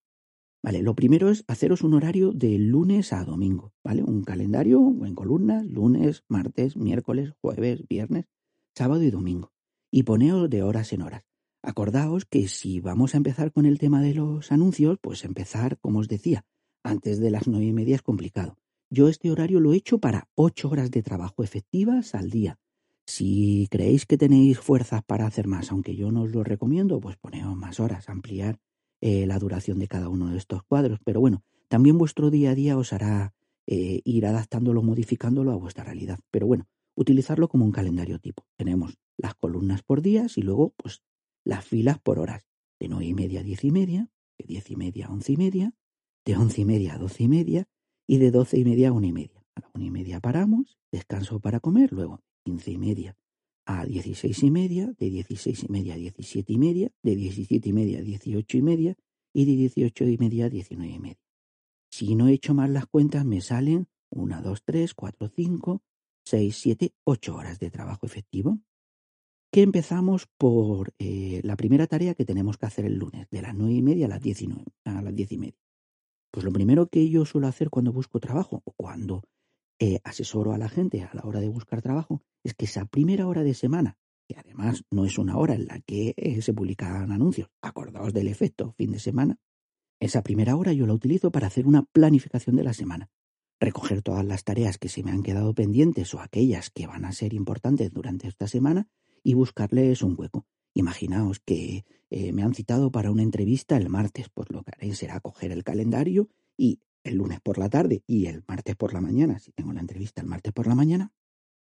Vale, 0.62 0.82
lo 0.82 0.94
primero 0.94 1.30
es 1.30 1.44
haceros 1.46 1.82
un 1.82 1.94
horario 1.94 2.32
de 2.32 2.58
lunes 2.58 3.12
a 3.12 3.24
domingo, 3.24 3.72
¿vale? 3.84 4.02
Un 4.02 4.24
calendario 4.24 4.80
en 5.04 5.14
columnas, 5.14 5.64
lunes, 5.66 6.24
martes, 6.28 6.76
miércoles, 6.76 7.32
jueves, 7.40 7.86
viernes, 7.86 8.26
sábado 8.74 9.02
y 9.02 9.10
domingo. 9.10 9.52
Y 9.92 10.04
poneos 10.04 10.48
de 10.50 10.62
horas 10.62 10.92
en 10.92 11.02
horas. 11.02 11.24
Acordaos 11.66 12.26
que 12.26 12.46
si 12.46 12.80
vamos 12.80 13.14
a 13.14 13.16
empezar 13.16 13.50
con 13.50 13.64
el 13.64 13.78
tema 13.78 14.02
de 14.02 14.12
los 14.12 14.52
anuncios, 14.52 14.98
pues 15.00 15.24
empezar, 15.24 15.78
como 15.78 16.00
os 16.00 16.08
decía, 16.08 16.44
antes 16.82 17.18
de 17.20 17.30
las 17.30 17.48
nueve 17.48 17.64
y 17.64 17.72
media 17.72 17.96
es 17.96 18.02
complicado. 18.02 18.58
Yo 18.90 19.08
este 19.08 19.30
horario 19.30 19.60
lo 19.60 19.72
he 19.72 19.76
hecho 19.76 19.98
para 19.98 20.28
ocho 20.34 20.68
horas 20.68 20.90
de 20.90 21.02
trabajo 21.02 21.42
efectivas 21.42 22.14
al 22.14 22.28
día. 22.28 22.58
Si 23.06 23.66
creéis 23.70 24.04
que 24.04 24.18
tenéis 24.18 24.58
fuerzas 24.60 25.02
para 25.04 25.26
hacer 25.26 25.46
más, 25.46 25.72
aunque 25.72 25.96
yo 25.96 26.12
no 26.12 26.22
os 26.24 26.34
lo 26.34 26.44
recomiendo, 26.44 27.00
pues 27.00 27.16
poneos 27.16 27.56
más 27.56 27.80
horas, 27.80 28.10
ampliar 28.10 28.58
eh, 29.00 29.24
la 29.26 29.38
duración 29.38 29.78
de 29.78 29.88
cada 29.88 30.10
uno 30.10 30.28
de 30.28 30.36
estos 30.36 30.62
cuadros. 30.64 31.00
Pero 31.02 31.20
bueno, 31.20 31.44
también 31.68 31.96
vuestro 31.96 32.30
día 32.30 32.50
a 32.50 32.54
día 32.54 32.76
os 32.76 32.92
hará 32.92 33.32
eh, 33.66 34.02
ir 34.04 34.26
adaptándolo, 34.26 34.82
modificándolo 34.82 35.50
a 35.52 35.56
vuestra 35.56 35.84
realidad. 35.84 36.18
Pero 36.30 36.46
bueno, 36.46 36.68
utilizarlo 36.94 37.48
como 37.48 37.64
un 37.64 37.72
calendario 37.72 38.18
tipo. 38.18 38.44
Tenemos 38.54 38.98
las 39.16 39.34
columnas 39.34 39.82
por 39.82 40.02
días 40.02 40.36
y 40.36 40.42
luego 40.42 40.74
pues 40.76 41.02
las 41.44 41.64
filas 41.64 41.98
por 41.98 42.18
horas. 42.18 42.46
De 42.80 42.88
nueve 42.88 43.06
y 43.06 43.14
media 43.14 43.40
a 43.40 43.42
diez 43.42 43.64
y 43.64 43.70
media, 43.70 44.10
de 44.38 44.46
diez 44.46 44.70
y 44.70 44.76
media 44.76 45.06
a 45.06 45.10
once 45.10 45.32
y 45.32 45.36
media, 45.36 45.74
de 46.24 46.36
once 46.36 46.60
y 46.60 46.64
media 46.64 46.94
a 46.94 46.98
doce 46.98 47.24
y 47.24 47.28
media 47.28 47.68
y 48.06 48.18
de 48.18 48.30
doce 48.30 48.58
y 48.58 48.64
media 48.64 48.88
a 48.88 48.92
una 48.92 49.06
y 49.06 49.12
media. 49.12 49.44
A 49.54 49.60
la 49.60 49.70
una 49.74 49.84
y 49.84 49.90
media 49.90 50.20
paramos, 50.20 50.78
descanso 50.90 51.40
para 51.40 51.60
comer, 51.60 51.92
luego 51.92 52.20
quince 52.44 52.72
y 52.72 52.78
media 52.78 53.16
a 53.66 53.86
dieciséis 53.86 54.42
y 54.42 54.50
media, 54.50 54.92
de 54.98 55.10
dieciséis 55.10 55.64
y 55.64 55.68
media 55.68 55.94
a 55.94 55.96
diecisiete 55.96 56.52
y 56.52 56.58
media, 56.58 56.90
de 57.02 57.16
diecisiete 57.16 57.68
y 57.70 57.72
media 57.72 57.98
a 57.98 58.02
dieciocho 58.02 58.58
y 58.58 58.62
media 58.62 58.96
y 59.32 59.44
de 59.46 59.52
dieciocho 59.52 60.04
y 60.04 60.18
media 60.18 60.46
a 60.46 60.50
diecinueve 60.50 60.92
y 60.92 60.98
media. 60.98 61.22
Si 61.90 62.14
no 62.14 62.28
he 62.28 62.34
hecho 62.34 62.54
mal 62.54 62.74
las 62.74 62.86
cuentas, 62.86 63.24
me 63.24 63.40
salen 63.40 63.86
una, 64.10 64.42
dos, 64.42 64.62
tres, 64.64 64.94
cuatro, 64.94 65.28
cinco, 65.28 65.82
seis, 66.24 66.56
siete, 66.56 66.92
ocho 67.04 67.36
horas 67.36 67.58
de 67.58 67.70
trabajo 67.70 68.04
efectivo. 68.06 68.60
Que 69.54 69.62
empezamos 69.62 70.26
por 70.36 70.94
eh, 70.98 71.40
la 71.44 71.54
primera 71.54 71.86
tarea 71.86 72.16
que 72.16 72.24
tenemos 72.24 72.58
que 72.58 72.66
hacer 72.66 72.86
el 72.86 72.96
lunes, 72.96 73.28
de 73.30 73.40
las 73.40 73.54
nueve 73.54 73.74
y 73.74 73.82
media 73.82 74.06
a 74.06 74.08
las 74.08 74.20
diez 74.20 74.42
y, 74.42 74.48
a 74.84 75.00
las 75.00 75.14
diez 75.14 75.30
y 75.30 75.38
media. 75.38 75.60
Pues 76.32 76.44
lo 76.44 76.50
primero 76.50 76.88
que 76.88 77.08
yo 77.08 77.24
suelo 77.24 77.46
hacer 77.46 77.70
cuando 77.70 77.92
busco 77.92 78.18
trabajo 78.18 78.62
o 78.64 78.72
cuando 78.72 79.22
eh, 79.78 80.00
asesoro 80.02 80.54
a 80.54 80.58
la 80.58 80.68
gente 80.68 81.02
a 81.02 81.10
la 81.14 81.22
hora 81.22 81.38
de 81.38 81.50
buscar 81.50 81.82
trabajo 81.82 82.20
es 82.42 82.54
que 82.54 82.64
esa 82.64 82.84
primera 82.86 83.28
hora 83.28 83.44
de 83.44 83.54
semana, 83.54 83.96
que 84.26 84.36
además 84.36 84.82
no 84.90 85.04
es 85.06 85.18
una 85.18 85.38
hora 85.38 85.54
en 85.54 85.66
la 85.66 85.78
que 85.78 86.14
eh, 86.16 86.42
se 86.42 86.52
publican 86.52 87.12
anuncios, 87.12 87.48
acordaos 87.62 88.12
del 88.12 88.26
efecto 88.26 88.72
fin 88.72 88.90
de 88.90 88.98
semana, 88.98 89.38
esa 90.00 90.24
primera 90.24 90.56
hora 90.56 90.72
yo 90.72 90.84
la 90.84 90.94
utilizo 90.94 91.30
para 91.30 91.46
hacer 91.46 91.68
una 91.68 91.84
planificación 91.84 92.56
de 92.56 92.64
la 92.64 92.74
semana, 92.74 93.08
recoger 93.60 94.02
todas 94.02 94.24
las 94.24 94.42
tareas 94.42 94.78
que 94.78 94.88
se 94.88 95.04
me 95.04 95.12
han 95.12 95.22
quedado 95.22 95.54
pendientes 95.54 96.12
o 96.12 96.18
aquellas 96.18 96.70
que 96.70 96.88
van 96.88 97.04
a 97.04 97.12
ser 97.12 97.34
importantes 97.34 97.92
durante 97.92 98.26
esta 98.26 98.48
semana 98.48 98.88
y 99.24 99.34
buscarles 99.34 100.02
un 100.02 100.14
hueco. 100.16 100.46
Imaginaos 100.74 101.40
que 101.40 101.84
eh, 102.10 102.32
me 102.32 102.42
han 102.42 102.54
citado 102.54 102.92
para 102.92 103.10
una 103.10 103.22
entrevista 103.22 103.76
el 103.76 103.88
martes, 103.88 104.28
pues 104.32 104.50
lo 104.50 104.62
que 104.62 104.72
haré 104.76 104.94
será 104.94 105.18
coger 105.18 105.50
el 105.50 105.64
calendario 105.64 106.28
y 106.56 106.80
el 107.02 107.16
lunes 107.16 107.40
por 107.40 107.58
la 107.58 107.68
tarde 107.68 108.04
y 108.06 108.26
el 108.26 108.44
martes 108.46 108.76
por 108.76 108.92
la 108.92 109.00
mañana, 109.00 109.38
si 109.38 109.50
tengo 109.52 109.72
la 109.72 109.80
entrevista 109.80 110.20
el 110.20 110.28
martes 110.28 110.52
por 110.52 110.66
la 110.66 110.74
mañana, 110.74 111.12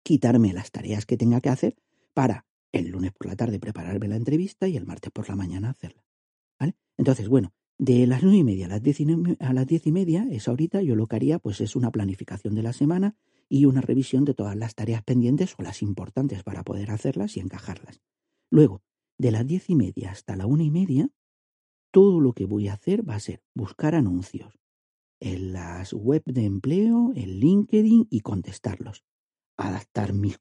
quitarme 0.04 0.54
las 0.54 0.72
tareas 0.72 1.06
que 1.06 1.18
tenga 1.18 1.42
que 1.42 1.50
hacer 1.50 1.76
para 2.14 2.46
el 2.72 2.90
lunes 2.90 3.12
por 3.14 3.28
la 3.28 3.36
tarde 3.36 3.60
prepararme 3.60 4.08
la 4.08 4.16
entrevista 4.16 4.68
y 4.68 4.78
el 4.78 4.86
martes 4.86 5.12
por 5.12 5.28
la 5.30 5.36
mañana 5.36 5.70
hacerla. 5.70 6.04
¿Vale? 6.60 6.76
Entonces, 6.98 7.30
bueno, 7.30 7.54
de 7.78 8.08
las 8.08 8.24
nueve 8.24 8.40
y 8.40 8.44
media 8.44 8.66
a 8.66 8.70
las 8.70 8.82
diez 8.82 9.00
y, 9.00 9.08
a 9.40 9.54
las 9.54 9.68
diez 9.68 9.86
y 9.86 9.92
media, 9.92 10.28
esa 10.32 10.52
ahorita 10.52 10.82
yo 10.82 10.96
lo 10.96 11.08
que 11.08 11.16
haría 11.16 11.40
pues 11.40 11.62
es 11.62 11.76
una 11.76 11.92
planificación 11.92 12.56
de 12.56 12.64
la 12.64 12.74
semana 12.74 13.16
y 13.50 13.66
una 13.66 13.82
revisión 13.82 14.26
de 14.26 14.34
todas 14.34 14.56
las 14.56 14.76
tareas 14.76 15.04
pendientes 15.04 15.56
o 15.58 15.64
las 15.64 15.82
importantes 15.82 16.44
para 16.44 16.64
poder 16.64 16.92
hacerlas 16.92 17.38
y 17.38 17.40
encajarlas. 17.40 18.02
Luego, 18.50 18.82
de 19.18 19.32
las 19.32 19.46
diez 19.46 19.70
y 19.70 19.76
media 19.76 20.12
hasta 20.12 20.36
la 20.36 20.46
una 20.46 20.64
y 20.64 20.72
media, 20.72 21.10
todo 21.92 22.20
lo 22.20 22.34
que 22.34 22.46
voy 22.46 22.68
a 22.68 22.74
hacer 22.74 23.08
va 23.08 23.16
a 23.16 23.20
ser 23.20 23.42
buscar 23.56 23.96
anuncios 23.96 24.60
en 25.20 25.54
las 25.54 25.94
web 25.94 26.24
de 26.26 26.46
empleo, 26.46 27.12
en 27.16 27.40
LinkedIn 27.40 28.08
y 28.10 28.20
contestarlos. 28.22 29.04
Adaptar 29.58 30.14
mi, 30.14 30.34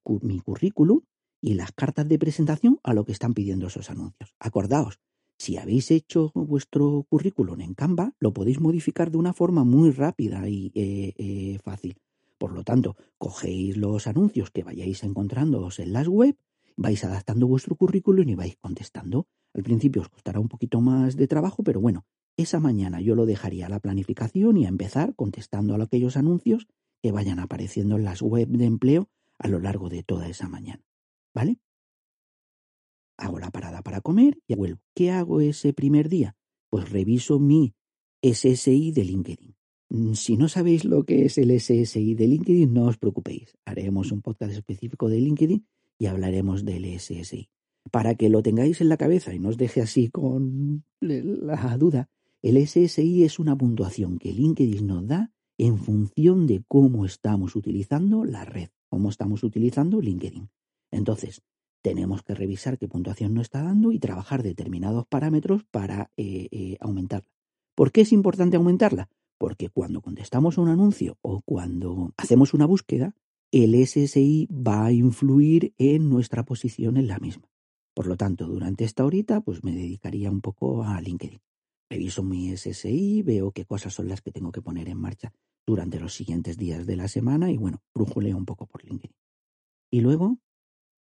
currículum 0.44 1.00
y 1.40 1.54
las 1.54 1.72
cartas 1.72 2.06
de 2.08 2.18
presentación 2.18 2.78
a 2.82 2.92
lo 2.92 3.04
que 3.04 3.12
están 3.12 3.32
pidiendo 3.32 3.68
esos 3.68 3.90
anuncios. 3.90 4.34
Acordaos, 4.38 5.00
si 5.38 5.56
habéis 5.56 5.90
hecho 5.90 6.32
vuestro 6.34 7.06
currículum 7.08 7.60
en 7.60 7.74
Canva, 7.74 8.12
lo 8.18 8.32
podéis 8.32 8.60
modificar 8.60 9.10
de 9.10 9.18
una 9.18 9.32
forma 9.32 9.64
muy 9.64 9.90
rápida 9.90 10.48
y 10.48 10.72
eh, 10.74 11.14
eh, 11.16 11.58
fácil. 11.62 11.96
Por 12.38 12.52
lo 12.52 12.64
tanto, 12.64 12.96
cogéis 13.18 13.76
los 13.76 14.06
anuncios 14.06 14.50
que 14.50 14.64
vayáis 14.64 15.02
encontrándoos 15.04 15.78
en 15.78 15.92
las 15.92 16.08
web 16.08 16.36
vais 16.76 17.02
adaptando 17.04 17.46
vuestro 17.46 17.74
currículum 17.76 18.28
y 18.28 18.34
vais 18.34 18.56
contestando. 18.56 19.26
Al 19.54 19.62
principio 19.62 20.02
os 20.02 20.08
costará 20.08 20.38
un 20.40 20.48
poquito 20.48 20.80
más 20.80 21.16
de 21.16 21.26
trabajo, 21.26 21.62
pero 21.62 21.80
bueno, 21.80 22.04
esa 22.36 22.60
mañana 22.60 23.00
yo 23.00 23.14
lo 23.14 23.24
dejaría 23.24 23.66
a 23.66 23.70
la 23.70 23.80
planificación 23.80 24.58
y 24.58 24.66
a 24.66 24.68
empezar 24.68 25.14
contestando 25.14 25.74
a 25.74 25.82
aquellos 25.82 26.16
anuncios 26.16 26.66
que 27.02 27.12
vayan 27.12 27.38
apareciendo 27.38 27.96
en 27.96 28.04
las 28.04 28.20
web 28.20 28.48
de 28.48 28.66
empleo 28.66 29.08
a 29.38 29.48
lo 29.48 29.58
largo 29.58 29.88
de 29.88 30.02
toda 30.02 30.28
esa 30.28 30.48
mañana. 30.48 30.84
¿Vale? 31.34 31.58
Hago 33.18 33.38
la 33.38 33.50
parada 33.50 33.82
para 33.82 34.02
comer 34.02 34.38
y 34.46 34.54
vuelvo. 34.54 34.80
¿Qué 34.94 35.10
hago 35.10 35.40
ese 35.40 35.72
primer 35.72 36.10
día? 36.10 36.36
Pues 36.68 36.90
reviso 36.90 37.38
mi 37.38 37.74
SSI 38.22 38.92
de 38.92 39.04
LinkedIn. 39.04 39.55
Mm, 39.88 40.14
si 40.14 40.36
no 40.36 40.48
sabéis 40.48 40.84
lo 40.84 41.04
que 41.04 41.26
es 41.26 41.38
el 41.38 41.50
SSI 41.50 42.14
de 42.14 42.26
LinkedIn, 42.26 42.72
no 42.72 42.86
os 42.86 42.98
preocupéis. 42.98 43.56
Haremos 43.64 44.12
un 44.12 44.22
podcast 44.22 44.52
específico 44.52 45.08
de 45.08 45.20
LinkedIn 45.20 45.66
y 45.98 46.06
hablaremos 46.06 46.64
del 46.64 46.84
SSI. 46.98 47.48
Para 47.90 48.14
que 48.16 48.28
lo 48.28 48.42
tengáis 48.42 48.80
en 48.80 48.88
la 48.88 48.96
cabeza 48.96 49.32
y 49.34 49.38
no 49.38 49.48
os 49.48 49.56
deje 49.56 49.80
así 49.80 50.08
con 50.08 50.84
la 51.00 51.76
duda, 51.78 52.08
el 52.42 52.56
SSI 52.66 53.24
es 53.24 53.38
una 53.38 53.56
puntuación 53.56 54.18
que 54.18 54.32
LinkedIn 54.32 54.86
nos 54.86 55.06
da 55.06 55.32
en 55.58 55.78
función 55.78 56.46
de 56.46 56.62
cómo 56.66 57.06
estamos 57.06 57.56
utilizando 57.56 58.24
la 58.24 58.44
red, 58.44 58.68
cómo 58.88 59.08
estamos 59.08 59.42
utilizando 59.44 60.00
LinkedIn. 60.00 60.50
Entonces, 60.90 61.42
tenemos 61.80 62.22
que 62.22 62.34
revisar 62.34 62.78
qué 62.78 62.88
puntuación 62.88 63.34
nos 63.34 63.44
está 63.44 63.62
dando 63.62 63.92
y 63.92 63.98
trabajar 63.98 64.42
determinados 64.42 65.06
parámetros 65.06 65.62
para 65.70 66.10
eh, 66.16 66.48
eh, 66.50 66.76
aumentarla. 66.80 67.30
¿Por 67.74 67.92
qué 67.92 68.00
es 68.00 68.12
importante 68.12 68.56
aumentarla? 68.56 69.08
Porque 69.38 69.68
cuando 69.68 70.00
contestamos 70.00 70.56
a 70.56 70.62
un 70.62 70.68
anuncio 70.68 71.18
o 71.22 71.42
cuando 71.42 72.12
hacemos 72.16 72.54
una 72.54 72.66
búsqueda, 72.66 73.14
el 73.52 73.74
SSI 73.86 74.48
va 74.50 74.86
a 74.86 74.92
influir 74.92 75.74
en 75.78 76.08
nuestra 76.08 76.44
posición 76.44 76.96
en 76.96 77.08
la 77.08 77.18
misma. 77.18 77.48
Por 77.94 78.06
lo 78.06 78.16
tanto, 78.16 78.46
durante 78.46 78.84
esta 78.84 79.04
horita, 79.04 79.40
pues 79.40 79.64
me 79.64 79.72
dedicaría 79.72 80.30
un 80.30 80.40
poco 80.40 80.82
a 80.82 81.00
LinkedIn. 81.00 81.40
Reviso 81.88 82.22
mi 82.22 82.54
SSI, 82.56 83.22
veo 83.22 83.52
qué 83.52 83.64
cosas 83.64 83.94
son 83.94 84.08
las 84.08 84.20
que 84.20 84.32
tengo 84.32 84.52
que 84.52 84.62
poner 84.62 84.88
en 84.88 84.98
marcha 84.98 85.32
durante 85.66 86.00
los 86.00 86.14
siguientes 86.14 86.56
días 86.56 86.86
de 86.86 86.96
la 86.96 87.08
semana 87.08 87.50
y 87.50 87.56
bueno, 87.56 87.82
brújuleo 87.94 88.36
un 88.36 88.44
poco 88.44 88.66
por 88.66 88.84
LinkedIn. 88.84 89.14
Y 89.90 90.00
luego 90.00 90.38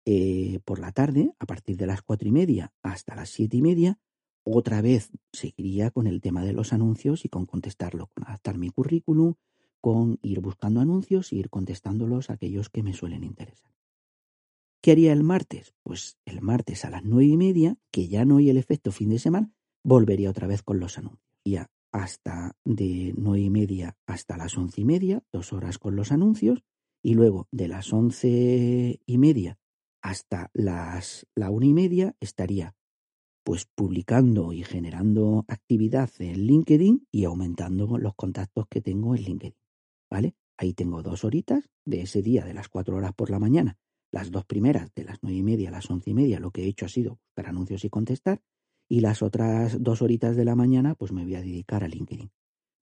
eh, 0.05 0.59
por 0.65 0.79
la 0.79 0.91
tarde, 0.91 1.33
a 1.39 1.45
partir 1.45 1.77
de 1.77 1.87
las 1.87 2.03
cuatro 2.03 2.27
y 2.27 2.31
media 2.31 2.71
hasta 2.83 3.15
las 3.15 3.29
siete 3.29 3.57
y 3.57 3.61
media, 3.61 3.99
otra 4.45 4.81
vez 4.81 5.11
seguiría 5.33 5.91
con 5.91 6.07
el 6.07 6.21
tema 6.21 6.45
de 6.45 6.53
los 6.53 6.71
anuncios 6.71 7.25
y 7.25 7.29
con 7.29 7.45
contestarlo, 7.45 8.11
con 8.13 8.25
adaptar 8.27 8.57
mi 8.57 8.69
currículum, 8.69 9.33
con 9.81 10.19
ir 10.21 10.39
buscando 10.39 10.79
anuncios 10.79 11.31
e 11.31 11.35
ir 11.35 11.49
contestándolos 11.49 12.29
a 12.29 12.33
aquellos 12.33 12.69
que 12.69 12.83
me 12.83 12.93
suelen 12.93 13.23
interesar. 13.23 13.71
¿Qué 14.81 14.91
haría 14.91 15.13
el 15.13 15.23
martes? 15.23 15.73
Pues 15.83 16.17
el 16.25 16.41
martes 16.41 16.85
a 16.85 16.91
las 16.91 17.03
nueve 17.03 17.25
y 17.25 17.37
media, 17.37 17.77
que 17.91 18.07
ya 18.07 18.23
no 18.23 18.37
hay 18.37 18.49
el 18.49 18.57
efecto 18.57 18.91
fin 18.91 19.09
de 19.09 19.19
semana, 19.19 19.51
volvería 19.83 20.29
otra 20.29 20.47
vez 20.47 20.61
con 20.61 20.79
los 20.79 20.97
anuncios. 20.97 21.25
Ya 21.43 21.69
hasta 21.91 22.55
de 22.65 23.13
nueve 23.17 23.41
y 23.41 23.49
media 23.49 23.97
hasta 24.05 24.37
las 24.37 24.57
once 24.57 24.81
y 24.81 24.85
media, 24.85 25.23
dos 25.31 25.53
horas 25.53 25.79
con 25.79 25.95
los 25.95 26.11
anuncios, 26.11 26.63
y 27.01 27.13
luego 27.13 27.47
de 27.51 27.67
las 27.67 27.93
once 27.93 28.99
y 29.05 29.17
media 29.17 29.57
hasta 30.01 30.51
las 30.53 31.25
la 31.33 31.49
una 31.49 31.65
y 31.65 31.73
media 31.73 32.15
estaría 32.19 32.75
pues 33.45 33.67
publicando 33.75 34.53
y 34.53 34.63
generando 34.63 35.45
actividad 35.47 36.09
en 36.17 36.47
LinkedIn 36.47 37.07
y 37.11 37.25
aumentando 37.25 37.99
los 37.99 38.15
contactos 38.15 38.65
que 38.67 38.81
tengo 38.81 39.15
en 39.15 39.21
LinkedIn. 39.21 39.55
¿Vale? 40.09 40.35
Ahí 40.57 40.73
tengo 40.73 41.03
dos 41.03 41.23
horitas 41.23 41.69
de 41.85 42.01
ese 42.01 42.23
día 42.23 42.43
de 42.43 42.55
las 42.55 42.69
cuatro 42.69 42.97
horas 42.97 43.13
por 43.13 43.29
la 43.29 43.37
mañana. 43.37 43.77
Las 44.11 44.31
dos 44.31 44.45
primeras, 44.45 44.91
de 44.95 45.03
las 45.03 45.19
nueve 45.21 45.37
y 45.37 45.43
media 45.43 45.69
a 45.69 45.73
las 45.73 45.87
once 45.91 46.09
y 46.09 46.15
media, 46.15 46.39
lo 46.39 46.49
que 46.49 46.63
he 46.63 46.67
hecho 46.67 46.85
ha 46.85 46.89
sido 46.89 47.19
buscar 47.21 47.47
anuncios 47.47 47.85
y 47.85 47.89
contestar. 47.89 48.41
Y 48.89 49.01
las 49.01 49.21
otras 49.21 49.77
dos 49.79 50.01
horitas 50.01 50.35
de 50.35 50.45
la 50.45 50.55
mañana, 50.55 50.95
pues 50.95 51.11
me 51.11 51.23
voy 51.23 51.35
a 51.35 51.41
dedicar 51.41 51.83
a 51.83 51.87
LinkedIn. 51.87 52.31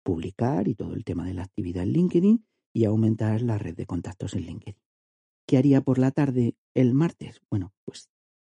Publicar 0.02 0.70
y 0.70 0.76
todo 0.76 0.94
el 0.94 1.04
tema 1.04 1.26
de 1.26 1.34
la 1.34 1.44
actividad 1.44 1.84
en 1.84 1.92
LinkedIn 1.92 2.46
y 2.74 2.86
aumentar 2.86 3.42
la 3.42 3.58
red 3.58 3.76
de 3.76 3.86
contactos 3.86 4.34
en 4.36 4.44
LinkedIn. 4.44 4.80
¿Qué 5.46 5.58
haría 5.58 5.82
por 5.82 6.00
la 6.00 6.12
tarde 6.12 6.56
el 6.74 6.94
martes? 6.94 7.42
Bueno, 7.50 7.74
pues 7.84 8.08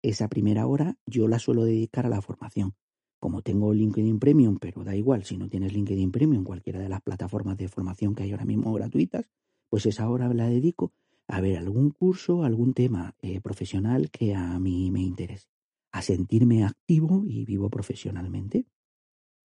esa 0.09 0.27
primera 0.27 0.67
hora 0.67 0.97
yo 1.05 1.27
la 1.27 1.39
suelo 1.39 1.63
dedicar 1.63 2.05
a 2.05 2.09
la 2.09 2.21
formación. 2.21 2.75
Como 3.19 3.41
tengo 3.41 3.73
LinkedIn 3.73 4.19
Premium, 4.19 4.57
pero 4.59 4.83
da 4.83 4.95
igual, 4.95 5.23
si 5.23 5.37
no 5.37 5.49
tienes 5.49 5.73
LinkedIn 5.73 6.11
Premium, 6.11 6.43
cualquiera 6.43 6.79
de 6.79 6.89
las 6.89 7.01
plataformas 7.01 7.57
de 7.57 7.67
formación 7.67 8.13
que 8.13 8.23
hay 8.23 8.31
ahora 8.31 8.45
mismo 8.45 8.71
gratuitas, 8.73 9.25
pues 9.69 9.85
esa 9.85 10.09
hora 10.09 10.31
la 10.33 10.47
dedico 10.47 10.93
a 11.27 11.41
ver 11.41 11.57
algún 11.57 11.89
curso, 11.89 12.43
algún 12.43 12.73
tema 12.73 13.15
eh, 13.21 13.41
profesional 13.41 14.11
que 14.11 14.35
a 14.35 14.59
mí 14.59 14.91
me 14.91 15.01
interese, 15.01 15.49
a 15.91 16.03
sentirme 16.03 16.63
activo 16.63 17.23
y 17.25 17.45
vivo 17.45 17.69
profesionalmente. 17.69 18.67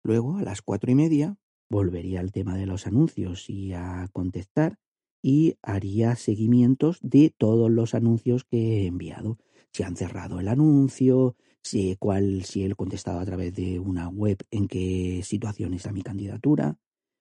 Luego, 0.02 0.38
a 0.38 0.42
las 0.42 0.60
cuatro 0.60 0.90
y 0.90 0.96
media, 0.96 1.36
volvería 1.70 2.20
al 2.20 2.32
tema 2.32 2.56
de 2.56 2.66
los 2.66 2.86
anuncios 2.86 3.48
y 3.48 3.74
a 3.74 4.08
contestar 4.12 4.78
y 5.22 5.56
haría 5.62 6.16
seguimientos 6.16 6.98
de 7.02 7.32
todos 7.36 7.70
los 7.70 7.94
anuncios 7.94 8.44
que 8.44 8.82
he 8.82 8.86
enviado. 8.86 9.38
Si 9.78 9.84
han 9.84 9.94
cerrado 9.94 10.40
el 10.40 10.48
anuncio, 10.48 11.36
si, 11.62 11.94
cuál, 12.00 12.42
si 12.42 12.64
he 12.64 12.74
contestado 12.74 13.20
a 13.20 13.24
través 13.24 13.54
de 13.54 13.78
una 13.78 14.08
web, 14.08 14.38
en 14.50 14.66
qué 14.66 15.20
situación 15.22 15.72
está 15.72 15.92
mi 15.92 16.02
candidatura, 16.02 16.80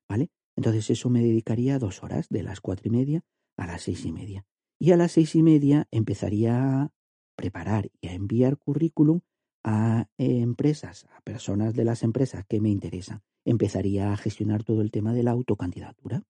¿vale? 0.10 0.32
Entonces 0.56 0.90
eso 0.90 1.12
me 1.12 1.22
dedicaría 1.22 1.78
dos 1.78 2.02
horas, 2.02 2.30
de 2.30 2.42
las 2.42 2.60
cuatro 2.60 2.88
y 2.88 2.90
media 2.90 3.24
a 3.58 3.68
las 3.68 3.84
seis 3.84 4.04
y 4.06 4.12
media. 4.12 4.44
Y 4.80 4.92
a 4.92 4.98
las 4.98 5.12
seis 5.12 5.36
y 5.36 5.44
media 5.44 5.88
empezaría 5.92 6.82
a 6.82 6.92
preparar 7.36 7.92
y 8.02 8.08
a 8.08 8.14
enviar 8.14 8.58
currículum 8.58 9.20
a 9.64 10.08
empresas, 10.18 11.06
a 11.16 11.22
personas 11.22 11.76
de 11.76 11.86
las 11.86 12.02
empresas 12.02 12.44
que 12.48 12.60
me 12.60 12.72
interesan. 12.72 13.22
Empezaría 13.46 14.12
a 14.12 14.18
gestionar 14.18 14.64
todo 14.64 14.82
el 14.82 14.90
tema 14.90 15.14
de 15.14 15.22
la 15.22 15.30
autocandidatura. 15.30 16.24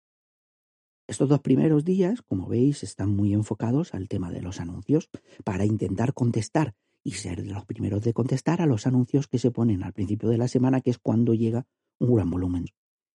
Estos 1.07 1.29
dos 1.29 1.39
primeros 1.39 1.85
días, 1.85 2.21
como 2.21 2.49
veis, 2.49 2.83
están 2.83 3.15
muy 3.15 3.33
enfocados 3.33 3.93
al 3.93 4.09
tema 4.09 4.29
de 4.29 4.41
los 4.41 4.59
anuncios 4.59 5.09
para 5.45 5.63
intentar 5.63 6.13
contestar 6.13 6.75
y 7.01 7.11
ser 7.11 7.43
de 7.43 7.51
los 7.51 7.65
primeros 7.65 8.03
de 8.03 8.13
contestar 8.13 8.61
a 8.61 8.65
los 8.65 8.87
anuncios 8.87 9.29
que 9.29 9.39
se 9.39 9.49
ponen 9.49 9.83
al 9.83 9.93
principio 9.93 10.27
de 10.27 10.37
la 10.37 10.49
semana, 10.49 10.81
que 10.81 10.89
es 10.89 10.97
cuando 10.97 11.33
llega 11.33 11.65
un 11.97 12.13
gran 12.13 12.29
volumen. 12.29 12.65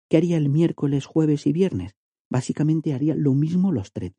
¿Qué 0.09 0.17
haría 0.17 0.37
el 0.37 0.49
miércoles, 0.49 1.05
jueves 1.05 1.45
y 1.45 1.53
viernes? 1.53 1.95
Básicamente 2.31 2.95
haría 2.95 3.13
lo 3.13 3.35
mismo 3.35 3.71
los 3.71 3.91
tres 3.91 4.13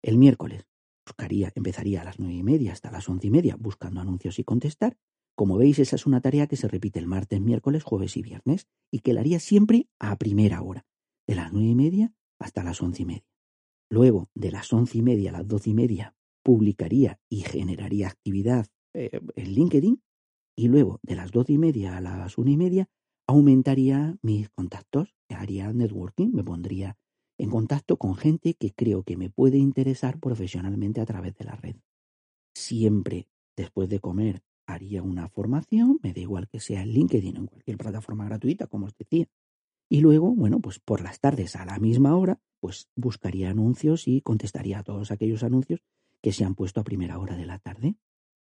El 0.00 0.16
miércoles 0.16 0.66
buscaría, 1.06 1.52
empezaría 1.54 2.00
a 2.00 2.04
las 2.04 2.18
nueve 2.18 2.34
y 2.34 2.42
media 2.42 2.72
hasta 2.72 2.90
las 2.90 3.06
once 3.10 3.26
y 3.26 3.30
media 3.30 3.56
buscando 3.56 4.00
anuncios 4.00 4.38
y 4.38 4.44
contestar. 4.44 4.96
Como 5.34 5.58
veis, 5.58 5.78
esa 5.78 5.96
es 5.96 6.06
una 6.06 6.22
tarea 6.22 6.46
que 6.46 6.56
se 6.56 6.68
repite 6.68 6.98
el 6.98 7.06
martes, 7.06 7.42
miércoles, 7.42 7.82
jueves 7.82 8.16
y 8.16 8.22
viernes 8.22 8.68
y 8.90 9.00
que 9.00 9.12
la 9.12 9.20
haría 9.20 9.38
siempre 9.38 9.88
a 9.98 10.16
primera 10.16 10.62
hora, 10.62 10.86
de 11.26 11.34
las 11.34 11.52
nueve 11.52 11.68
y 11.68 11.74
media 11.74 12.14
hasta 12.42 12.62
las 12.62 12.82
once 12.82 13.02
y 13.02 13.06
media. 13.06 13.26
Luego, 13.90 14.28
de 14.34 14.50
las 14.50 14.72
once 14.72 14.98
y 14.98 15.02
media 15.02 15.30
a 15.30 15.32
las 15.34 15.48
doce 15.48 15.70
y 15.70 15.74
media, 15.74 16.14
publicaría 16.42 17.20
y 17.28 17.40
generaría 17.40 18.08
actividad 18.08 18.66
eh, 18.94 19.20
en 19.36 19.52
LinkedIn. 19.52 20.02
Y 20.56 20.68
luego, 20.68 20.98
de 21.02 21.16
las 21.16 21.30
doce 21.30 21.52
y 21.54 21.58
media 21.58 21.96
a 21.96 22.00
las 22.00 22.38
una 22.38 22.50
y 22.50 22.56
media, 22.56 22.88
aumentaría 23.26 24.16
mis 24.22 24.50
contactos, 24.50 25.14
haría 25.28 25.72
networking, 25.72 26.30
me 26.32 26.44
pondría 26.44 26.96
en 27.38 27.50
contacto 27.50 27.96
con 27.96 28.14
gente 28.14 28.54
que 28.54 28.72
creo 28.72 29.02
que 29.02 29.16
me 29.16 29.30
puede 29.30 29.58
interesar 29.58 30.20
profesionalmente 30.20 31.00
a 31.00 31.06
través 31.06 31.34
de 31.36 31.44
la 31.44 31.56
red. 31.56 31.76
Siempre 32.54 33.28
después 33.56 33.88
de 33.88 34.00
comer 34.00 34.42
haría 34.66 35.02
una 35.02 35.28
formación, 35.28 35.98
me 36.02 36.12
da 36.12 36.20
igual 36.20 36.48
que 36.48 36.60
sea 36.60 36.82
en 36.82 36.90
LinkedIn 36.90 37.36
o 37.36 37.40
en 37.40 37.46
cualquier 37.46 37.78
plataforma 37.78 38.24
gratuita, 38.26 38.66
como 38.66 38.86
os 38.86 38.96
decía, 38.96 39.26
y 39.92 40.00
luego, 40.00 40.34
bueno, 40.34 40.58
pues 40.58 40.78
por 40.78 41.02
las 41.02 41.20
tardes 41.20 41.54
a 41.54 41.66
la 41.66 41.78
misma 41.78 42.16
hora, 42.16 42.40
pues 42.60 42.88
buscaría 42.96 43.50
anuncios 43.50 44.08
y 44.08 44.22
contestaría 44.22 44.78
a 44.78 44.82
todos 44.82 45.10
aquellos 45.10 45.42
anuncios 45.42 45.82
que 46.22 46.32
se 46.32 46.46
han 46.46 46.54
puesto 46.54 46.80
a 46.80 46.84
primera 46.84 47.18
hora 47.18 47.36
de 47.36 47.44
la 47.44 47.58
tarde. 47.58 47.96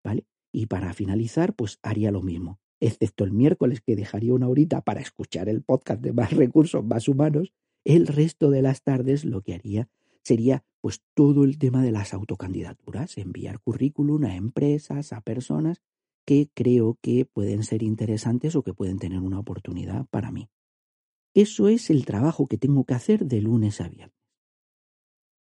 ¿Vale? 0.04 0.28
Y 0.52 0.68
para 0.68 0.94
finalizar, 0.94 1.56
pues 1.56 1.80
haría 1.82 2.12
lo 2.12 2.22
mismo, 2.22 2.60
excepto 2.80 3.24
el 3.24 3.32
miércoles 3.32 3.82
que 3.82 3.96
dejaría 3.96 4.36
una 4.36 4.48
horita 4.48 4.82
para 4.82 5.02
escuchar 5.02 5.50
el 5.50 5.64
podcast 5.64 6.04
de 6.04 6.14
más 6.14 6.32
recursos, 6.38 6.86
más 6.86 7.08
humanos, 7.08 7.52
el 7.84 8.06
resto 8.06 8.52
de 8.52 8.62
las 8.62 8.84
tardes 8.84 9.26
lo 9.26 9.42
que 9.42 9.56
haría 9.56 9.90
sería 10.22 10.64
pues 10.82 11.02
todo 11.16 11.46
el 11.46 11.58
tema 11.58 11.82
de 11.82 11.92
las 11.92 12.14
autocandidaturas, 12.14 13.18
enviar 13.18 13.60
currículum 13.60 14.24
a 14.26 14.36
empresas, 14.36 15.12
a 15.12 15.22
personas 15.22 15.82
que 16.28 16.52
creo 16.54 17.00
que 17.02 17.26
pueden 17.26 17.64
ser 17.64 17.82
interesantes 17.82 18.56
o 18.56 18.62
que 18.62 18.76
pueden 18.76 19.00
tener 19.00 19.22
una 19.22 19.40
oportunidad 19.40 20.06
para 20.12 20.30
mí. 20.30 20.48
Eso 21.34 21.68
es 21.68 21.90
el 21.90 22.06
trabajo 22.06 22.48
que 22.48 22.58
tengo 22.58 22.84
que 22.86 22.94
hacer 22.94 23.26
de 23.26 23.42
lunes 23.42 23.82
a 23.82 23.90
viernes. 23.90 24.16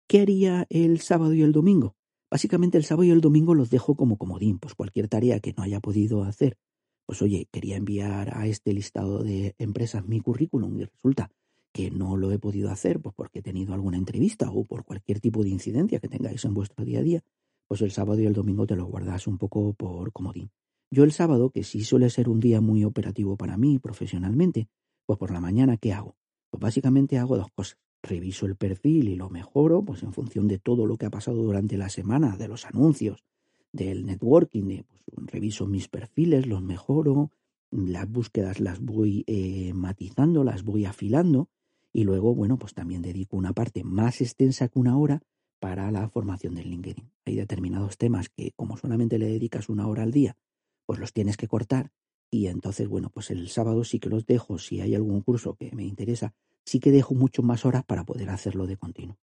¿Qué 0.08 0.22
haría 0.22 0.68
el 0.70 1.00
sábado 1.00 1.34
y 1.34 1.42
el 1.42 1.52
domingo? 1.52 1.96
Básicamente 2.30 2.78
el 2.78 2.84
sábado 2.84 3.06
y 3.06 3.12
el 3.12 3.22
domingo 3.22 3.56
los 3.56 3.70
dejo 3.70 3.96
como 3.96 4.18
comodín, 4.18 4.60
pues 4.60 4.76
cualquier 4.76 5.08
tarea 5.08 5.40
que 5.40 5.54
no 5.54 5.64
haya 5.64 5.80
podido 5.80 6.24
hacer. 6.24 6.58
Pues 7.06 7.22
oye, 7.22 7.48
quería 7.52 7.78
enviar 7.78 8.38
a 8.38 8.46
este 8.46 8.74
listado 8.74 9.24
de 9.24 9.56
empresas 9.58 10.06
mi 10.06 10.20
currículum 10.20 10.80
y 10.80 10.84
resulta 10.84 11.32
que 11.72 11.92
no 11.92 12.18
lo 12.18 12.32
he 12.32 12.40
podido 12.40 12.70
hacer 12.70 13.00
pues 13.00 13.16
porque 13.16 13.40
he 13.40 13.42
tenido 13.42 13.74
alguna 13.74 13.98
entrevista 13.98 14.52
o 14.52 14.66
por 14.66 14.84
cualquier 14.84 15.20
tipo 15.20 15.44
de 15.44 15.50
incidencia 15.50 16.00
que 16.00 16.10
tengáis 16.10 16.44
en 16.44 16.54
vuestro 16.54 16.84
día 16.84 17.00
a 17.00 17.04
día, 17.04 17.24
pues 17.68 17.82
el 17.82 17.92
sábado 17.92 18.20
y 18.20 18.26
el 18.26 18.34
domingo 18.34 18.68
te 18.68 18.76
lo 18.76 18.86
guardas 18.86 19.28
un 19.28 19.38
poco 19.38 19.74
por 19.74 20.12
comodín. 20.12 20.52
Yo 20.92 21.04
el 21.04 21.12
sábado, 21.12 21.52
que 21.52 21.64
sí 21.64 21.84
suele 21.84 22.10
ser 22.10 22.30
un 22.30 22.40
día 22.40 22.62
muy 22.62 22.84
operativo 22.84 23.38
para 23.38 23.58
mí 23.58 23.78
profesionalmente, 23.78 24.68
pues 25.10 25.18
por 25.18 25.32
la 25.32 25.42
mañana, 25.42 25.76
¿qué 25.78 25.92
hago? 25.92 26.16
Pues 26.52 26.62
básicamente 26.62 27.18
hago 27.18 27.36
dos 27.36 27.50
cosas. 27.52 27.80
reviso 28.04 28.46
el 28.46 28.56
perfil 28.56 29.10
y 29.10 29.16
lo 29.16 29.32
mejoro, 29.32 29.84
pues 29.84 30.04
en 30.04 30.14
función 30.14 30.48
de 30.48 30.60
todo 30.60 30.86
lo 30.86 30.98
que 30.98 31.08
ha 31.08 31.10
pasado 31.10 31.42
durante 31.42 31.80
la 31.80 31.90
semana, 31.90 32.38
de 32.38 32.48
los 32.48 32.68
anuncios, 32.68 33.26
del 33.72 34.06
networking, 34.06 34.66
de, 34.68 34.84
pues, 34.84 35.02
reviso 35.26 35.66
mis 35.66 35.88
perfiles, 35.88 36.46
los 36.46 36.62
mejoro, 36.62 37.32
las 37.72 38.08
búsquedas 38.08 38.60
las 38.60 38.82
voy 38.82 39.24
eh, 39.26 39.74
matizando, 39.74 40.44
las 40.44 40.62
voy 40.62 40.86
afilando 40.86 41.50
y 41.92 42.04
luego, 42.04 42.36
bueno, 42.36 42.60
pues 42.60 42.76
también 42.76 43.02
dedico 43.02 43.36
una 43.36 43.54
parte 43.54 43.84
más 43.84 44.22
extensa 44.22 44.68
que 44.68 44.78
una 44.78 44.96
hora 44.96 45.24
para 45.58 45.90
la 45.90 46.08
formación 46.08 46.54
del 46.54 46.70
LinkedIn. 46.70 47.12
Hay 47.26 47.36
determinados 47.36 47.98
temas 47.98 48.30
que 48.30 48.52
como 48.56 48.78
solamente 48.78 49.18
le 49.18 49.26
dedicas 49.26 49.70
una 49.70 49.88
hora 49.88 50.04
al 50.04 50.12
día, 50.12 50.38
pues 50.86 51.00
los 51.00 51.14
tienes 51.14 51.36
que 51.36 51.48
cortar 51.48 51.90
y 52.32 52.48
entonces, 52.48 52.88
bueno, 52.88 53.10
pues 53.10 53.32
el 53.32 53.50
sábado 53.50 53.84
sí 53.84 54.00
que 54.00 54.10
los 54.10 54.26
dejo, 54.26 54.58
si 54.60 54.82
hay 54.82 54.96
algún 54.96 55.22
curso 55.22 55.56
que 55.56 55.72
me 55.72 55.84
interesa, 55.84 56.34
sí 56.66 56.80
que 56.80 56.92
dejo 56.92 57.16
mucho 57.16 57.42
más 57.42 57.66
horas 57.66 57.84
para 57.84 58.04
poder 58.04 58.30
hacerlo 58.30 58.68
de 58.68 58.78
continuo. 58.78 59.18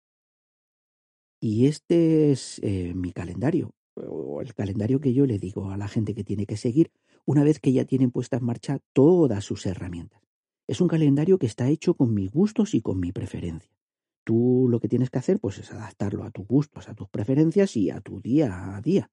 Y 1.41 1.68
este 1.68 2.32
es 2.32 2.60
eh, 2.64 2.93
mi 2.95 3.12
calendario, 3.12 3.72
o 3.95 4.41
el 4.41 4.54
calendario 4.54 5.01
que 5.01 5.14
yo 5.14 5.26
le 5.26 5.39
digo 5.39 5.72
a 5.72 5.78
la 5.78 5.89
gente 5.89 6.16
que 6.16 6.24
tiene 6.24 6.45
que 6.45 6.56
seguir 6.56 6.91
una 7.26 7.43
vez 7.43 7.60
que 7.60 7.74
ya 7.74 7.86
tienen 7.86 8.12
puesta 8.12 8.38
en 8.38 8.45
marcha 8.45 8.80
todas 8.93 9.43
sus 9.43 9.66
herramientas. 9.66 10.22
Es 10.68 10.80
un 10.80 10.88
calendario 10.88 11.38
que 11.38 11.45
está 11.45 11.68
hecho 11.68 11.95
con 11.95 12.14
mis 12.14 12.32
gustos 12.32 12.74
y 12.74 12.82
con 12.82 12.99
mi 12.99 13.12
preferencia. 13.12 13.72
Tú 14.24 14.68
lo 14.70 14.80
que 14.80 14.88
tienes 14.88 15.10
que 15.10 15.20
hacer 15.20 15.39
pues 15.39 15.58
es 15.58 15.72
adaptarlo 15.72 16.24
a 16.24 16.32
tus 16.32 16.47
gustos, 16.47 16.88
a 16.88 16.95
tus 16.95 17.10
preferencias 17.10 17.76
y 17.76 17.89
a 17.89 17.99
tu 17.99 18.22
día 18.22 18.78
a 18.78 18.82
día. 18.82 19.12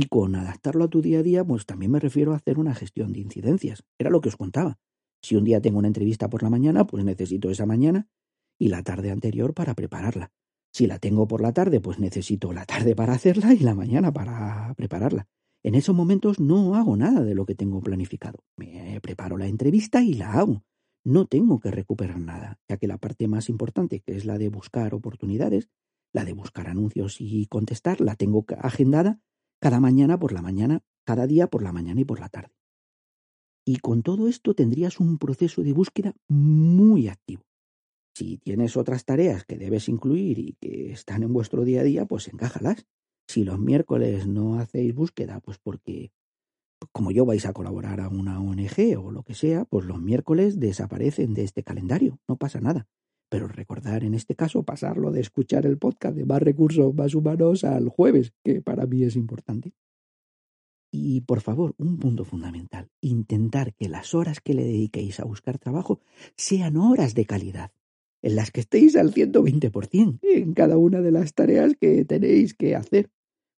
Y 0.00 0.04
con 0.04 0.36
adaptarlo 0.36 0.84
a 0.84 0.88
tu 0.88 1.02
día 1.02 1.18
a 1.18 1.22
día, 1.24 1.44
pues 1.44 1.66
también 1.66 1.90
me 1.90 1.98
refiero 1.98 2.32
a 2.32 2.36
hacer 2.36 2.60
una 2.60 2.72
gestión 2.72 3.12
de 3.12 3.18
incidencias. 3.18 3.82
Era 3.98 4.10
lo 4.10 4.20
que 4.20 4.28
os 4.28 4.36
contaba. 4.36 4.78
Si 5.20 5.34
un 5.34 5.42
día 5.42 5.60
tengo 5.60 5.80
una 5.80 5.88
entrevista 5.88 6.30
por 6.30 6.44
la 6.44 6.50
mañana, 6.50 6.86
pues 6.86 7.02
necesito 7.02 7.50
esa 7.50 7.66
mañana 7.66 8.06
y 8.60 8.68
la 8.68 8.84
tarde 8.84 9.10
anterior 9.10 9.54
para 9.54 9.74
prepararla. 9.74 10.30
Si 10.72 10.86
la 10.86 11.00
tengo 11.00 11.26
por 11.26 11.40
la 11.40 11.52
tarde, 11.52 11.80
pues 11.80 11.98
necesito 11.98 12.52
la 12.52 12.64
tarde 12.64 12.94
para 12.94 13.12
hacerla 13.12 13.52
y 13.54 13.58
la 13.58 13.74
mañana 13.74 14.12
para 14.12 14.72
prepararla. 14.76 15.26
En 15.64 15.74
esos 15.74 15.96
momentos 15.96 16.38
no 16.38 16.76
hago 16.76 16.96
nada 16.96 17.24
de 17.24 17.34
lo 17.34 17.44
que 17.44 17.56
tengo 17.56 17.80
planificado. 17.80 18.44
Me 18.56 19.00
preparo 19.02 19.36
la 19.36 19.48
entrevista 19.48 20.00
y 20.00 20.14
la 20.14 20.34
hago. 20.34 20.62
No 21.02 21.26
tengo 21.26 21.58
que 21.58 21.72
recuperar 21.72 22.20
nada, 22.20 22.60
ya 22.68 22.76
que 22.76 22.86
la 22.86 22.98
parte 22.98 23.26
más 23.26 23.48
importante, 23.48 23.98
que 24.06 24.14
es 24.14 24.24
la 24.24 24.38
de 24.38 24.48
buscar 24.48 24.94
oportunidades, 24.94 25.70
la 26.12 26.24
de 26.24 26.34
buscar 26.34 26.68
anuncios 26.68 27.20
y 27.20 27.46
contestar, 27.46 28.00
la 28.00 28.14
tengo 28.14 28.46
agendada 28.60 29.20
cada 29.60 29.80
mañana 29.80 30.18
por 30.18 30.32
la 30.32 30.42
mañana, 30.42 30.82
cada 31.04 31.26
día 31.26 31.46
por 31.48 31.62
la 31.62 31.72
mañana 31.72 32.00
y 32.00 32.04
por 32.04 32.20
la 32.20 32.28
tarde. 32.28 32.52
Y 33.66 33.78
con 33.78 34.02
todo 34.02 34.28
esto 34.28 34.54
tendrías 34.54 35.00
un 35.00 35.18
proceso 35.18 35.62
de 35.62 35.72
búsqueda 35.72 36.14
muy 36.28 37.08
activo. 37.08 37.42
Si 38.14 38.38
tienes 38.38 38.76
otras 38.76 39.04
tareas 39.04 39.44
que 39.44 39.58
debes 39.58 39.88
incluir 39.88 40.38
y 40.38 40.56
que 40.60 40.92
están 40.92 41.22
en 41.22 41.32
vuestro 41.32 41.64
día 41.64 41.82
a 41.82 41.84
día, 41.84 42.06
pues 42.06 42.28
encájalas. 42.28 42.86
Si 43.28 43.44
los 43.44 43.58
miércoles 43.58 44.26
no 44.26 44.58
hacéis 44.58 44.94
búsqueda, 44.94 45.40
pues 45.40 45.58
porque 45.58 46.10
como 46.92 47.10
yo 47.10 47.26
vais 47.26 47.44
a 47.46 47.52
colaborar 47.52 48.00
a 48.00 48.08
una 48.08 48.40
ONG 48.40 48.96
o 48.98 49.10
lo 49.10 49.22
que 49.22 49.34
sea, 49.34 49.64
pues 49.66 49.84
los 49.84 50.00
miércoles 50.00 50.58
desaparecen 50.58 51.34
de 51.34 51.44
este 51.44 51.62
calendario, 51.62 52.18
no 52.26 52.36
pasa 52.36 52.60
nada. 52.60 52.86
Pero 53.28 53.46
recordar 53.46 54.04
en 54.04 54.14
este 54.14 54.34
caso 54.34 54.62
pasarlo 54.62 55.10
de 55.10 55.20
escuchar 55.20 55.66
el 55.66 55.78
podcast 55.78 56.16
de 56.16 56.24
más 56.24 56.40
recursos 56.40 56.94
más 56.94 57.14
humanos 57.14 57.64
al 57.64 57.88
jueves, 57.88 58.32
que 58.42 58.62
para 58.62 58.86
mí 58.86 59.02
es 59.02 59.16
importante. 59.16 59.72
Y 60.90 61.20
por 61.20 61.42
favor, 61.42 61.74
un 61.78 61.98
punto 61.98 62.24
fundamental, 62.24 62.88
intentar 63.02 63.74
que 63.74 63.88
las 63.88 64.14
horas 64.14 64.40
que 64.40 64.54
le 64.54 64.64
dediquéis 64.64 65.20
a 65.20 65.24
buscar 65.24 65.58
trabajo 65.58 66.00
sean 66.34 66.78
horas 66.78 67.14
de 67.14 67.26
calidad, 67.26 67.72
en 68.22 68.36
las 68.36 68.50
que 68.50 68.60
estéis 68.60 68.96
al 68.96 69.12
120% 69.12 70.20
en 70.22 70.54
cada 70.54 70.78
una 70.78 71.02
de 71.02 71.12
las 71.12 71.34
tareas 71.34 71.74
que 71.78 72.04
tenéis 72.06 72.54
que 72.54 72.74
hacer. 72.74 73.10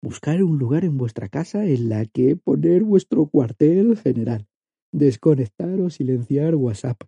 Buscar 0.00 0.42
un 0.42 0.58
lugar 0.58 0.84
en 0.84 0.96
vuestra 0.96 1.28
casa 1.28 1.66
en 1.66 1.88
la 1.88 2.06
que 2.06 2.36
poner 2.36 2.84
vuestro 2.84 3.26
cuartel 3.26 3.96
general. 3.98 4.46
Desconectar 4.92 5.80
o 5.80 5.90
silenciar 5.90 6.54
WhatsApp, 6.54 7.02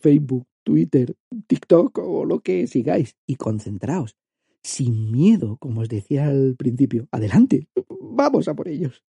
Facebook, 0.00 0.46
Twitter, 0.64 1.16
TikTok 1.46 1.98
o 1.98 2.24
lo 2.24 2.40
que 2.40 2.66
sigáis 2.66 3.16
y 3.26 3.36
concentraos. 3.36 4.16
Sin 4.62 5.10
miedo, 5.10 5.56
como 5.56 5.80
os 5.80 5.88
decía 5.88 6.26
al 6.28 6.54
principio. 6.56 7.08
Adelante, 7.10 7.68
vamos 8.00 8.48
a 8.48 8.54
por 8.54 8.68
ellos. 8.68 9.02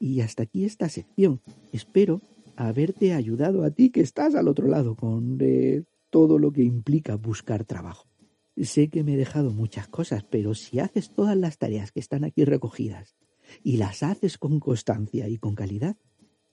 Y 0.00 0.20
hasta 0.20 0.42
aquí 0.42 0.64
esta 0.64 0.88
sección. 0.88 1.40
Espero 1.72 2.20
haberte 2.56 3.14
ayudado 3.14 3.62
a 3.64 3.70
ti 3.70 3.90
que 3.90 4.00
estás 4.00 4.34
al 4.34 4.48
otro 4.48 4.66
lado 4.66 4.96
con 4.96 5.38
eh, 5.40 5.84
todo 6.10 6.38
lo 6.38 6.52
que 6.52 6.62
implica 6.62 7.16
buscar 7.16 7.64
trabajo. 7.64 8.11
Sé 8.56 8.88
que 8.88 9.02
me 9.02 9.14
he 9.14 9.16
dejado 9.16 9.50
muchas 9.50 9.88
cosas, 9.88 10.24
pero 10.24 10.54
si 10.54 10.78
haces 10.78 11.10
todas 11.14 11.36
las 11.36 11.58
tareas 11.58 11.90
que 11.90 12.00
están 12.00 12.24
aquí 12.24 12.44
recogidas 12.44 13.16
y 13.62 13.78
las 13.78 14.02
haces 14.02 14.38
con 14.38 14.60
constancia 14.60 15.28
y 15.28 15.38
con 15.38 15.54
calidad, 15.54 15.96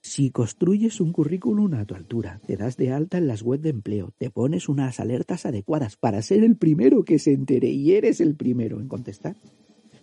si 0.02 0.32
construyes 0.32 1.02
un 1.02 1.12
currículum 1.12 1.74
a 1.74 1.86
tu 1.86 1.93
altura, 1.93 2.39
te 2.47 2.56
das 2.56 2.78
de 2.78 2.91
alta 2.93 3.18
en 3.18 3.28
las 3.28 3.41
webs 3.41 3.64
de 3.64 3.70
empleo, 3.70 4.14
te 4.18 4.30
pones 4.30 4.70
unas 4.70 5.00
alertas 5.02 5.45
adecuadas 5.45 5.97
para 5.97 6.22
ser 6.22 6.43
el 6.43 6.56
primero 6.56 7.04
que 7.04 7.20
se 7.20 7.34
entere 7.34 7.70
y 7.70 7.91
eres 7.91 8.22
el 8.22 8.36
primero 8.36 8.80
en 8.80 8.88
contestar, 8.88 9.36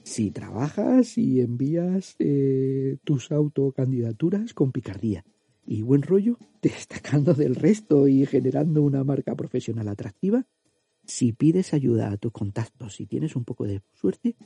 si 0.02 0.30
trabajas 0.30 1.16
y 1.16 1.40
envías 1.40 2.14
eh, 2.18 2.98
tus 3.04 3.32
autocandidaturas 3.32 4.52
con 4.52 4.70
picardía 4.70 5.24
y 5.66 5.82
buen 5.82 6.02
rollo, 6.02 6.38
destacando 6.62 7.32
del 7.34 7.56
resto 7.56 8.06
y 8.06 8.26
generando 8.26 8.82
una 8.82 9.02
marca 9.02 9.34
profesional 9.34 9.88
atractiva, 9.88 10.46
si 11.06 11.32
pides 11.32 11.72
ayuda 11.72 12.10
a 12.10 12.16
tus 12.16 12.32
contactos 12.32 13.00
y 13.00 13.06
tienes 13.06 13.36
un 13.36 13.44
poco 13.44 13.64
de 13.64 13.82
suerte, 13.94 14.36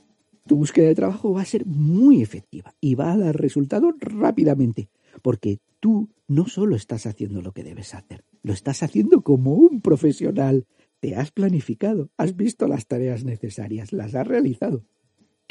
tu 0.47 0.57
búsqueda 0.57 0.87
de 0.87 0.95
trabajo 0.95 1.33
va 1.33 1.41
a 1.41 1.45
ser 1.45 1.65
muy 1.65 2.21
efectiva 2.21 2.73
y 2.79 2.95
va 2.95 3.11
a 3.11 3.17
dar 3.17 3.35
resultado 3.35 3.93
rápidamente, 3.99 4.89
porque 5.21 5.59
tú 5.79 6.09
no 6.27 6.47
solo 6.47 6.75
estás 6.75 7.05
haciendo 7.05 7.41
lo 7.41 7.51
que 7.51 7.63
debes 7.63 7.93
hacer, 7.93 8.23
lo 8.41 8.53
estás 8.53 8.83
haciendo 8.83 9.21
como 9.21 9.53
un 9.53 9.81
profesional. 9.81 10.65
Te 10.99 11.15
has 11.15 11.31
planificado, 11.31 12.09
has 12.15 12.35
visto 12.35 12.67
las 12.67 12.85
tareas 12.85 13.23
necesarias, 13.23 13.91
las 13.91 14.13
has 14.13 14.27
realizado 14.27 14.83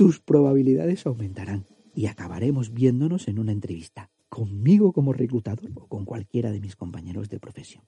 tus 0.00 0.18
probabilidades 0.18 1.04
aumentarán 1.04 1.66
y 1.94 2.06
acabaremos 2.06 2.72
viéndonos 2.72 3.28
en 3.28 3.38
una 3.38 3.52
entrevista, 3.52 4.11
conmigo 4.30 4.94
como 4.94 5.12
reclutador 5.12 5.70
o 5.74 5.88
con 5.88 6.06
cualquiera 6.06 6.50
de 6.50 6.58
mis 6.58 6.74
compañeros 6.74 7.28
de 7.28 7.38
profesión. 7.38 7.84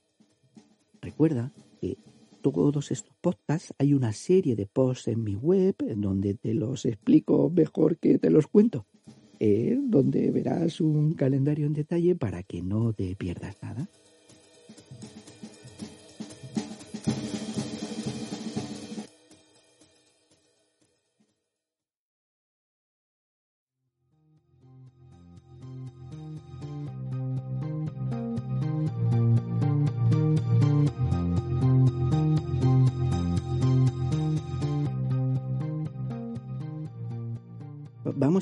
Recuerda 1.00 1.54
que 1.80 1.96
todos 2.42 2.90
estos 2.90 3.14
podcasts 3.20 3.72
hay 3.78 3.94
una 3.94 4.12
serie 4.12 4.56
de 4.56 4.66
posts 4.66 5.08
en 5.08 5.22
mi 5.24 5.36
web 5.36 5.76
en 5.86 6.00
donde 6.00 6.34
te 6.34 6.52
los 6.54 6.84
explico 6.84 7.50
mejor 7.50 7.96
que 7.98 8.18
te 8.18 8.30
los 8.30 8.46
cuento, 8.48 8.86
eh, 9.38 9.78
donde 9.80 10.30
verás 10.30 10.80
un 10.80 11.14
calendario 11.14 11.66
en 11.66 11.72
detalle 11.72 12.14
para 12.16 12.42
que 12.42 12.62
no 12.62 12.92
te 12.92 13.16
pierdas 13.16 13.56
nada. 13.62 13.88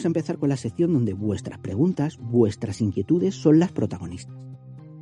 Vamos 0.00 0.06
a 0.06 0.18
empezar 0.18 0.38
con 0.38 0.48
la 0.48 0.56
sección 0.56 0.94
donde 0.94 1.12
vuestras 1.12 1.58
preguntas, 1.58 2.18
vuestras 2.18 2.80
inquietudes 2.80 3.34
son 3.34 3.58
las 3.58 3.70
protagonistas. 3.70 4.34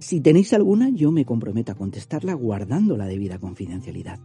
Si 0.00 0.20
tenéis 0.20 0.52
alguna, 0.52 0.88
yo 0.88 1.12
me 1.12 1.24
comprometo 1.24 1.70
a 1.70 1.76
contestarla 1.76 2.34
guardando 2.34 2.96
la 2.96 3.06
debida 3.06 3.38
confidencialidad. 3.38 4.18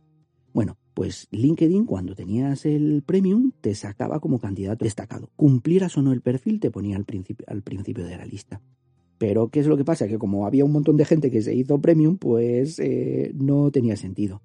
Bueno, 0.53 0.77
pues 0.93 1.27
LinkedIn 1.31 1.85
cuando 1.85 2.15
tenías 2.15 2.65
el 2.65 3.03
premium 3.05 3.51
te 3.61 3.75
sacaba 3.75 4.19
como 4.19 4.39
candidato 4.39 4.85
destacado. 4.85 5.29
Cumplieras 5.35 5.97
o 5.97 6.01
no 6.01 6.13
el 6.13 6.21
perfil 6.21 6.59
te 6.59 6.71
ponía 6.71 6.97
al 6.97 7.05
principio, 7.05 7.45
al 7.47 7.61
principio 7.61 8.05
de 8.05 8.17
la 8.17 8.25
lista. 8.25 8.61
Pero 9.17 9.49
¿qué 9.49 9.59
es 9.59 9.67
lo 9.67 9.77
que 9.77 9.85
pasa? 9.85 10.07
Que 10.07 10.17
como 10.17 10.45
había 10.45 10.65
un 10.65 10.71
montón 10.71 10.97
de 10.97 11.05
gente 11.05 11.31
que 11.31 11.41
se 11.41 11.53
hizo 11.53 11.79
premium, 11.79 12.17
pues 12.17 12.79
eh, 12.79 13.31
no 13.35 13.71
tenía 13.71 13.95
sentido 13.95 14.41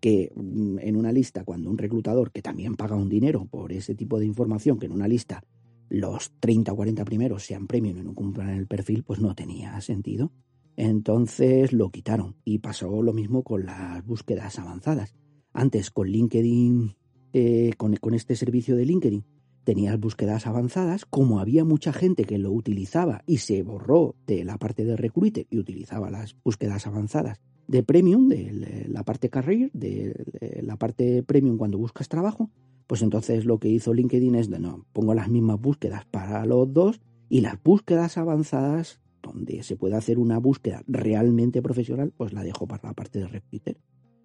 que 0.00 0.32
mm, 0.34 0.78
en 0.80 0.96
una 0.96 1.12
lista, 1.12 1.44
cuando 1.44 1.70
un 1.70 1.78
reclutador 1.78 2.30
que 2.30 2.42
también 2.42 2.76
paga 2.76 2.96
un 2.96 3.08
dinero 3.08 3.46
por 3.46 3.72
ese 3.72 3.94
tipo 3.94 4.18
de 4.18 4.26
información, 4.26 4.78
que 4.78 4.86
en 4.86 4.92
una 4.92 5.08
lista 5.08 5.42
los 5.88 6.32
30 6.40 6.72
o 6.72 6.76
40 6.76 7.04
primeros 7.04 7.44
sean 7.44 7.66
premium 7.66 7.98
y 7.98 8.02
no 8.02 8.14
cumplan 8.14 8.50
el 8.50 8.66
perfil, 8.66 9.04
pues 9.04 9.20
no 9.20 9.34
tenía 9.34 9.80
sentido. 9.80 10.32
Entonces 10.76 11.72
lo 11.72 11.90
quitaron 11.90 12.36
y 12.44 12.58
pasó 12.58 13.02
lo 13.02 13.12
mismo 13.12 13.42
con 13.42 13.66
las 13.66 14.04
búsquedas 14.04 14.58
avanzadas. 14.58 15.14
Antes 15.52 15.90
con 15.90 16.08
LinkedIn, 16.08 16.96
eh, 17.32 17.72
con 17.76 18.14
este 18.14 18.36
servicio 18.36 18.76
de 18.76 18.84
LinkedIn, 18.84 19.24
tenías 19.64 19.98
búsquedas 19.98 20.46
avanzadas, 20.46 21.04
como 21.06 21.40
había 21.40 21.64
mucha 21.64 21.92
gente 21.92 22.24
que 22.24 22.38
lo 22.38 22.52
utilizaba 22.52 23.22
y 23.26 23.38
se 23.38 23.62
borró 23.62 24.14
de 24.26 24.44
la 24.44 24.58
parte 24.58 24.84
de 24.84 24.96
Recruiter 24.96 25.46
y 25.50 25.58
utilizaba 25.58 26.10
las 26.10 26.36
búsquedas 26.44 26.86
avanzadas 26.86 27.40
de 27.66 27.82
Premium, 27.82 28.28
de 28.28 28.86
la 28.88 29.02
parte 29.02 29.28
Career, 29.28 29.70
de 29.72 30.62
la 30.62 30.76
parte 30.76 31.22
Premium 31.22 31.56
cuando 31.56 31.78
buscas 31.78 32.08
trabajo, 32.08 32.50
pues 32.86 33.02
entonces 33.02 33.44
lo 33.44 33.58
que 33.58 33.68
hizo 33.68 33.92
LinkedIn 33.92 34.36
es, 34.36 34.50
de 34.50 34.60
no, 34.60 34.86
pongo 34.92 35.14
las 35.14 35.28
mismas 35.28 35.60
búsquedas 35.60 36.04
para 36.04 36.46
los 36.46 36.72
dos 36.72 37.00
y 37.28 37.40
las 37.40 37.60
búsquedas 37.62 38.18
avanzadas, 38.18 39.00
donde 39.32 39.62
se 39.62 39.76
puede 39.76 39.96
hacer 39.96 40.18
una 40.18 40.38
búsqueda 40.38 40.82
realmente 40.86 41.62
profesional, 41.62 42.12
pues 42.16 42.32
la 42.32 42.42
dejo 42.42 42.66
para 42.66 42.88
la 42.88 42.94
parte 42.94 43.18
de 43.18 43.28
Recruiter. 43.28 43.78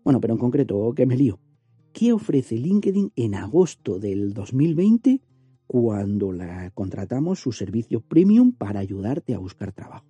Bueno, 0.04 0.20
pero 0.20 0.34
en 0.34 0.40
concreto, 0.40 0.94
¿qué 0.96 1.06
me 1.06 1.18
lío? 1.18 1.40
¿Qué 1.94 2.14
ofrece 2.14 2.56
LinkedIn 2.56 3.12
en 3.16 3.36
agosto 3.36 4.00
del 4.00 4.34
2020 4.34 5.22
cuando 5.72 6.34
la 6.34 6.70
contratamos 6.72 7.40
su 7.40 7.54
servicio 7.54 8.02
premium 8.02 8.52
para 8.52 8.82
ayudarte 8.82 9.34
a 9.34 9.40
buscar 9.40 9.72
trabajo. 9.72 10.06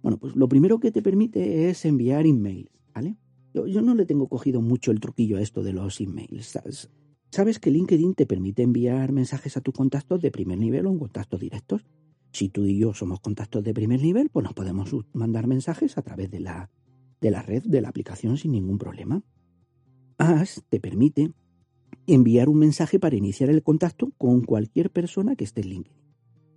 Bueno, 0.00 0.16
pues 0.16 0.36
lo 0.36 0.48
primero 0.48 0.78
que 0.78 0.92
te 0.92 1.02
permite 1.02 1.68
es 1.68 1.84
enviar 1.84 2.24
emails, 2.24 2.70
¿vale? 2.94 3.16
Yo, 3.52 3.66
yo 3.66 3.82
no 3.82 3.96
le 3.96 4.06
tengo 4.06 4.28
cogido 4.28 4.62
mucho 4.62 4.92
el 4.92 5.00
truquillo 5.00 5.38
a 5.38 5.40
esto 5.40 5.64
de 5.64 5.72
los 5.72 6.00
emails. 6.00 6.56
Sabes 7.32 7.58
que 7.58 7.72
LinkedIn 7.72 8.14
te 8.14 8.26
permite 8.26 8.62
enviar 8.62 9.10
mensajes 9.10 9.56
a 9.56 9.60
tus 9.60 9.74
contactos 9.74 10.22
de 10.22 10.30
primer 10.30 10.58
nivel 10.58 10.86
o 10.86 10.92
en 10.92 11.00
contactos 11.00 11.40
directos. 11.40 11.84
Si 12.32 12.48
tú 12.48 12.64
y 12.64 12.78
yo 12.78 12.94
somos 12.94 13.20
contactos 13.20 13.64
de 13.64 13.74
primer 13.74 14.00
nivel, 14.00 14.30
pues 14.30 14.44
nos 14.44 14.54
podemos 14.54 14.94
mandar 15.12 15.46
mensajes 15.46 15.98
a 15.98 16.02
través 16.02 16.30
de 16.30 16.40
la, 16.40 16.70
de 17.20 17.30
la 17.30 17.42
red, 17.42 17.62
de 17.64 17.80
la 17.80 17.88
aplicación 17.88 18.36
sin 18.36 18.52
ningún 18.52 18.78
problema. 18.78 19.22
As 20.18 20.62
te 20.68 20.80
permite 20.80 21.32
enviar 22.06 22.48
un 22.48 22.58
mensaje 22.58 22.98
para 22.98 23.16
iniciar 23.16 23.50
el 23.50 23.62
contacto 23.62 24.12
con 24.18 24.42
cualquier 24.42 24.90
persona 24.90 25.36
que 25.36 25.44
esté 25.44 25.62
en 25.62 25.68
LinkedIn. 25.68 26.00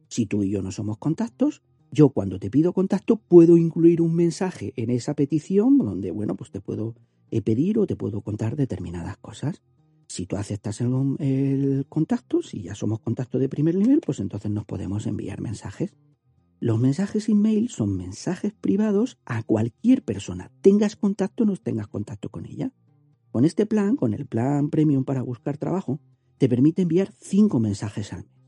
Si 0.08 0.26
tú 0.26 0.44
y 0.44 0.52
yo 0.52 0.62
no 0.62 0.72
somos 0.72 0.98
contactos, 0.98 1.64
yo 1.92 2.10
cuando 2.10 2.40
te 2.40 2.50
pido 2.50 2.74
contacto 2.74 3.18
puedo 3.18 3.58
incluir 3.58 4.02
un 4.02 4.16
mensaje 4.16 4.74
en 4.76 4.90
esa 4.90 5.14
petición 5.14 5.78
donde, 5.78 6.12
bueno, 6.12 6.36
pues 6.36 6.52
te 6.52 6.60
puedo 6.60 6.96
eh, 7.32 7.42
pedir 7.42 7.80
o 7.80 7.88
te 7.88 7.96
puedo 7.96 8.22
contar 8.22 8.56
determinadas 8.56 9.18
cosas. 9.18 9.62
Si 10.14 10.28
tú 10.28 10.36
aceptas 10.36 10.80
el, 10.80 11.88
contacto, 11.90 12.44
si 12.44 12.62
ya 12.62 12.76
somos 12.76 13.00
contactos 13.00 13.42
de 13.42 13.50
primer 13.50 13.74
nivel, 13.74 14.00
pues 14.00 14.20
entonces 14.20 14.52
nos 14.52 14.64
podemos 14.64 15.08
enviar 15.08 15.42
mensajes. 15.42 15.96
Los 16.60 16.80
mensajes 16.80 17.30
email 17.30 17.70
son 17.70 17.98
mensajes 17.98 18.54
privados 18.54 19.18
a 19.26 19.42
cualquier 19.42 20.04
persona, 20.04 20.52
tengas 20.62 20.96
contacto 20.96 21.42
o 21.42 21.46
no 21.48 21.58
tengas 21.58 21.88
contacto 21.88 22.30
con 22.30 22.46
ella. 22.46 22.72
Con 23.32 23.44
este 23.44 23.66
plan, 23.66 23.96
con 23.96 24.14
el 24.14 24.28
plan 24.28 24.70
premium 24.70 25.04
para 25.04 25.24
buscar 25.24 25.58
trabajo, 25.58 26.00
te 26.38 26.48
permite 26.48 26.84
enviar 26.84 27.12
cinco 27.20 27.60
mensajes 27.60 28.14
al 28.14 28.26
mes. 28.26 28.44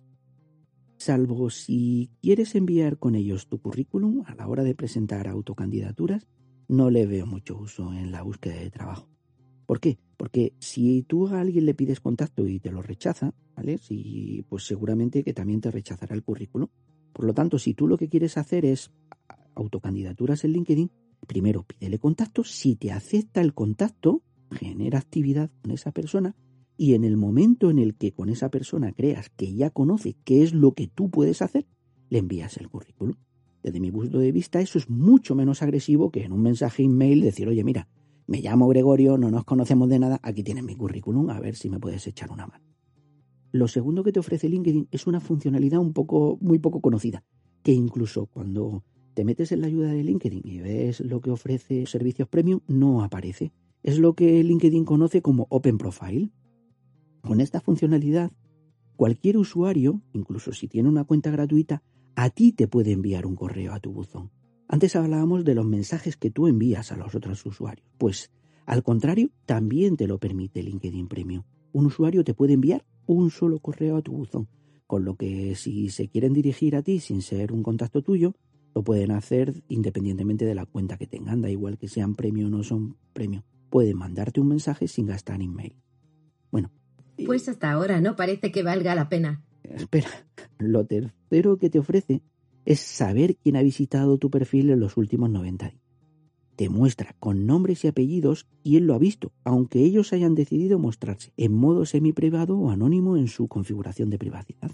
Salvo 0.97 1.49
si 1.49 2.11
quieres 2.21 2.53
enviar 2.53 2.99
con 2.99 3.15
ellos 3.15 3.47
tu 3.47 3.59
currículum 3.59 4.21
a 4.27 4.35
la 4.35 4.47
hora 4.47 4.63
de 4.63 4.75
presentar 4.75 5.27
autocandidaturas, 5.27 6.27
no 6.67 6.91
le 6.91 7.07
veo 7.07 7.25
mucho 7.25 7.57
uso 7.57 7.91
en 7.91 8.11
la 8.11 8.21
búsqueda 8.21 8.57
de 8.57 8.69
trabajo. 8.69 9.09
¿Por 9.65 9.79
qué? 9.79 9.97
Porque 10.17 10.53
si 10.59 11.03
tú 11.03 11.27
a 11.27 11.41
alguien 11.41 11.65
le 11.65 11.73
pides 11.73 11.99
contacto 11.99 12.47
y 12.47 12.59
te 12.59 12.71
lo 12.71 12.81
rechaza, 12.81 13.33
¿vale? 13.55 13.77
Si, 13.77 14.45
pues 14.49 14.65
seguramente 14.65 15.23
que 15.23 15.33
también 15.33 15.61
te 15.61 15.71
rechazará 15.71 16.15
el 16.15 16.23
currículum. 16.23 16.69
Por 17.13 17.25
lo 17.25 17.33
tanto, 17.33 17.59
si 17.59 17.73
tú 17.73 17.87
lo 17.87 17.97
que 17.97 18.09
quieres 18.09 18.37
hacer 18.37 18.65
es 18.65 18.91
autocandidaturas 19.55 20.43
en 20.43 20.51
LinkedIn, 20.51 20.91
primero 21.27 21.63
pídele 21.63 21.99
contacto. 21.99 22.43
Si 22.43 22.75
te 22.75 22.91
acepta 22.91 23.41
el 23.41 23.53
contacto, 23.53 24.21
genera 24.51 24.99
actividad 24.99 25.49
con 25.61 25.71
esa 25.71 25.91
persona 25.91 26.35
y 26.77 26.93
en 26.93 27.03
el 27.03 27.17
momento 27.17 27.69
en 27.69 27.79
el 27.79 27.95
que 27.95 28.11
con 28.11 28.29
esa 28.29 28.49
persona 28.49 28.91
creas 28.91 29.29
que 29.29 29.53
ya 29.53 29.69
conoce 29.69 30.15
qué 30.23 30.43
es 30.43 30.53
lo 30.53 30.73
que 30.73 30.87
tú 30.87 31.09
puedes 31.09 31.41
hacer, 31.41 31.65
le 32.09 32.19
envías 32.19 32.57
el 32.57 32.69
currículum. 32.69 33.15
Desde 33.63 33.79
mi 33.79 33.91
punto 33.91 34.19
de 34.19 34.31
vista, 34.31 34.59
eso 34.59 34.77
es 34.77 34.89
mucho 34.89 35.35
menos 35.35 35.61
agresivo 35.61 36.11
que 36.11 36.23
en 36.23 36.33
un 36.33 36.41
mensaje 36.41 36.83
email 36.83 37.21
decir, 37.21 37.47
oye, 37.47 37.63
mira, 37.63 37.87
me 38.27 38.41
llamo 38.41 38.67
Gregorio, 38.67 39.17
no 39.17 39.29
nos 39.29 39.45
conocemos 39.45 39.89
de 39.89 39.99
nada, 39.99 40.19
aquí 40.23 40.43
tienes 40.43 40.63
mi 40.63 40.75
currículum, 40.75 41.29
a 41.29 41.39
ver 41.39 41.55
si 41.55 41.69
me 41.69 41.79
puedes 41.79 42.05
echar 42.07 42.31
una 42.31 42.47
mano. 42.47 42.65
Lo 43.51 43.67
segundo 43.67 44.03
que 44.03 44.11
te 44.11 44.19
ofrece 44.19 44.49
LinkedIn 44.49 44.89
es 44.91 45.07
una 45.07 45.19
funcionalidad 45.19 45.79
un 45.79 45.93
poco, 45.93 46.37
muy 46.41 46.59
poco 46.59 46.81
conocida, 46.81 47.23
que 47.63 47.71
incluso 47.71 48.25
cuando 48.25 48.83
te 49.13 49.23
metes 49.23 49.51
en 49.51 49.61
la 49.61 49.67
ayuda 49.67 49.91
de 49.91 50.03
LinkedIn 50.03 50.41
y 50.43 50.59
ves 50.59 50.99
lo 50.99 51.21
que 51.21 51.31
ofrece 51.31 51.85
servicios 51.85 52.27
premium, 52.27 52.59
no 52.67 53.01
aparece. 53.01 53.53
Es 53.81 53.97
lo 53.97 54.13
que 54.13 54.43
LinkedIn 54.43 54.83
conoce 54.83 55.21
como 55.21 55.47
Open 55.49 55.77
Profile. 55.77 56.31
Con 57.21 57.39
esta 57.39 57.61
funcionalidad, 57.61 58.31
cualquier 58.97 59.37
usuario, 59.37 60.01
incluso 60.11 60.51
si 60.51 60.67
tiene 60.67 60.89
una 60.89 61.05
cuenta 61.05 61.31
gratuita, 61.31 61.81
a 62.15 62.29
ti 62.29 62.51
te 62.51 62.67
puede 62.67 62.91
enviar 62.91 63.25
un 63.25 63.35
correo 63.35 63.73
a 63.73 63.79
tu 63.79 63.93
buzón. 63.93 64.31
Antes 64.67 64.95
hablábamos 64.95 65.45
de 65.45 65.55
los 65.55 65.65
mensajes 65.65 66.17
que 66.17 66.31
tú 66.31 66.47
envías 66.47 66.91
a 66.91 66.97
los 66.97 67.15
otros 67.15 67.45
usuarios. 67.45 67.87
Pues, 67.97 68.31
al 68.65 68.83
contrario, 68.83 69.29
también 69.45 69.95
te 69.95 70.07
lo 70.07 70.17
permite 70.17 70.63
LinkedIn 70.63 71.07
Premium. 71.07 71.43
Un 71.71 71.85
usuario 71.87 72.23
te 72.23 72.33
puede 72.33 72.53
enviar 72.53 72.85
un 73.05 73.29
solo 73.29 73.59
correo 73.59 73.97
a 73.97 74.01
tu 74.01 74.13
buzón, 74.13 74.47
con 74.87 75.05
lo 75.05 75.15
que 75.15 75.55
si 75.55 75.89
se 75.89 76.07
quieren 76.07 76.33
dirigir 76.33 76.75
a 76.75 76.81
ti 76.81 76.99
sin 76.99 77.21
ser 77.21 77.51
un 77.51 77.61
contacto 77.61 78.01
tuyo, 78.01 78.33
lo 78.73 78.83
pueden 78.83 79.11
hacer 79.11 79.63
independientemente 79.67 80.45
de 80.45 80.55
la 80.55 80.65
cuenta 80.65 80.97
que 80.97 81.07
tengan, 81.07 81.41
da 81.41 81.49
igual 81.49 81.77
que 81.77 81.87
sean 81.87 82.15
premium 82.15 82.53
o 82.53 82.57
no 82.57 82.63
son 82.63 82.97
premium 83.13 83.43
puede 83.75 83.93
mandarte 83.93 84.39
un 84.39 84.47
mensaje 84.47 84.87
sin 84.87 85.05
gastar 85.05 85.41
email. 85.41 85.75
Bueno. 86.49 86.71
Pues 87.25 87.49
hasta 87.49 87.71
ahora 87.73 87.99
no 87.99 88.15
parece 88.15 88.49
que 88.49 88.63
valga 88.63 88.95
la 88.95 89.09
pena. 89.09 89.43
Espera, 89.63 90.07
lo 90.59 90.85
tercero 90.85 91.57
que 91.57 91.69
te 91.69 91.79
ofrece 91.79 92.21
es 92.65 92.79
saber 92.79 93.37
quién 93.37 93.55
ha 93.55 93.61
visitado 93.61 94.17
tu 94.17 94.29
perfil 94.29 94.71
en 94.71 94.79
los 94.79 94.97
últimos 94.97 95.29
90 95.29 95.69
días. 95.69 95.81
te 96.55 96.69
muestra 96.69 97.15
con 97.19 97.45
nombres 97.45 97.83
y 97.83 97.89
apellidos 97.89 98.47
él 98.63 98.87
lo 98.87 98.93
ha 98.93 98.97
visto, 98.97 99.33
aunque 99.43 99.83
ellos 99.83 100.13
hayan 100.13 100.35
decidido 100.35 100.79
mostrarse 100.79 101.33
en 101.35 101.53
modo 101.53 101.85
semi-privado 101.85 102.57
o 102.57 102.69
anónimo 102.71 103.17
en 103.17 103.27
su 103.27 103.47
configuración 103.47 104.09
de 104.09 104.17
privacidad. 104.17 104.71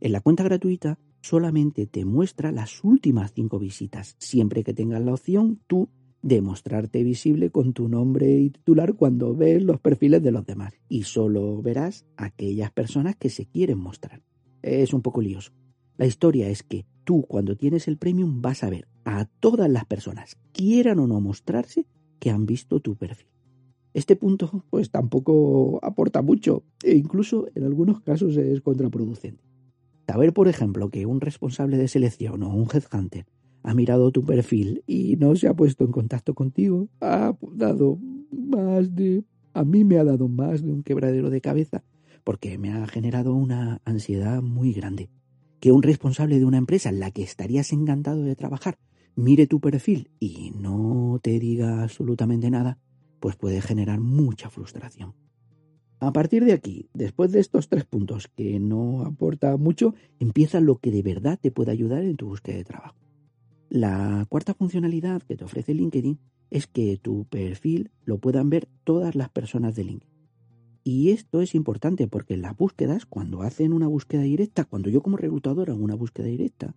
En 0.00 0.12
la 0.12 0.20
cuenta 0.20 0.42
gratuita 0.42 0.98
solamente 1.20 1.86
te 1.86 2.04
muestra 2.04 2.50
las 2.50 2.82
últimas 2.82 3.32
cinco 3.32 3.58
visitas, 3.58 4.16
siempre 4.18 4.64
que 4.64 4.74
tengas 4.74 5.02
la 5.02 5.14
opción 5.14 5.60
tú 5.66 5.88
de 6.22 6.42
mostrarte 6.42 7.02
visible 7.04 7.50
con 7.50 7.72
tu 7.72 7.88
nombre 7.88 8.40
y 8.40 8.50
titular 8.50 8.94
cuando 8.94 9.34
ves 9.34 9.62
los 9.62 9.80
perfiles 9.80 10.22
de 10.22 10.32
los 10.32 10.44
demás. 10.44 10.74
Y 10.88 11.04
solo 11.04 11.62
verás 11.62 12.04
aquellas 12.16 12.72
personas 12.72 13.16
que 13.16 13.30
se 13.30 13.46
quieren 13.46 13.78
mostrar. 13.78 14.22
Es 14.62 14.92
un 14.92 15.02
poco 15.02 15.22
lioso. 15.22 15.52
La 16.00 16.06
historia 16.06 16.48
es 16.48 16.62
que 16.62 16.86
tú 17.04 17.26
cuando 17.28 17.58
tienes 17.58 17.86
el 17.86 17.98
premium 17.98 18.40
vas 18.40 18.64
a 18.64 18.70
ver 18.70 18.88
a 19.04 19.26
todas 19.26 19.68
las 19.68 19.84
personas, 19.84 20.38
quieran 20.50 20.98
o 20.98 21.06
no 21.06 21.20
mostrarse, 21.20 21.84
que 22.18 22.30
han 22.30 22.46
visto 22.46 22.80
tu 22.80 22.96
perfil. 22.96 23.28
Este 23.92 24.16
punto 24.16 24.64
pues 24.70 24.90
tampoco 24.90 25.78
aporta 25.82 26.22
mucho 26.22 26.64
e 26.82 26.94
incluso 26.94 27.48
en 27.54 27.64
algunos 27.64 28.00
casos 28.00 28.38
es 28.38 28.62
contraproducente. 28.62 29.44
Saber, 30.08 30.32
por 30.32 30.48
ejemplo, 30.48 30.88
que 30.88 31.04
un 31.04 31.20
responsable 31.20 31.76
de 31.76 31.86
selección 31.86 32.44
o 32.44 32.48
un 32.48 32.66
headhunter 32.72 33.26
ha 33.62 33.74
mirado 33.74 34.10
tu 34.10 34.24
perfil 34.24 34.82
y 34.86 35.16
no 35.16 35.36
se 35.36 35.48
ha 35.48 35.54
puesto 35.54 35.84
en 35.84 35.92
contacto 35.92 36.32
contigo, 36.32 36.88
ha 37.02 37.36
dado 37.52 37.98
más 38.32 38.94
de... 38.94 39.22
a 39.52 39.64
mí 39.64 39.84
me 39.84 39.98
ha 39.98 40.04
dado 40.04 40.28
más 40.28 40.62
de 40.62 40.72
un 40.72 40.82
quebradero 40.82 41.28
de 41.28 41.42
cabeza 41.42 41.84
porque 42.24 42.56
me 42.56 42.72
ha 42.72 42.86
generado 42.86 43.34
una 43.34 43.82
ansiedad 43.84 44.40
muy 44.40 44.72
grande. 44.72 45.10
Que 45.60 45.72
un 45.72 45.82
responsable 45.82 46.38
de 46.38 46.44
una 46.44 46.58
empresa 46.58 46.88
en 46.88 47.00
la 47.00 47.10
que 47.10 47.22
estarías 47.22 47.72
encantado 47.72 48.22
de 48.22 48.34
trabajar 48.34 48.78
mire 49.16 49.46
tu 49.46 49.60
perfil 49.60 50.10
y 50.18 50.52
no 50.52 51.18
te 51.22 51.38
diga 51.38 51.82
absolutamente 51.82 52.50
nada, 52.50 52.78
pues 53.20 53.36
puede 53.36 53.60
generar 53.60 54.00
mucha 54.00 54.50
frustración. 54.50 55.14
A 56.00 56.12
partir 56.12 56.44
de 56.44 56.54
aquí, 56.54 56.88
después 56.94 57.30
de 57.30 57.40
estos 57.40 57.68
tres 57.68 57.84
puntos 57.84 58.28
que 58.28 58.58
no 58.58 59.02
aporta 59.02 59.56
mucho, 59.58 59.94
empieza 60.18 60.60
lo 60.60 60.78
que 60.78 60.90
de 60.90 61.02
verdad 61.02 61.38
te 61.40 61.50
puede 61.50 61.72
ayudar 61.72 62.04
en 62.04 62.16
tu 62.16 62.28
búsqueda 62.28 62.56
de 62.56 62.64
trabajo. 62.64 62.96
La 63.68 64.26
cuarta 64.30 64.54
funcionalidad 64.54 65.22
que 65.22 65.36
te 65.36 65.44
ofrece 65.44 65.74
LinkedIn 65.74 66.18
es 66.50 66.66
que 66.66 66.96
tu 66.96 67.26
perfil 67.26 67.90
lo 68.04 68.18
puedan 68.18 68.48
ver 68.48 68.66
todas 68.84 69.14
las 69.14 69.28
personas 69.28 69.74
de 69.76 69.84
LinkedIn. 69.84 70.09
Y 70.82 71.10
esto 71.10 71.42
es 71.42 71.54
importante 71.54 72.08
porque 72.08 72.36
las 72.36 72.56
búsquedas, 72.56 73.06
cuando 73.06 73.42
hacen 73.42 73.72
una 73.72 73.86
búsqueda 73.86 74.22
directa, 74.22 74.64
cuando 74.64 74.88
yo 74.88 75.02
como 75.02 75.16
reclutador 75.16 75.70
hago 75.70 75.82
una 75.82 75.94
búsqueda 75.94 76.26
directa, 76.26 76.74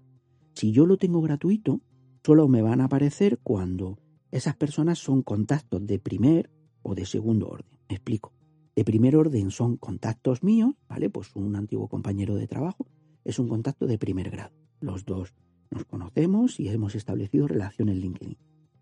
si 0.54 0.72
yo 0.72 0.86
lo 0.86 0.98
tengo 0.98 1.22
gratuito, 1.22 1.82
solo 2.24 2.48
me 2.48 2.62
van 2.62 2.82
a 2.82 2.86
aparecer 2.86 3.40
cuando 3.44 3.98
esas 4.32 4.56
personas 4.56 5.00
son 5.00 5.22
contactos 5.22 5.86
de 5.86 6.00
primer 6.00 6.50
o 6.82 6.96
de 6.96 7.06
segundo 7.06 7.48
orden. 7.50 7.80
Me 7.88 7.96
explico. 7.96 8.34
De 8.76 8.84
primer 8.84 9.16
orden 9.16 9.52
son 9.52 9.78
contactos 9.78 10.44
míos, 10.44 10.74
¿vale? 10.90 11.10
Pues 11.10 11.36
un 11.36 11.56
antiguo 11.56 11.88
compañero 11.88 12.36
de 12.36 12.48
trabajo 12.48 12.88
es 13.24 13.40
un 13.40 13.48
contacto 13.48 13.86
de 13.88 13.98
primer 13.98 14.32
grado. 14.32 14.54
Los 14.80 15.06
dos 15.06 15.34
nos 15.72 15.86
conocemos 15.86 16.60
y 16.60 16.68
hemos 16.68 16.96
establecido 16.96 17.48
relación 17.48 17.90
en 17.90 18.00
LinkedIn. 18.00 18.38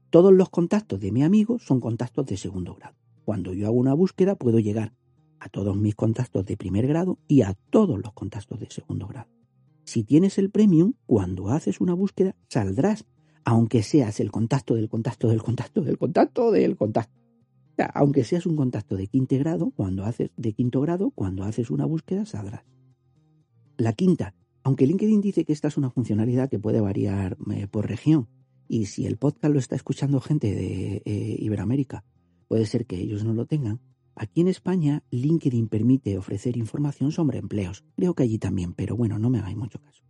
Todos 0.09 0.33
los 0.33 0.49
contactos 0.49 0.99
de 0.99 1.11
mi 1.11 1.23
amigo 1.23 1.59
son 1.59 1.79
contactos 1.79 2.25
de 2.25 2.37
segundo 2.37 2.75
grado. 2.75 2.95
Cuando 3.23 3.53
yo 3.53 3.67
hago 3.67 3.77
una 3.77 3.93
búsqueda 3.93 4.35
puedo 4.35 4.59
llegar 4.59 4.93
a 5.41 5.49
todos 5.49 5.75
mis 5.75 5.95
contactos 5.95 6.45
de 6.45 6.55
primer 6.55 6.87
grado 6.87 7.17
y 7.27 7.41
a 7.41 7.57
todos 7.71 7.99
los 7.99 8.13
contactos 8.13 8.59
de 8.59 8.69
segundo 8.69 9.07
grado. 9.07 9.27
Si 9.83 10.03
tienes 10.03 10.37
el 10.37 10.51
premium, 10.51 10.93
cuando 11.07 11.49
haces 11.49 11.81
una 11.81 11.95
búsqueda 11.95 12.35
saldrás, 12.47 13.05
aunque 13.43 13.81
seas 13.81 14.19
el 14.19 14.31
contacto 14.31 14.75
del 14.75 14.87
contacto 14.87 15.29
del 15.29 15.41
contacto 15.41 15.81
del 15.81 15.97
contacto 15.97 16.51
del 16.51 16.77
contacto. 16.77 17.19
aunque 17.95 18.23
seas 18.23 18.45
un 18.45 18.55
contacto 18.55 18.95
de 18.95 19.07
quinto 19.07 19.35
grado, 19.39 19.71
cuando 19.71 20.05
haces 20.05 20.29
de 20.37 20.53
quinto 20.53 20.79
grado, 20.81 21.09
cuando 21.09 21.43
haces 21.43 21.71
una 21.71 21.85
búsqueda 21.85 22.25
saldrás. 22.27 22.63
La 23.77 23.93
quinta, 23.93 24.35
aunque 24.61 24.85
LinkedIn 24.85 25.21
dice 25.21 25.43
que 25.43 25.53
esta 25.53 25.69
es 25.69 25.77
una 25.77 25.89
funcionalidad 25.89 26.49
que 26.49 26.59
puede 26.59 26.81
variar 26.81 27.35
eh, 27.51 27.67
por 27.67 27.87
región, 27.87 28.27
y 28.67 28.85
si 28.85 29.07
el 29.07 29.17
podcast 29.17 29.51
lo 29.51 29.59
está 29.59 29.75
escuchando 29.75 30.19
gente 30.19 30.53
de 30.53 31.01
eh, 31.03 31.35
Iberoamérica, 31.39 32.05
puede 32.47 32.67
ser 32.67 32.85
que 32.85 32.97
ellos 32.97 33.23
no 33.23 33.33
lo 33.33 33.47
tengan. 33.47 33.79
Aquí 34.21 34.41
en 34.41 34.49
España, 34.49 35.03
LinkedIn 35.09 35.67
permite 35.67 36.15
ofrecer 36.15 36.55
información 36.55 37.11
sobre 37.11 37.39
empleos. 37.39 37.83
Creo 37.95 38.13
que 38.13 38.21
allí 38.21 38.37
también, 38.37 38.73
pero 38.73 38.95
bueno, 38.95 39.17
no 39.17 39.31
me 39.31 39.39
hagáis 39.39 39.57
mucho 39.57 39.79
caso. 39.81 40.03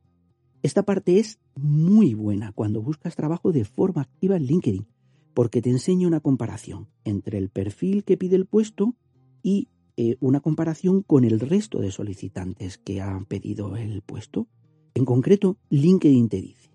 Esta 0.62 0.84
parte 0.84 1.18
es 1.18 1.40
muy 1.56 2.14
buena 2.14 2.52
cuando 2.52 2.82
buscas 2.82 3.16
trabajo 3.16 3.54
de 3.54 3.64
forma 3.64 4.02
activa 4.02 4.36
en 4.36 4.48
LinkedIn, 4.48 4.86
porque 5.34 5.62
te 5.62 5.70
enseña 5.70 6.08
una 6.08 6.20
comparación 6.20 6.90
entre 7.06 7.38
el 7.38 7.48
perfil 7.48 8.04
que 8.04 8.18
pide 8.18 8.36
el 8.36 8.48
puesto 8.48 8.98
y 9.44 9.70
eh, 9.96 10.18
una 10.20 10.42
comparación 10.42 11.04
con 11.04 11.24
el 11.24 11.40
resto 11.40 11.80
de 11.80 11.94
solicitantes 11.94 12.78
que 12.78 13.00
han 13.00 13.26
pedido 13.26 13.78
el 13.78 14.02
puesto. 14.02 14.50
En 14.94 15.06
concreto, 15.06 15.58
LinkedIn 15.70 16.28
te 16.28 16.42
dice, 16.42 16.70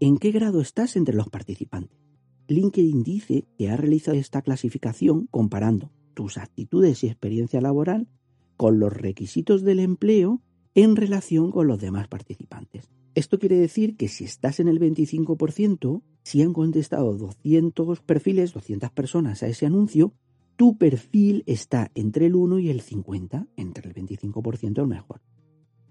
¿en 0.00 0.16
qué 0.16 0.30
grado 0.30 0.62
estás 0.62 0.96
entre 0.96 1.14
los 1.14 1.28
participantes? 1.28 1.98
LinkedIn 2.46 3.02
dice 3.02 3.44
que 3.58 3.68
ha 3.68 3.76
realizado 3.76 4.16
esta 4.16 4.40
clasificación 4.40 5.26
comparando 5.26 5.92
tus 6.18 6.36
actitudes 6.36 7.04
y 7.04 7.06
experiencia 7.06 7.60
laboral 7.60 8.08
con 8.56 8.80
los 8.80 8.92
requisitos 8.92 9.62
del 9.62 9.78
empleo 9.78 10.42
en 10.74 10.96
relación 10.96 11.52
con 11.52 11.68
los 11.68 11.80
demás 11.80 12.08
participantes. 12.08 12.90
Esto 13.14 13.38
quiere 13.38 13.56
decir 13.56 13.96
que 13.96 14.08
si 14.08 14.24
estás 14.24 14.58
en 14.58 14.66
el 14.66 14.80
25%, 14.80 16.02
si 16.24 16.42
han 16.42 16.54
contestado 16.54 17.16
200 17.16 18.00
perfiles, 18.00 18.52
200 18.52 18.90
personas 18.90 19.44
a 19.44 19.46
ese 19.46 19.66
anuncio, 19.66 20.12
tu 20.56 20.76
perfil 20.76 21.44
está 21.46 21.92
entre 21.94 22.26
el 22.26 22.34
1 22.34 22.58
y 22.58 22.70
el 22.70 22.80
50, 22.80 23.46
entre 23.54 23.88
el 23.88 23.94
25% 23.94 24.80
el 24.80 24.88
mejor. 24.88 25.20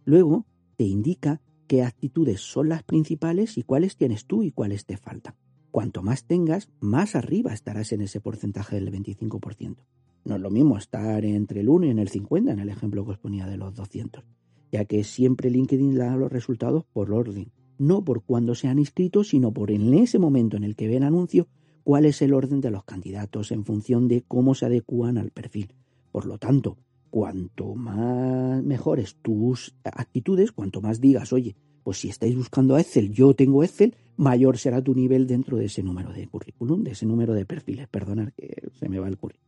Luego 0.04 0.46
te 0.76 0.84
indica 0.84 1.40
qué 1.68 1.84
actitudes 1.84 2.42
son 2.42 2.68
las 2.68 2.84
principales 2.84 3.58
y 3.58 3.64
cuáles 3.64 3.96
tienes 3.96 4.26
tú 4.26 4.44
y 4.44 4.52
cuáles 4.52 4.86
te 4.86 4.98
faltan. 4.98 5.36
Cuanto 5.72 6.04
más 6.04 6.26
tengas, 6.26 6.68
más 6.82 7.16
arriba 7.16 7.54
estarás 7.54 7.94
en 7.94 8.02
ese 8.02 8.20
porcentaje 8.20 8.76
del 8.76 8.92
25%. 8.92 9.78
No 10.26 10.36
es 10.36 10.42
lo 10.42 10.50
mismo 10.50 10.78
estar 10.78 11.24
entre 11.26 11.62
el 11.62 11.70
1 11.70 11.88
y 11.88 11.90
en 11.90 12.00
el 12.00 12.10
50 12.10 12.52
en 12.52 12.60
el 12.60 12.70
ejemplo 12.70 13.06
que 13.06 13.12
os 13.12 13.18
ponía 13.18 13.48
de 13.48 13.58
los 13.58 13.74
200, 13.74 14.24
ya 14.72 14.86
que 14.86 15.04
siempre 15.04 15.50
LinkedIn 15.50 15.96
da 15.96 16.16
los 16.16 16.32
resultados 16.32 16.84
por 16.86 17.12
orden, 17.12 17.52
no 17.78 18.04
por 18.04 18.24
cuándo 18.24 18.56
se 18.56 18.68
han 18.68 18.80
inscrito, 18.80 19.24
sino 19.24 19.54
por 19.54 19.72
en 19.72 19.94
ese 19.94 20.20
momento 20.20 20.58
en 20.58 20.64
el 20.64 20.76
que 20.76 20.88
ven 20.88 21.04
anuncio 21.04 21.48
cuál 21.84 22.06
es 22.06 22.22
el 22.22 22.34
orden 22.34 22.60
de 22.60 22.72
los 22.72 22.84
candidatos 22.84 23.52
en 23.52 23.64
función 23.64 24.08
de 24.08 24.22
cómo 24.22 24.56
se 24.56 24.66
adecúan 24.66 25.18
al 25.18 25.32
perfil. 25.32 25.74
Por 26.12 26.26
lo 26.26 26.38
tanto, 26.38 26.78
cuanto 27.10 27.76
más 27.76 28.64
mejores 28.64 29.16
tus 29.22 29.74
actitudes, 29.84 30.52
cuanto 30.52 30.82
más 30.82 31.00
digas, 31.00 31.32
oye, 31.32 31.56
pues 31.84 32.00
si 32.00 32.10
estáis 32.10 32.36
buscando 32.36 32.78
Excel, 32.78 33.14
yo 33.14 33.34
tengo 33.34 33.64
Excel, 33.64 33.96
mayor 34.18 34.58
será 34.58 34.82
tu 34.82 34.94
nivel 34.94 35.26
dentro 35.28 35.56
de 35.56 35.66
ese 35.66 35.84
número 35.84 36.12
de 36.12 36.28
currículum, 36.28 36.84
de 36.84 36.92
ese 36.92 37.06
número 37.06 37.34
de 37.34 37.46
perfiles. 37.46 37.88
Perdonad 37.88 38.34
que 38.36 38.70
se 38.78 38.90
me 38.90 39.00
va 39.00 39.08
el 39.08 39.18
currículum. 39.18 39.47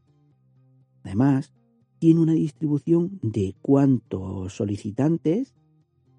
Además, 1.10 1.52
tiene 1.98 2.20
una 2.20 2.34
distribución 2.34 3.20
de 3.24 3.56
cuántos 3.64 4.54
solicitantes 4.54 5.56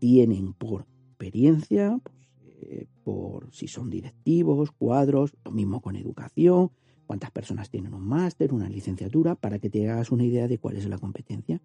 tienen 0.00 0.52
por 0.52 0.84
experiencia, 1.10 2.00
eh, 2.42 2.86
por 3.04 3.54
si 3.54 3.68
son 3.68 3.88
directivos, 3.88 4.72
cuadros, 4.72 5.36
lo 5.44 5.52
mismo 5.52 5.80
con 5.80 5.94
educación, 5.94 6.72
cuántas 7.06 7.30
personas 7.30 7.70
tienen 7.70 7.94
un 7.94 8.02
máster, 8.02 8.52
una 8.52 8.68
licenciatura, 8.68 9.36
para 9.36 9.60
que 9.60 9.70
te 9.70 9.88
hagas 9.88 10.10
una 10.10 10.24
idea 10.24 10.48
de 10.48 10.58
cuál 10.58 10.76
es 10.76 10.88
la 10.88 10.98
competencia. 10.98 11.62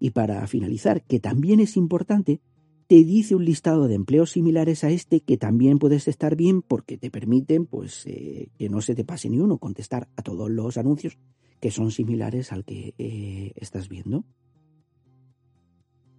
Y 0.00 0.10
para 0.10 0.44
finalizar, 0.48 1.04
que 1.04 1.20
también 1.20 1.60
es 1.60 1.76
importante, 1.76 2.40
te 2.88 3.04
dice 3.04 3.36
un 3.36 3.44
listado 3.44 3.86
de 3.86 3.94
empleos 3.94 4.32
similares 4.32 4.82
a 4.82 4.90
este 4.90 5.20
que 5.20 5.36
también 5.36 5.78
puedes 5.78 6.08
estar 6.08 6.34
bien 6.34 6.62
porque 6.62 6.98
te 6.98 7.12
permiten 7.12 7.66
pues 7.66 8.04
eh, 8.06 8.48
que 8.58 8.68
no 8.68 8.80
se 8.80 8.96
te 8.96 9.04
pase 9.04 9.30
ni 9.30 9.38
uno, 9.38 9.58
contestar 9.58 10.08
a 10.16 10.22
todos 10.22 10.50
los 10.50 10.76
anuncios 10.76 11.16
que 11.60 11.70
son 11.70 11.90
similares 11.90 12.52
al 12.52 12.64
que 12.64 12.94
eh, 12.98 13.52
estás 13.56 13.88
viendo. 13.88 14.24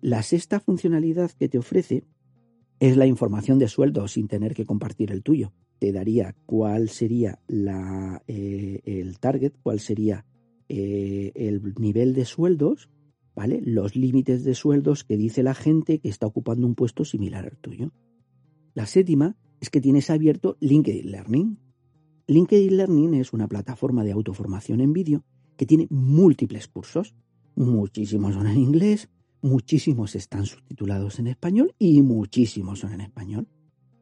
La 0.01 0.23
sexta 0.23 0.59
funcionalidad 0.59 1.31
que 1.31 1.49
te 1.49 1.57
ofrece 1.57 2.03
es 2.79 2.97
la 2.97 3.05
información 3.05 3.59
de 3.59 3.67
sueldo 3.67 4.07
sin 4.07 4.27
tener 4.27 4.55
que 4.55 4.65
compartir 4.65 5.11
el 5.11 5.21
tuyo. 5.21 5.53
Te 5.77 5.91
daría 5.91 6.35
cuál 6.45 6.89
sería 6.89 7.39
eh, 8.27 8.81
el 8.83 9.19
target, 9.19 9.53
cuál 9.61 9.79
sería 9.79 10.25
eh, 10.67 11.31
el 11.35 11.73
nivel 11.77 12.13
de 12.13 12.25
sueldos, 12.25 12.89
¿vale? 13.35 13.61
Los 13.63 13.95
límites 13.95 14.43
de 14.43 14.55
sueldos 14.55 15.03
que 15.03 15.17
dice 15.17 15.43
la 15.43 15.53
gente 15.53 15.99
que 15.99 16.09
está 16.09 16.25
ocupando 16.25 16.65
un 16.65 16.75
puesto 16.75 17.05
similar 17.05 17.45
al 17.45 17.57
tuyo. 17.57 17.91
La 18.73 18.85
séptima 18.85 19.35
es 19.59 19.69
que 19.69 19.81
tienes 19.81 20.09
abierto 20.09 20.57
LinkedIn 20.59 21.11
Learning. 21.11 21.59
LinkedIn 22.31 22.77
Learning 22.77 23.13
es 23.15 23.33
una 23.33 23.49
plataforma 23.49 24.05
de 24.05 24.13
autoformación 24.13 24.79
en 24.79 24.93
vídeo 24.93 25.25
que 25.57 25.65
tiene 25.65 25.87
múltiples 25.89 26.69
cursos. 26.69 27.13
Muchísimos 27.55 28.35
son 28.35 28.47
en 28.47 28.57
inglés, 28.57 29.09
muchísimos 29.41 30.15
están 30.15 30.45
subtitulados 30.45 31.19
en 31.19 31.27
español 31.27 31.75
y 31.77 32.01
muchísimos 32.01 32.79
son 32.79 32.93
en 32.93 33.01
español. 33.01 33.49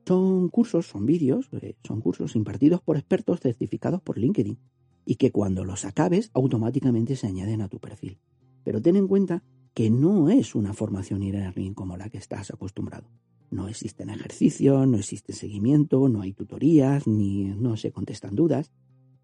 Son 0.07 0.47
cursos, 0.49 0.85
son 0.85 1.07
vídeos, 1.07 1.49
eh, 1.53 1.73
son 1.83 2.01
cursos 2.01 2.35
impartidos 2.35 2.81
por 2.81 2.97
expertos 2.97 3.39
certificados 3.39 3.99
por 4.03 4.19
LinkedIn 4.19 4.59
y 5.05 5.15
que 5.15 5.31
cuando 5.31 5.65
los 5.65 5.83
acabes 5.83 6.29
automáticamente 6.35 7.15
se 7.15 7.25
añaden 7.25 7.61
a 7.61 7.67
tu 7.67 7.79
perfil. 7.79 8.19
Pero 8.63 8.79
ten 8.79 8.95
en 8.95 9.07
cuenta 9.07 9.43
que 9.73 9.89
no 9.89 10.29
es 10.29 10.53
una 10.53 10.73
formación 10.73 11.23
e-learning 11.23 11.73
como 11.73 11.97
la 11.97 12.09
que 12.09 12.19
estás 12.19 12.51
acostumbrado. 12.51 13.09
No 13.51 13.67
existen 13.67 14.09
ejercicios, 14.09 14.87
no 14.87 14.97
existe 14.97 15.33
seguimiento, 15.33 16.07
no 16.09 16.21
hay 16.21 16.33
tutorías, 16.33 17.07
ni 17.07 17.45
no 17.45 17.77
se 17.77 17.91
contestan 17.91 18.35
dudas. 18.35 18.71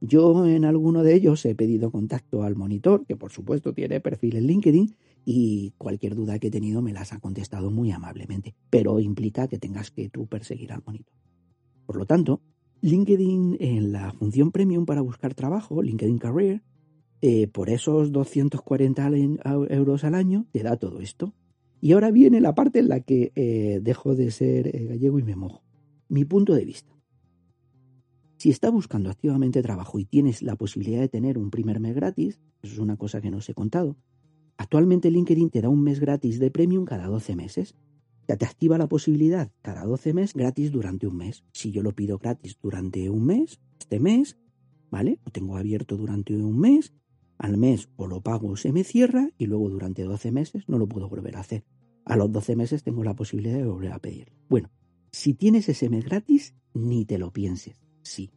Yo 0.02 0.46
en 0.46 0.66
alguno 0.66 1.04
de 1.04 1.14
ellos 1.14 1.46
he 1.46 1.56
pedido 1.56 1.92
contacto 1.92 2.44
al 2.44 2.56
monitor, 2.56 3.06
que 3.06 3.16
por 3.16 3.32
supuesto 3.32 3.74
tiene 3.74 4.02
perfil 4.02 4.38
en 4.38 4.48
LinkedIn, 4.48 4.96
y 5.26 5.74
cualquier 5.78 6.16
duda 6.16 6.38
que 6.38 6.48
he 6.48 6.52
tenido 6.52 6.82
me 6.82 6.94
las 6.94 7.12
ha 7.12 7.20
contestado 7.20 7.72
muy 7.72 7.92
amablemente, 7.92 8.56
pero 8.70 9.00
implica 9.00 9.48
que 9.48 9.58
tengas 9.58 9.90
que 9.90 10.10
tú 10.10 10.28
perseguir 10.28 10.72
al 10.72 10.84
monitor. 10.86 11.14
Por 11.86 11.98
lo 11.98 12.06
tanto, 12.06 12.42
LinkedIn 12.82 13.58
en 13.60 13.92
la 13.92 14.12
función 14.14 14.52
premium 14.52 14.86
para 14.86 15.02
buscar 15.02 15.34
trabajo, 15.34 15.82
LinkedIn 15.82 16.20
Career, 16.20 16.62
eh, 17.22 17.48
por 17.48 17.70
esos 17.70 18.12
240 18.12 19.10
euros 19.70 20.04
al 20.04 20.14
año 20.14 20.46
te 20.52 20.62
da 20.62 20.78
todo 20.78 21.00
esto. 21.00 21.34
Y 21.86 21.92
ahora 21.92 22.10
viene 22.10 22.42
la 22.42 22.56
parte 22.56 22.80
en 22.80 22.88
la 22.88 23.02
que 23.02 23.32
eh, 23.36 23.80
dejo 23.80 24.16
de 24.16 24.32
ser 24.32 24.76
eh, 24.76 24.86
gallego 24.86 25.20
y 25.20 25.24
me 25.24 25.36
mojo. 25.36 25.62
Mi 26.10 26.26
punto 26.26 26.56
de 26.56 26.66
vista. 26.66 26.92
Si 28.38 28.50
estás 28.50 28.72
buscando 28.72 29.12
activamente 29.12 29.62
trabajo 29.62 30.00
y 30.00 30.06
tienes 30.06 30.42
la 30.42 30.56
posibilidad 30.56 31.00
de 31.00 31.10
tener 31.10 31.38
un 31.38 31.52
primer 31.52 31.80
mes 31.80 31.94
gratis, 31.94 32.40
eso 32.64 32.74
es 32.74 32.80
una 32.80 32.98
cosa 32.98 33.22
que 33.22 33.30
no 33.30 33.38
os 33.38 33.48
he 33.50 33.54
contado, 33.54 33.98
actualmente 34.58 35.12
LinkedIn 35.12 35.52
te 35.52 35.62
da 35.62 35.70
un 35.70 35.84
mes 35.84 36.00
gratis 36.00 36.40
de 36.40 36.50
premium 36.50 36.86
cada 36.86 37.06
12 37.06 37.36
meses. 37.36 37.76
Ya 38.28 38.36
te 38.36 38.46
activa 38.46 38.80
la 38.80 38.88
posibilidad 38.88 39.52
cada 39.62 39.86
12 39.86 40.16
meses 40.16 40.34
gratis 40.34 40.72
durante 40.72 41.06
un 41.06 41.18
mes. 41.18 41.44
Si 41.52 41.70
yo 41.70 41.84
lo 41.84 41.92
pido 41.92 42.18
gratis 42.18 42.58
durante 42.64 43.12
un 43.12 43.28
mes, 43.28 43.60
este 43.80 44.00
mes, 44.00 44.40
¿vale? 44.90 45.20
Lo 45.24 45.32
tengo 45.32 45.56
abierto 45.56 45.98
durante 45.98 46.36
un 46.36 46.58
mes 46.58 46.96
al 47.38 47.58
mes 47.58 47.90
o 47.96 48.08
lo 48.08 48.22
pago 48.22 48.56
se 48.56 48.72
me 48.72 48.84
cierra 48.84 49.30
y 49.38 49.46
luego 49.46 49.70
durante 49.70 50.04
12 50.04 50.32
meses 50.32 50.68
no 50.68 50.80
lo 50.80 50.88
puedo 50.88 51.10
volver 51.10 51.38
a 51.38 51.42
hacer. 51.42 51.64
A 52.06 52.16
los 52.16 52.32
12 52.32 52.56
meses 52.56 52.84
tengo 52.84 53.03
la 53.03 53.16
posibilidad 53.16 53.58
de 53.58 53.66
volver 53.66 53.91
a 53.91 53.99
pedir. 53.99 54.32
Bueno, 54.47 54.70
si 55.12 55.34
tienes 55.34 55.68
ese 55.70 55.89
mes 55.89 56.06
gratis, 56.06 56.53
ni 56.74 57.03
te 57.06 57.18
lo 57.18 57.32
pienses. 57.32 57.82
Sí. 58.03 58.32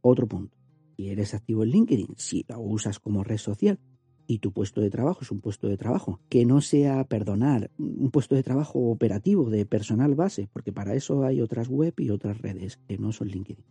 Otro 0.00 0.26
punto. 0.26 0.56
Si 0.96 1.08
eres 1.08 1.34
activo 1.34 1.62
en 1.62 1.70
LinkedIn, 1.70 2.14
si 2.16 2.44
lo 2.48 2.60
usas 2.60 2.98
como 2.98 3.22
red 3.22 3.38
social 3.38 3.78
y 4.26 4.38
tu 4.38 4.52
puesto 4.52 4.80
de 4.80 4.90
trabajo 4.90 5.20
es 5.22 5.30
un 5.30 5.40
puesto 5.40 5.68
de 5.68 5.76
trabajo 5.76 6.20
que 6.28 6.44
no 6.44 6.60
sea, 6.60 7.04
perdonar, 7.04 7.70
un 7.78 8.10
puesto 8.10 8.34
de 8.34 8.42
trabajo 8.42 8.90
operativo 8.90 9.48
de 9.48 9.64
personal 9.64 10.14
base, 10.14 10.48
porque 10.52 10.72
para 10.72 10.94
eso 10.94 11.24
hay 11.24 11.40
otras 11.40 11.68
web 11.68 11.94
y 11.98 12.10
otras 12.10 12.40
redes 12.40 12.78
que 12.88 12.98
no 12.98 13.12
son 13.12 13.28
LinkedIn. 13.28 13.64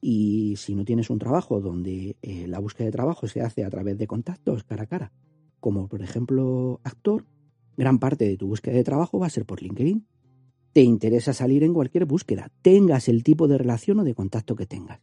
Y 0.00 0.54
si 0.56 0.76
no 0.76 0.84
tienes 0.84 1.10
un 1.10 1.18
trabajo 1.18 1.60
donde 1.60 2.16
eh, 2.22 2.46
la 2.46 2.60
búsqueda 2.60 2.86
de 2.86 2.92
trabajo 2.92 3.26
se 3.26 3.40
hace 3.40 3.64
a 3.64 3.70
través 3.70 3.98
de 3.98 4.06
contactos 4.06 4.62
cara 4.62 4.84
a 4.84 4.86
cara, 4.86 5.12
como 5.58 5.88
por 5.88 6.02
ejemplo 6.02 6.80
actor, 6.84 7.24
gran 7.78 7.98
parte 8.00 8.28
de 8.28 8.36
tu 8.36 8.48
búsqueda 8.48 8.74
de 8.74 8.84
trabajo 8.84 9.18
va 9.18 9.26
a 9.26 9.30
ser 9.30 9.46
por 9.46 9.62
LinkedIn. 9.62 10.04
Te 10.72 10.82
interesa 10.82 11.32
salir 11.32 11.62
en 11.62 11.72
cualquier 11.72 12.04
búsqueda, 12.04 12.50
tengas 12.60 13.08
el 13.08 13.22
tipo 13.22 13.48
de 13.48 13.56
relación 13.56 14.00
o 14.00 14.04
de 14.04 14.14
contacto 14.14 14.56
que 14.56 14.66
tengas. 14.66 15.00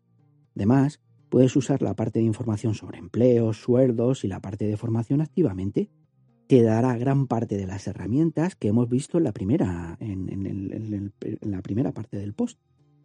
Además, 0.55 1.01
puedes 1.29 1.55
usar 1.55 1.81
la 1.81 1.95
parte 1.95 2.19
de 2.19 2.25
información 2.25 2.75
sobre 2.75 2.99
empleos, 2.99 3.57
sueldos 3.57 4.23
y 4.23 4.27
la 4.27 4.41
parte 4.41 4.67
de 4.67 4.77
formación 4.77 5.21
activamente. 5.21 5.89
Te 6.47 6.61
dará 6.61 6.95
gran 6.97 7.25
parte 7.25 7.57
de 7.57 7.65
las 7.65 7.87
herramientas 7.87 8.55
que 8.55 8.67
hemos 8.67 8.87
visto 8.87 9.17
en 9.17 9.23
la 9.23 9.31
primera, 9.31 9.97
en 9.99 11.13
la 11.41 11.61
primera 11.61 11.93
parte 11.93 12.17
del 12.17 12.33
post. 12.33 12.59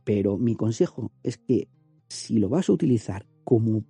Pero 0.04 0.36
mi 0.36 0.54
consejo 0.54 1.12
es 1.22 1.38
que 1.38 1.68
si 2.08 2.38
lo 2.38 2.48
vas 2.48 2.68
a 2.68 2.72
utilizar 2.72 3.26
como 3.44 3.84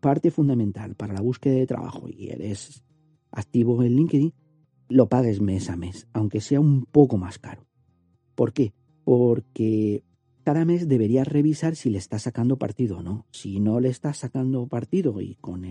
parte 0.00 0.30
fundamental 0.30 0.94
para 0.96 1.14
la 1.14 1.20
búsqueda 1.20 1.54
de 1.54 1.66
trabajo 1.66 2.08
y 2.08 2.30
eres 2.30 2.82
activo 3.30 3.82
en 3.82 3.94
LinkedIn, 3.94 4.32
lo 4.88 5.08
pagues 5.08 5.40
mes 5.40 5.70
a 5.70 5.76
mes, 5.76 6.06
aunque 6.12 6.40
sea 6.40 6.60
un 6.60 6.84
poco 6.86 7.16
más 7.16 7.38
caro. 7.38 7.66
¿Por 8.34 8.52
qué? 8.52 8.72
Porque 9.04 10.04
cada 10.44 10.64
mes 10.64 10.86
deberías 10.88 11.26
revisar 11.26 11.74
si 11.74 11.90
le 11.90 11.98
estás 11.98 12.22
sacando 12.22 12.58
partido 12.58 12.98
o 12.98 13.02
no. 13.02 13.26
Si 13.30 13.58
no 13.58 13.80
le 13.80 13.88
estás 13.88 14.18
sacando 14.18 14.66
partido 14.66 15.20
y 15.20 15.34
con 15.36 15.62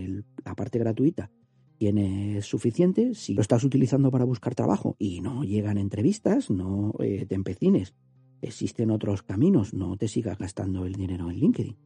la 0.44 0.56
parte 0.56 0.80
gratuita 0.80 1.32
tienes 1.78 2.46
suficiente, 2.46 3.16
si 3.16 3.34
lo 3.34 3.42
estás 3.42 3.64
utilizando 3.64 4.12
para 4.12 4.26
buscar 4.26 4.56
trabajo 4.56 4.96
y 4.98 5.22
no 5.22 5.44
llegan 5.44 5.78
entrevistas, 5.78 6.50
no 6.50 6.94
eh, 7.00 7.26
te 7.26 7.36
empecines. 7.36 7.94
Existen 8.42 8.92
otros 8.92 9.24
caminos, 9.24 9.74
no 9.74 9.98
te 9.98 10.08
sigas 10.08 10.38
gastando 10.38 10.86
el 10.86 10.94
dinero 10.94 11.30
en 11.30 11.38
LinkedIn. 11.38 11.78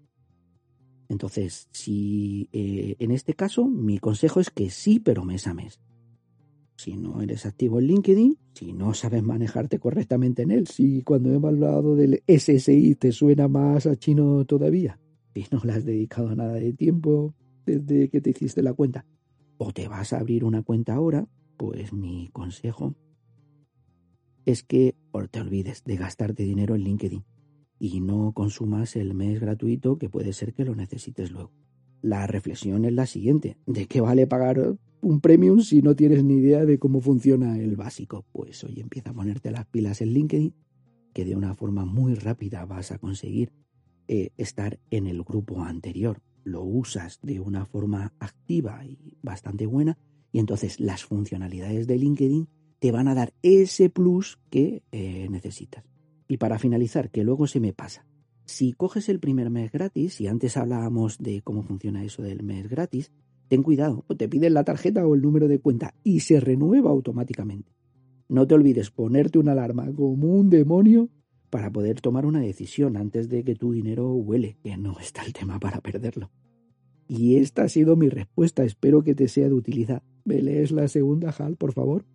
Entonces, 1.10 1.68
si 1.72 2.50
eh, 2.54 2.96
en 3.00 3.12
este 3.12 3.34
caso, 3.34 3.66
mi 3.66 3.98
consejo 3.98 4.40
es 4.40 4.52
que 4.52 4.70
sí, 4.70 5.00
pero 5.00 5.26
mes 5.26 5.48
a 5.48 5.54
mes. 5.54 5.80
Si 6.80 6.96
no 6.96 7.22
eres 7.22 7.46
activo 7.46 7.80
en 7.80 7.88
LinkedIn, 7.88 8.38
si 8.54 8.72
no 8.72 8.94
sabes 8.94 9.22
manejarte 9.22 9.80
correctamente 9.80 10.44
en 10.44 10.52
él, 10.52 10.68
si 10.68 11.02
cuando 11.02 11.30
hemos 11.34 11.50
hablado 11.50 11.98
del 11.98 12.24
SSI 12.26 12.96
te 12.96 13.12
suena 13.12 13.50
más 13.50 13.86
a 13.86 13.98
chino 13.98 14.46
todavía, 14.46 14.98
y 15.36 15.44
no 15.52 15.60
le 15.66 15.74
has 15.74 15.84
dedicado 15.84 16.34
nada 16.34 16.54
de 16.54 16.72
tiempo 16.72 17.36
desde 17.66 18.08
que 18.08 18.22
te 18.22 18.30
hiciste 18.30 18.64
la 18.64 18.72
cuenta, 18.72 19.06
o 19.58 19.74
te 19.74 19.90
vas 19.90 20.14
a 20.14 20.20
abrir 20.20 20.46
una 20.46 20.64
cuenta 20.64 20.94
ahora, 20.94 21.28
pues 21.58 21.92
mi 21.92 22.30
consejo 22.32 22.96
es 24.46 24.64
que 24.64 24.96
te 25.32 25.42
olvides 25.42 25.84
de 25.84 25.98
gastarte 25.98 26.44
dinero 26.44 26.76
en 26.76 26.84
LinkedIn 26.86 27.26
y 27.78 28.00
no 28.00 28.32
consumas 28.32 28.96
el 28.96 29.16
mes 29.16 29.42
gratuito 29.42 29.98
que 29.98 30.08
puede 30.08 30.32
ser 30.32 30.54
que 30.54 30.64
lo 30.64 30.76
necesites 30.76 31.30
luego. 31.30 31.52
La 32.02 32.26
reflexión 32.26 32.86
es 32.86 32.94
la 32.94 33.06
siguiente, 33.06 33.58
¿de 33.66 33.86
qué 33.86 34.00
vale 34.00 34.28
pagar 34.28 34.78
un 35.02 35.22
premium 35.22 35.62
si 35.62 35.82
no 35.82 35.96
tienes 35.96 36.24
ni 36.24 36.36
idea 36.36 36.66
de 36.66 36.80
cómo 36.80 37.02
funciona 37.02 37.58
el 37.58 37.76
básico? 37.76 38.26
Pues 38.32 38.64
hoy 38.64 38.80
empieza 38.80 39.12
a 39.12 39.14
ponerte 39.14 39.52
las 39.52 39.66
pilas 39.66 40.02
en 40.02 40.14
LinkedIn, 40.14 40.54
que 41.14 41.26
de 41.26 41.36
una 41.36 41.54
forma 41.56 41.86
muy 41.86 42.16
rápida 42.16 42.66
vas 42.66 42.92
a 42.92 43.00
conseguir 43.00 43.52
eh, 44.08 44.32
estar 44.38 44.80
en 44.90 45.08
el 45.08 45.24
grupo 45.24 45.64
anterior. 45.64 46.22
Lo 46.44 46.64
usas 46.64 47.20
de 47.22 47.40
una 47.40 47.66
forma 47.66 48.14
activa 48.20 48.86
y 48.86 49.18
bastante 49.22 49.66
buena 49.66 49.98
y 50.32 50.40
entonces 50.40 50.80
las 50.80 51.06
funcionalidades 51.06 51.88
de 51.88 51.98
LinkedIn 51.98 52.48
te 52.80 52.92
van 52.92 53.08
a 53.08 53.16
dar 53.16 53.34
ese 53.42 53.90
plus 53.90 54.40
que 54.50 54.84
eh, 54.92 55.28
necesitas. 55.30 55.84
Y 56.28 56.38
para 56.38 56.60
finalizar, 56.60 57.10
que 57.10 57.24
luego 57.24 57.48
se 57.48 57.60
me 57.60 57.74
pasa. 57.74 58.06
Si 58.46 58.74
coges 58.74 59.10
el 59.10 59.20
primer 59.20 59.50
mes 59.50 59.72
gratis, 59.72 60.22
y 60.22 60.28
antes 60.28 60.58
hablábamos 60.58 61.18
de 61.18 61.42
cómo 61.42 61.64
funciona 61.64 62.04
eso 62.04 62.22
del 62.22 62.44
mes 62.44 62.68
gratis, 62.70 63.12
ten 63.50 63.64
cuidado, 63.64 64.06
te 64.18 64.30
piden 64.30 64.54
la 64.54 64.64
tarjeta 64.64 65.06
o 65.06 65.16
el 65.16 65.22
número 65.22 65.48
de 65.48 65.60
cuenta 65.60 65.94
y 66.04 66.22
se 66.22 66.40
renueva 66.40 66.92
automáticamente. 66.92 67.74
No 68.30 68.48
te 68.48 68.54
olvides 68.54 68.92
ponerte 68.92 69.40
una 69.40 69.52
alarma 69.54 69.92
como 69.94 70.28
un 70.36 70.50
demonio 70.50 71.10
para 71.50 71.72
poder 71.72 72.00
tomar 72.00 72.26
una 72.26 72.40
decisión 72.40 72.96
antes 72.96 73.28
de 73.28 73.44
que 73.44 73.56
tu 73.56 73.72
dinero 73.74 74.14
huele, 74.14 74.58
que 74.64 74.78
no 74.78 75.00
está 75.00 75.26
el 75.26 75.34
tema 75.34 75.60
para 75.60 75.82
perderlo. 75.82 76.30
Y 77.08 77.38
esta 77.38 77.64
ha 77.64 77.70
sido 77.70 77.96
mi 77.96 78.08
respuesta, 78.08 78.64
espero 78.64 79.04
que 79.04 79.16
te 79.16 79.28
sea 79.28 79.48
de 79.48 79.56
utilidad. 79.56 80.04
¿Me 80.26 80.44
lees 80.44 80.72
la 80.72 80.88
segunda, 80.88 81.34
Hal, 81.38 81.56
por 81.56 81.74
favor? 81.74 82.06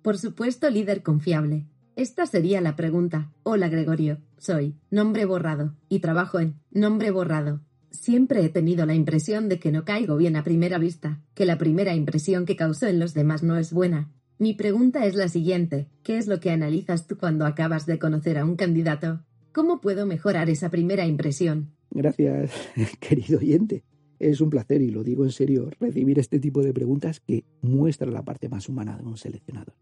Por 0.00 0.16
supuesto, 0.16 0.70
líder 0.70 1.02
confiable. 1.02 1.66
Esta 1.96 2.24
sería 2.24 2.62
la 2.62 2.74
pregunta. 2.74 3.30
Hola 3.42 3.68
Gregorio, 3.68 4.22
soy 4.38 4.74
nombre 4.90 5.26
borrado 5.26 5.74
y 5.90 5.98
trabajo 5.98 6.38
en 6.38 6.54
nombre 6.70 7.10
borrado. 7.10 7.60
Siempre 7.90 8.44
he 8.44 8.48
tenido 8.48 8.86
la 8.86 8.94
impresión 8.94 9.48
de 9.48 9.58
que 9.58 9.72
no 9.72 9.84
caigo 9.84 10.16
bien 10.16 10.36
a 10.36 10.44
primera 10.44 10.78
vista, 10.78 11.22
que 11.34 11.46
la 11.46 11.58
primera 11.58 11.94
impresión 11.94 12.44
que 12.44 12.56
causó 12.56 12.86
en 12.86 12.98
los 12.98 13.14
demás 13.14 13.42
no 13.42 13.56
es 13.56 13.72
buena. 13.72 14.12
Mi 14.38 14.54
pregunta 14.54 15.04
es 15.06 15.14
la 15.14 15.28
siguiente. 15.28 15.88
¿Qué 16.02 16.18
es 16.18 16.26
lo 16.26 16.38
que 16.38 16.50
analizas 16.50 17.06
tú 17.06 17.18
cuando 17.18 17.46
acabas 17.46 17.86
de 17.86 17.98
conocer 17.98 18.38
a 18.38 18.44
un 18.44 18.56
candidato? 18.56 19.24
¿Cómo 19.52 19.80
puedo 19.80 20.06
mejorar 20.06 20.48
esa 20.50 20.70
primera 20.70 21.06
impresión? 21.06 21.72
Gracias, 21.90 22.52
querido 23.00 23.38
oyente. 23.38 23.84
Es 24.18 24.40
un 24.40 24.50
placer, 24.50 24.82
y 24.82 24.90
lo 24.90 25.02
digo 25.02 25.24
en 25.24 25.32
serio, 25.32 25.70
recibir 25.80 26.18
este 26.18 26.38
tipo 26.40 26.62
de 26.62 26.72
preguntas 26.72 27.20
que 27.20 27.44
muestran 27.62 28.12
la 28.12 28.24
parte 28.24 28.48
más 28.48 28.68
humana 28.68 28.96
de 28.96 29.04
un 29.04 29.16
seleccionador. 29.16 29.74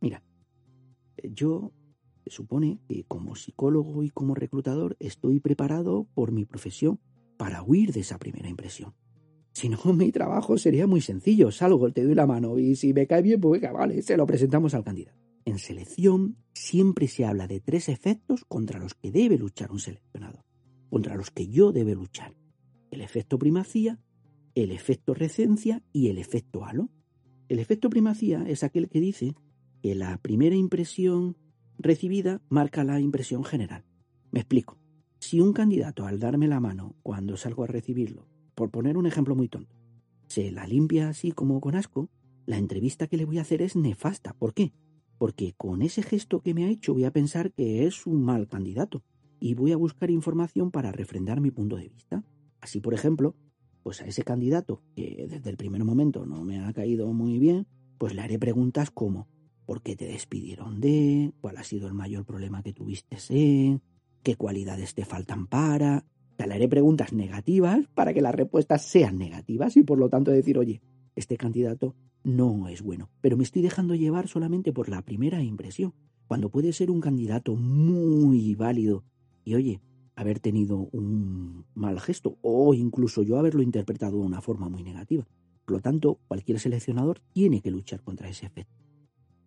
Mira, 0.00 0.22
yo 1.22 1.72
supone 2.26 2.80
que 2.88 3.04
como 3.04 3.36
psicólogo 3.36 4.02
y 4.02 4.10
como 4.10 4.34
reclutador 4.34 4.96
estoy 4.98 5.40
preparado 5.40 6.06
por 6.14 6.32
mi 6.32 6.44
profesión 6.44 6.98
para 7.36 7.62
huir 7.62 7.92
de 7.92 8.00
esa 8.00 8.18
primera 8.18 8.48
impresión. 8.48 8.94
Si 9.52 9.68
no, 9.68 9.78
mi 9.94 10.10
trabajo 10.10 10.58
sería 10.58 10.86
muy 10.86 11.00
sencillo. 11.00 11.50
Salgo, 11.50 11.92
te 11.92 12.04
doy 12.04 12.14
la 12.14 12.26
mano 12.26 12.58
y 12.58 12.74
si 12.76 12.92
me 12.92 13.06
cae 13.06 13.22
bien, 13.22 13.40
pues 13.40 13.60
venga, 13.60 13.72
vale, 13.72 14.02
se 14.02 14.16
lo 14.16 14.26
presentamos 14.26 14.74
al 14.74 14.84
candidato. 14.84 15.18
En 15.44 15.58
selección 15.58 16.36
siempre 16.54 17.06
se 17.06 17.24
habla 17.24 17.46
de 17.46 17.60
tres 17.60 17.88
efectos 17.88 18.44
contra 18.46 18.80
los 18.80 18.94
que 18.94 19.12
debe 19.12 19.38
luchar 19.38 19.70
un 19.70 19.78
seleccionador, 19.78 20.44
contra 20.90 21.16
los 21.16 21.30
que 21.30 21.48
yo 21.48 21.70
debe 21.70 21.94
luchar. 21.94 22.34
El 22.90 23.00
efecto 23.00 23.38
primacía, 23.38 24.00
el 24.54 24.72
efecto 24.72 25.14
recencia 25.14 25.82
y 25.92 26.08
el 26.08 26.18
efecto 26.18 26.64
halo. 26.64 26.90
El 27.48 27.58
efecto 27.58 27.90
primacía 27.90 28.44
es 28.48 28.64
aquel 28.64 28.88
que 28.88 29.00
dice 29.00 29.34
que 29.82 29.94
la 29.94 30.16
primera 30.16 30.56
impresión 30.56 31.36
recibida 31.78 32.40
marca 32.48 32.84
la 32.84 33.00
impresión 33.00 33.44
general. 33.44 33.84
Me 34.30 34.40
explico. 34.40 34.83
Si 35.24 35.40
un 35.40 35.54
candidato 35.54 36.04
al 36.04 36.18
darme 36.18 36.48
la 36.48 36.60
mano 36.60 36.96
cuando 37.02 37.38
salgo 37.38 37.64
a 37.64 37.66
recibirlo, 37.66 38.28
por 38.54 38.70
poner 38.70 38.98
un 38.98 39.06
ejemplo 39.06 39.34
muy 39.34 39.48
tonto, 39.48 39.74
se 40.26 40.52
la 40.52 40.66
limpia 40.66 41.08
así 41.08 41.32
como 41.32 41.62
con 41.62 41.76
asco, 41.76 42.10
la 42.44 42.58
entrevista 42.58 43.06
que 43.06 43.16
le 43.16 43.24
voy 43.24 43.38
a 43.38 43.40
hacer 43.40 43.62
es 43.62 43.74
nefasta. 43.74 44.34
¿Por 44.34 44.52
qué? 44.52 44.74
Porque 45.16 45.54
con 45.56 45.80
ese 45.80 46.02
gesto 46.02 46.42
que 46.42 46.52
me 46.52 46.66
ha 46.66 46.68
hecho 46.68 46.92
voy 46.92 47.04
a 47.04 47.10
pensar 47.10 47.54
que 47.54 47.86
es 47.86 48.06
un 48.06 48.22
mal 48.22 48.48
candidato 48.48 49.02
y 49.40 49.54
voy 49.54 49.72
a 49.72 49.78
buscar 49.78 50.10
información 50.10 50.70
para 50.70 50.92
refrendar 50.92 51.40
mi 51.40 51.50
punto 51.50 51.76
de 51.76 51.88
vista. 51.88 52.22
Así, 52.60 52.80
por 52.80 52.92
ejemplo, 52.92 53.34
pues 53.82 54.02
a 54.02 54.04
ese 54.04 54.24
candidato 54.24 54.82
que 54.94 55.26
desde 55.26 55.48
el 55.48 55.56
primer 55.56 55.84
momento 55.84 56.26
no 56.26 56.44
me 56.44 56.60
ha 56.60 56.70
caído 56.74 57.10
muy 57.14 57.38
bien, 57.38 57.66
pues 57.96 58.14
le 58.14 58.20
haré 58.20 58.38
preguntas 58.38 58.90
como 58.90 59.26
¿por 59.64 59.80
qué 59.80 59.96
te 59.96 60.04
despidieron 60.04 60.82
de? 60.82 61.32
¿Cuál 61.40 61.56
ha 61.56 61.64
sido 61.64 61.88
el 61.88 61.94
mayor 61.94 62.26
problema 62.26 62.62
que 62.62 62.74
tuviste 62.74 63.16
en? 63.30 63.80
¿Qué 64.24 64.36
cualidades 64.36 64.94
te 64.94 65.04
faltan 65.04 65.46
para? 65.46 66.06
Te 66.36 66.44
haré 66.44 66.66
preguntas 66.66 67.12
negativas 67.12 67.86
para 67.94 68.14
que 68.14 68.22
las 68.22 68.34
respuestas 68.34 68.80
sean 68.80 69.18
negativas 69.18 69.76
y 69.76 69.82
por 69.82 69.98
lo 69.98 70.08
tanto 70.08 70.30
decir, 70.30 70.56
oye, 70.56 70.80
este 71.14 71.36
candidato 71.36 71.94
no 72.22 72.68
es 72.68 72.80
bueno, 72.80 73.10
pero 73.20 73.36
me 73.36 73.44
estoy 73.44 73.60
dejando 73.60 73.94
llevar 73.94 74.26
solamente 74.26 74.72
por 74.72 74.88
la 74.88 75.02
primera 75.02 75.42
impresión, 75.42 75.92
cuando 76.26 76.48
puede 76.48 76.72
ser 76.72 76.90
un 76.90 77.02
candidato 77.02 77.54
muy 77.54 78.54
válido 78.54 79.04
y 79.44 79.56
oye, 79.56 79.82
haber 80.16 80.40
tenido 80.40 80.88
un 80.92 81.66
mal 81.74 82.00
gesto 82.00 82.38
o 82.40 82.72
incluso 82.72 83.22
yo 83.22 83.36
haberlo 83.36 83.62
interpretado 83.62 84.20
de 84.20 84.26
una 84.26 84.40
forma 84.40 84.70
muy 84.70 84.82
negativa. 84.82 85.28
Por 85.66 85.76
lo 85.76 85.80
tanto, 85.82 86.18
cualquier 86.28 86.58
seleccionador 86.58 87.20
tiene 87.34 87.60
que 87.60 87.70
luchar 87.70 88.00
contra 88.00 88.30
ese 88.30 88.46
efecto. 88.46 88.72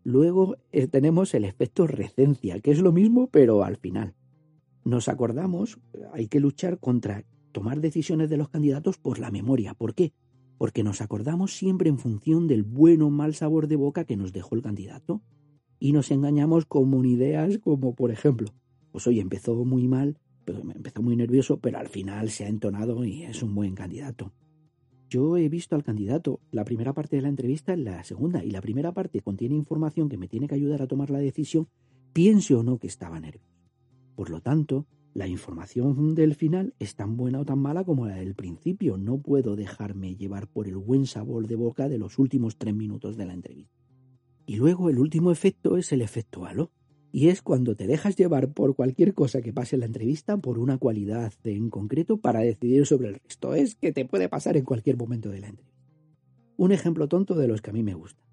Luego 0.03 0.57
eh, 0.71 0.87
tenemos 0.87 1.33
el 1.33 1.45
efecto 1.45 1.87
recencia, 1.87 2.59
que 2.59 2.69
es 2.69 2.79
lo 2.79 2.91
mismo 2.91 3.27
pero 3.31 3.63
al 3.63 3.77
final. 3.77 4.13
Nos 4.87 5.07
acordamos, 5.07 5.79
hay 6.13 6.27
que 6.27 6.39
luchar 6.39 6.79
contra 6.79 7.23
tomar 7.51 7.81
decisiones 7.81 8.29
de 8.29 8.37
los 8.37 8.49
candidatos 8.49 8.97
por 8.97 9.19
la 9.19 9.31
memoria. 9.31 9.73
¿Por 9.73 9.93
qué? 9.93 10.13
porque 10.57 10.83
nos 10.83 11.01
acordamos 11.01 11.55
siempre 11.55 11.89
en 11.89 11.99
función 11.99 12.47
del 12.47 12.63
bueno 12.63 13.07
o 13.07 13.09
mal 13.09 13.33
sabor 13.33 13.67
de 13.67 13.75
boca 13.75 14.05
que 14.05 14.17
nos 14.17 14.33
dejó 14.33 14.55
el 14.55 14.61
candidato 14.61 15.21
y 15.79 15.91
nos 15.91 16.09
engañamos 16.11 16.65
con 16.65 17.05
ideas 17.05 17.59
como, 17.59 17.93
por 17.93 18.11
ejemplo, 18.11 18.47
pues 18.91 19.05
hoy 19.05 19.19
empezó 19.19 19.63
muy 19.63 19.87
mal, 19.87 20.17
pero 20.45 20.59
empezó 20.59 21.03
muy 21.03 21.15
nervioso, 21.15 21.59
pero 21.59 21.77
al 21.77 21.87
final 21.87 22.29
se 22.29 22.45
ha 22.45 22.47
entonado 22.47 23.05
y 23.05 23.23
es 23.23 23.43
un 23.43 23.53
buen 23.53 23.75
candidato. 23.75 24.33
Yo 25.09 25.37
he 25.37 25.47
visto 25.47 25.75
al 25.75 25.83
candidato 25.83 26.41
la 26.51 26.65
primera 26.65 26.93
parte 26.93 27.15
de 27.15 27.21
la 27.21 27.29
entrevista 27.29 27.73
en 27.73 27.85
la 27.85 28.03
segunda, 28.03 28.43
y 28.43 28.51
la 28.51 28.61
primera 28.61 28.91
parte 28.91 29.21
contiene 29.21 29.55
información 29.55 30.09
que 30.09 30.17
me 30.17 30.27
tiene 30.27 30.47
que 30.47 30.55
ayudar 30.55 30.81
a 30.81 30.87
tomar 30.87 31.11
la 31.11 31.19
decisión, 31.19 31.67
piense 32.11 32.55
o 32.55 32.63
no 32.63 32.77
que 32.77 32.87
estaba 32.87 33.19
nervioso. 33.19 33.56
Por 34.17 34.31
lo 34.31 34.41
tanto, 34.41 34.87
la 35.13 35.27
información 35.27 36.15
del 36.15 36.33
final 36.33 36.73
es 36.79 36.95
tan 36.95 37.17
buena 37.17 37.39
o 37.39 37.45
tan 37.45 37.59
mala 37.59 37.83
como 37.83 38.07
la 38.07 38.15
del 38.15 38.33
principio. 38.33 38.97
No 38.97 39.19
puedo 39.19 39.55
dejarme 39.55 40.15
llevar 40.15 40.47
por 40.47 40.67
el 40.67 40.75
buen 40.75 41.05
sabor 41.05 41.45
de 41.45 41.55
boca 41.55 41.87
de 41.87 41.99
los 41.99 42.17
últimos 42.17 42.57
tres 42.57 42.73
minutos 42.73 43.15
de 43.15 43.27
la 43.27 43.33
entrevista. 43.33 43.75
Y 44.47 44.55
luego 44.55 44.89
el 44.89 44.97
último 44.97 45.29
efecto 45.31 45.77
es 45.77 45.91
el 45.91 46.01
efecto 46.01 46.47
halo. 46.47 46.71
Y 47.11 47.27
es 47.27 47.43
cuando 47.43 47.75
te 47.75 47.85
dejas 47.85 48.15
llevar 48.15 48.53
por 48.53 48.75
cualquier 48.75 49.13
cosa 49.13 49.43
que 49.43 49.53
pase 49.53 49.75
en 49.75 49.81
la 49.81 49.85
entrevista, 49.85 50.35
por 50.37 50.57
una 50.57 50.79
cualidad 50.79 51.31
en 51.43 51.69
concreto, 51.69 52.17
para 52.17 52.39
decidir 52.39 52.87
sobre 52.87 53.09
el 53.09 53.19
resto. 53.19 53.53
Es 53.53 53.75
que 53.75 53.91
te 53.91 54.03
puede 54.05 54.29
pasar 54.29 54.57
en 54.57 54.65
cualquier 54.65 54.97
momento 54.97 55.29
de 55.29 55.41
la 55.41 55.49
entrevista. 55.49 55.77
Un 56.57 56.71
ejemplo 56.71 57.07
tonto 57.07 57.35
de 57.35 57.47
los 57.47 57.61
que 57.61 57.69
a 57.69 57.73
mí 57.73 57.83
me 57.83 57.93
gusta. 57.93 58.26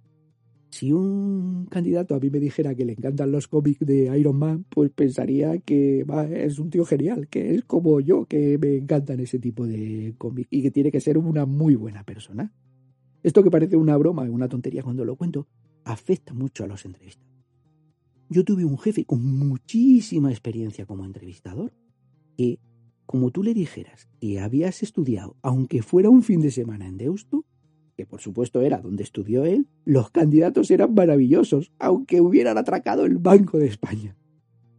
Si 0.74 0.92
un 0.92 1.66
candidato 1.66 2.16
a 2.16 2.18
mí 2.18 2.30
me 2.30 2.40
dijera 2.40 2.74
que 2.74 2.84
le 2.84 2.94
encantan 2.94 3.30
los 3.30 3.46
cómics 3.46 3.86
de 3.86 4.18
Iron 4.18 4.36
Man, 4.36 4.66
pues 4.68 4.90
pensaría 4.90 5.58
que 5.58 6.04
es 6.32 6.58
un 6.58 6.68
tío 6.68 6.84
genial, 6.84 7.28
que 7.28 7.54
es 7.54 7.62
como 7.62 8.00
yo, 8.00 8.26
que 8.26 8.58
me 8.58 8.78
encantan 8.78 9.20
ese 9.20 9.38
tipo 9.38 9.68
de 9.68 10.16
cómics 10.18 10.48
y 10.50 10.62
que 10.62 10.72
tiene 10.72 10.90
que 10.90 10.98
ser 10.98 11.16
una 11.16 11.46
muy 11.46 11.76
buena 11.76 12.02
persona. 12.02 12.52
Esto 13.22 13.44
que 13.44 13.52
parece 13.52 13.76
una 13.76 13.96
broma, 13.96 14.22
una 14.22 14.48
tontería 14.48 14.82
cuando 14.82 15.04
lo 15.04 15.14
cuento, 15.14 15.46
afecta 15.84 16.34
mucho 16.34 16.64
a 16.64 16.66
los 16.66 16.84
entrevistados. 16.84 17.32
Yo 18.28 18.42
tuve 18.42 18.64
un 18.64 18.76
jefe 18.76 19.04
con 19.04 19.24
muchísima 19.24 20.32
experiencia 20.32 20.86
como 20.86 21.04
entrevistador, 21.04 21.72
que, 22.36 22.58
como 23.06 23.30
tú 23.30 23.44
le 23.44 23.54
dijeras 23.54 24.08
que 24.20 24.40
habías 24.40 24.82
estudiado, 24.82 25.36
aunque 25.40 25.82
fuera 25.82 26.10
un 26.10 26.24
fin 26.24 26.40
de 26.40 26.50
semana 26.50 26.88
en 26.88 26.96
Deusto, 26.96 27.44
que 27.96 28.06
por 28.06 28.20
supuesto 28.20 28.60
era 28.60 28.80
donde 28.80 29.02
estudió 29.02 29.44
él, 29.44 29.68
los 29.84 30.10
candidatos 30.10 30.70
eran 30.70 30.94
maravillosos, 30.94 31.72
aunque 31.78 32.20
hubieran 32.20 32.58
atracado 32.58 33.04
el 33.04 33.18
Banco 33.18 33.58
de 33.58 33.66
España. 33.66 34.16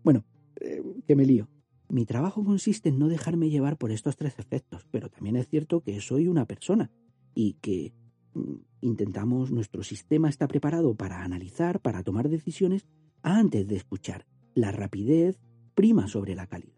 Bueno, 0.03 0.23
eh, 0.59 0.81
que 1.07 1.15
me 1.15 1.25
lío. 1.25 1.47
Mi 1.89 2.05
trabajo 2.05 2.43
consiste 2.43 2.89
en 2.89 2.99
no 2.99 3.07
dejarme 3.07 3.49
llevar 3.49 3.77
por 3.77 3.91
estos 3.91 4.15
tres 4.15 4.39
efectos, 4.39 4.85
pero 4.91 5.09
también 5.09 5.35
es 5.35 5.47
cierto 5.47 5.81
que 5.81 6.01
soy 6.01 6.27
una 6.27 6.45
persona 6.45 6.91
y 7.33 7.53
que 7.61 7.93
mm, 8.33 8.55
intentamos, 8.81 9.51
nuestro 9.51 9.83
sistema 9.83 10.29
está 10.29 10.47
preparado 10.47 10.95
para 10.95 11.23
analizar, 11.23 11.79
para 11.79 12.03
tomar 12.03 12.29
decisiones 12.29 12.85
antes 13.21 13.67
de 13.67 13.75
escuchar. 13.75 14.25
La 14.55 14.71
rapidez 14.71 15.39
prima 15.75 16.07
sobre 16.07 16.35
la 16.35 16.47
calidad. 16.47 16.73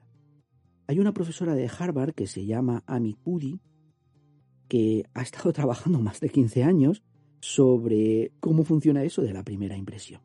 Hay 0.88 1.00
una 1.00 1.14
profesora 1.14 1.54
de 1.54 1.70
Harvard 1.70 2.14
que 2.14 2.28
se 2.28 2.46
llama 2.46 2.84
Amy 2.88 3.14
Cuddy 3.14 3.60
que 4.68 5.06
ha 5.14 5.22
estado 5.22 5.54
trabajando 5.54 6.00
más 6.00 6.20
de 6.20 6.30
15 6.30 6.64
años 6.64 7.04
sobre 7.40 8.32
cómo 8.40 8.64
funciona 8.64 9.04
eso 9.04 9.22
de 9.22 9.34
la 9.34 9.44
primera 9.44 9.78
impresión. 9.78 10.22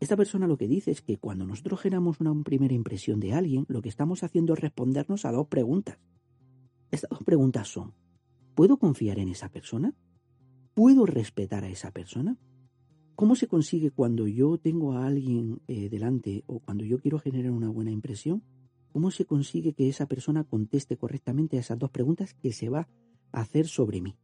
Esta 0.00 0.16
persona 0.16 0.46
lo 0.46 0.58
que 0.58 0.68
dice 0.68 0.90
es 0.90 1.00
que 1.00 1.18
cuando 1.18 1.46
nosotros 1.46 1.80
generamos 1.80 2.20
una 2.20 2.34
primera 2.42 2.74
impresión 2.74 3.20
de 3.20 3.32
alguien, 3.32 3.64
lo 3.68 3.80
que 3.80 3.88
estamos 3.88 4.22
haciendo 4.22 4.52
es 4.54 4.60
respondernos 4.60 5.24
a 5.24 5.32
dos 5.32 5.46
preguntas. 5.46 5.98
Estas 6.90 7.10
dos 7.10 7.22
preguntas 7.24 7.68
son, 7.68 7.94
¿puedo 8.54 8.76
confiar 8.76 9.18
en 9.18 9.28
esa 9.28 9.48
persona? 9.48 9.94
¿Puedo 10.74 11.06
respetar 11.06 11.64
a 11.64 11.68
esa 11.68 11.90
persona? 11.90 12.36
¿Cómo 13.14 13.36
se 13.36 13.46
consigue 13.46 13.92
cuando 13.92 14.26
yo 14.26 14.58
tengo 14.58 14.92
a 14.92 15.06
alguien 15.06 15.62
eh, 15.68 15.88
delante 15.88 16.42
o 16.46 16.58
cuando 16.58 16.84
yo 16.84 16.98
quiero 16.98 17.18
generar 17.18 17.52
una 17.52 17.70
buena 17.70 17.92
impresión? 17.92 18.42
¿Cómo 18.92 19.10
se 19.10 19.24
consigue 19.24 19.72
que 19.72 19.88
esa 19.88 20.06
persona 20.06 20.44
conteste 20.44 20.96
correctamente 20.96 21.56
a 21.56 21.60
esas 21.60 21.78
dos 21.78 21.90
preguntas 21.90 22.34
que 22.34 22.52
se 22.52 22.68
va 22.68 22.88
hacer 23.34 23.66
sobre 23.68 24.00
mí? 24.00 24.16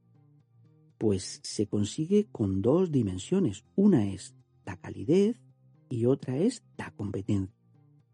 Pues 0.99 1.41
se 1.43 1.67
consigue 1.67 2.29
con 2.31 2.63
dos 2.63 2.91
dimensiones. 2.93 3.65
Una 3.75 4.07
es 4.09 4.35
la 4.65 4.77
calidez 4.77 5.41
y 5.89 6.07
otra 6.07 6.37
es 6.37 6.63
la 6.77 6.91
competencia. 6.93 7.55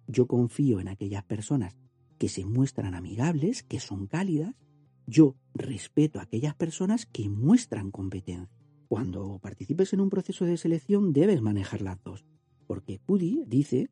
Yo 0.07 0.27
confío 0.27 0.81
en 0.81 0.89
aquellas 0.89 1.25
personas 1.25 1.77
que 2.19 2.29
se 2.29 2.45
muestran 2.45 2.95
amigables, 2.95 3.63
que 3.63 3.81
son 3.81 4.07
cálidas. 4.07 4.55
Yo 5.07 5.37
respeto 5.55 6.19
a 6.19 6.23
aquellas 6.23 6.55
personas 6.55 7.07
que 7.07 7.29
muestran 7.29 7.91
competencia. 7.91 8.49
Cuando 8.89 9.39
participes 9.41 9.93
en 9.93 10.01
un 10.01 10.11
proceso 10.11 10.45
de 10.45 10.57
selección 10.57 11.13
debes 11.13 11.43
manejar 11.43 11.83
las 11.83 12.03
dos, 12.05 12.25
porque 12.67 13.01
Pudi 13.05 13.45
dice 13.47 13.91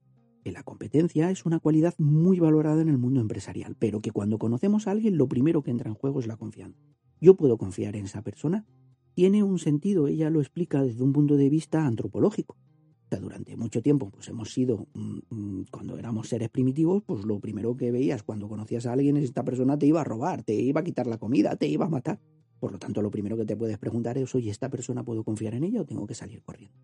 la 0.52 0.62
competencia 0.62 1.30
es 1.30 1.46
una 1.46 1.58
cualidad 1.58 1.94
muy 1.98 2.38
valorada 2.38 2.82
en 2.82 2.88
el 2.88 2.98
mundo 2.98 3.20
empresarial, 3.20 3.76
pero 3.78 4.00
que 4.00 4.10
cuando 4.10 4.38
conocemos 4.38 4.86
a 4.86 4.90
alguien 4.90 5.16
lo 5.16 5.28
primero 5.28 5.62
que 5.62 5.70
entra 5.70 5.88
en 5.88 5.94
juego 5.94 6.20
es 6.20 6.26
la 6.26 6.36
confianza. 6.36 6.80
Yo 7.20 7.36
puedo 7.36 7.56
confiar 7.56 7.96
en 7.96 8.04
esa 8.04 8.22
persona. 8.22 8.66
Tiene 9.14 9.42
un 9.42 9.58
sentido, 9.58 10.08
ella 10.08 10.28
lo 10.30 10.40
explica 10.40 10.82
desde 10.82 11.02
un 11.02 11.12
punto 11.12 11.36
de 11.36 11.48
vista 11.48 11.86
antropológico. 11.86 12.56
O 12.56 13.08
sea, 13.08 13.20
durante 13.20 13.56
mucho 13.56 13.80
tiempo 13.80 14.10
pues 14.10 14.28
hemos 14.28 14.52
sido, 14.52 14.88
mm, 14.94 15.18
mm, 15.30 15.64
cuando 15.70 15.98
éramos 15.98 16.28
seres 16.28 16.50
primitivos, 16.50 17.02
pues 17.04 17.24
lo 17.24 17.38
primero 17.40 17.76
que 17.76 17.92
veías 17.92 18.22
cuando 18.22 18.48
conocías 18.48 18.86
a 18.86 18.92
alguien 18.92 19.16
es 19.16 19.24
esta 19.24 19.44
persona 19.44 19.78
te 19.78 19.86
iba 19.86 20.00
a 20.00 20.04
robar, 20.04 20.42
te 20.42 20.54
iba 20.54 20.80
a 20.80 20.84
quitar 20.84 21.06
la 21.06 21.18
comida, 21.18 21.56
te 21.56 21.68
iba 21.68 21.86
a 21.86 21.88
matar. 21.90 22.20
Por 22.60 22.72
lo 22.72 22.78
tanto, 22.78 23.02
lo 23.02 23.10
primero 23.10 23.36
que 23.36 23.44
te 23.44 23.56
puedes 23.56 23.78
preguntar 23.78 24.16
es, 24.18 24.34
oye, 24.34 24.50
¿esta 24.50 24.70
persona 24.70 25.04
puedo 25.04 25.22
confiar 25.22 25.54
en 25.54 25.64
ella 25.64 25.82
o 25.82 25.84
tengo 25.84 26.06
que 26.06 26.14
salir 26.14 26.42
corriendo? 26.42 26.78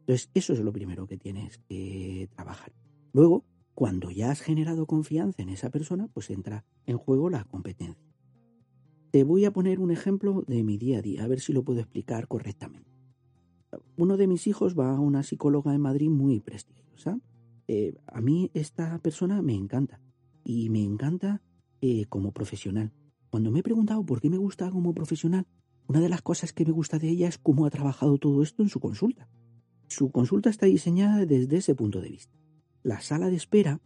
Entonces, 0.00 0.30
eso 0.34 0.52
es 0.52 0.60
lo 0.60 0.70
primero 0.70 1.06
que 1.06 1.16
tienes 1.16 1.58
que 1.66 2.28
trabajar. 2.34 2.72
Luego, 3.14 3.44
cuando 3.74 4.10
ya 4.10 4.32
has 4.32 4.40
generado 4.40 4.86
confianza 4.86 5.40
en 5.40 5.48
esa 5.48 5.70
persona, 5.70 6.08
pues 6.12 6.30
entra 6.30 6.64
en 6.84 6.98
juego 6.98 7.30
la 7.30 7.44
competencia. 7.44 8.12
Te 9.12 9.22
voy 9.22 9.44
a 9.44 9.52
poner 9.52 9.78
un 9.78 9.92
ejemplo 9.92 10.42
de 10.48 10.64
mi 10.64 10.76
día 10.78 10.98
a 10.98 11.02
día, 11.02 11.22
a 11.22 11.28
ver 11.28 11.38
si 11.38 11.52
lo 11.52 11.62
puedo 11.62 11.78
explicar 11.78 12.26
correctamente. 12.26 12.90
Uno 13.96 14.16
de 14.16 14.26
mis 14.26 14.48
hijos 14.48 14.76
va 14.76 14.90
a 14.90 14.98
una 14.98 15.22
psicóloga 15.22 15.72
en 15.72 15.80
Madrid 15.80 16.10
muy 16.10 16.40
prestigiosa. 16.40 17.20
Eh, 17.68 17.94
a 18.08 18.20
mí 18.20 18.50
esta 18.52 18.98
persona 18.98 19.42
me 19.42 19.54
encanta 19.54 20.00
y 20.42 20.68
me 20.70 20.82
encanta 20.82 21.40
eh, 21.80 22.06
como 22.06 22.32
profesional. 22.32 22.92
Cuando 23.30 23.52
me 23.52 23.60
he 23.60 23.62
preguntado 23.62 24.04
por 24.04 24.20
qué 24.20 24.28
me 24.28 24.38
gusta 24.38 24.70
como 24.72 24.92
profesional, 24.92 25.46
una 25.86 26.00
de 26.00 26.08
las 26.08 26.22
cosas 26.22 26.52
que 26.52 26.64
me 26.64 26.72
gusta 26.72 26.98
de 26.98 27.10
ella 27.10 27.28
es 27.28 27.38
cómo 27.38 27.64
ha 27.64 27.70
trabajado 27.70 28.18
todo 28.18 28.42
esto 28.42 28.64
en 28.64 28.68
su 28.68 28.80
consulta. 28.80 29.28
Su 29.86 30.10
consulta 30.10 30.50
está 30.50 30.66
diseñada 30.66 31.24
desde 31.26 31.58
ese 31.58 31.76
punto 31.76 32.00
de 32.00 32.08
vista. 32.08 32.43
La 32.84 33.00
sala 33.00 33.30
de 33.30 33.36
espera 33.36 33.80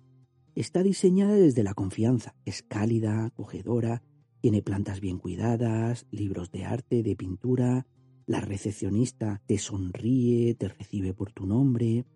está 0.56 0.82
diseñada 0.82 1.36
desde 1.36 1.62
la 1.62 1.72
confianza. 1.72 2.34
Es 2.44 2.64
cálida, 2.64 3.26
acogedora, 3.26 4.02
tiene 4.40 4.60
plantas 4.60 5.00
bien 5.00 5.18
cuidadas, 5.18 6.08
libros 6.10 6.50
de 6.50 6.64
arte, 6.64 7.04
de 7.04 7.14
pintura. 7.14 7.86
La 8.26 8.40
recepcionista 8.40 9.40
te 9.46 9.58
sonríe, 9.58 10.56
te 10.56 10.66
recibe 10.66 11.14
por 11.14 11.30
tu 11.30 11.46
nombre. 11.46 12.06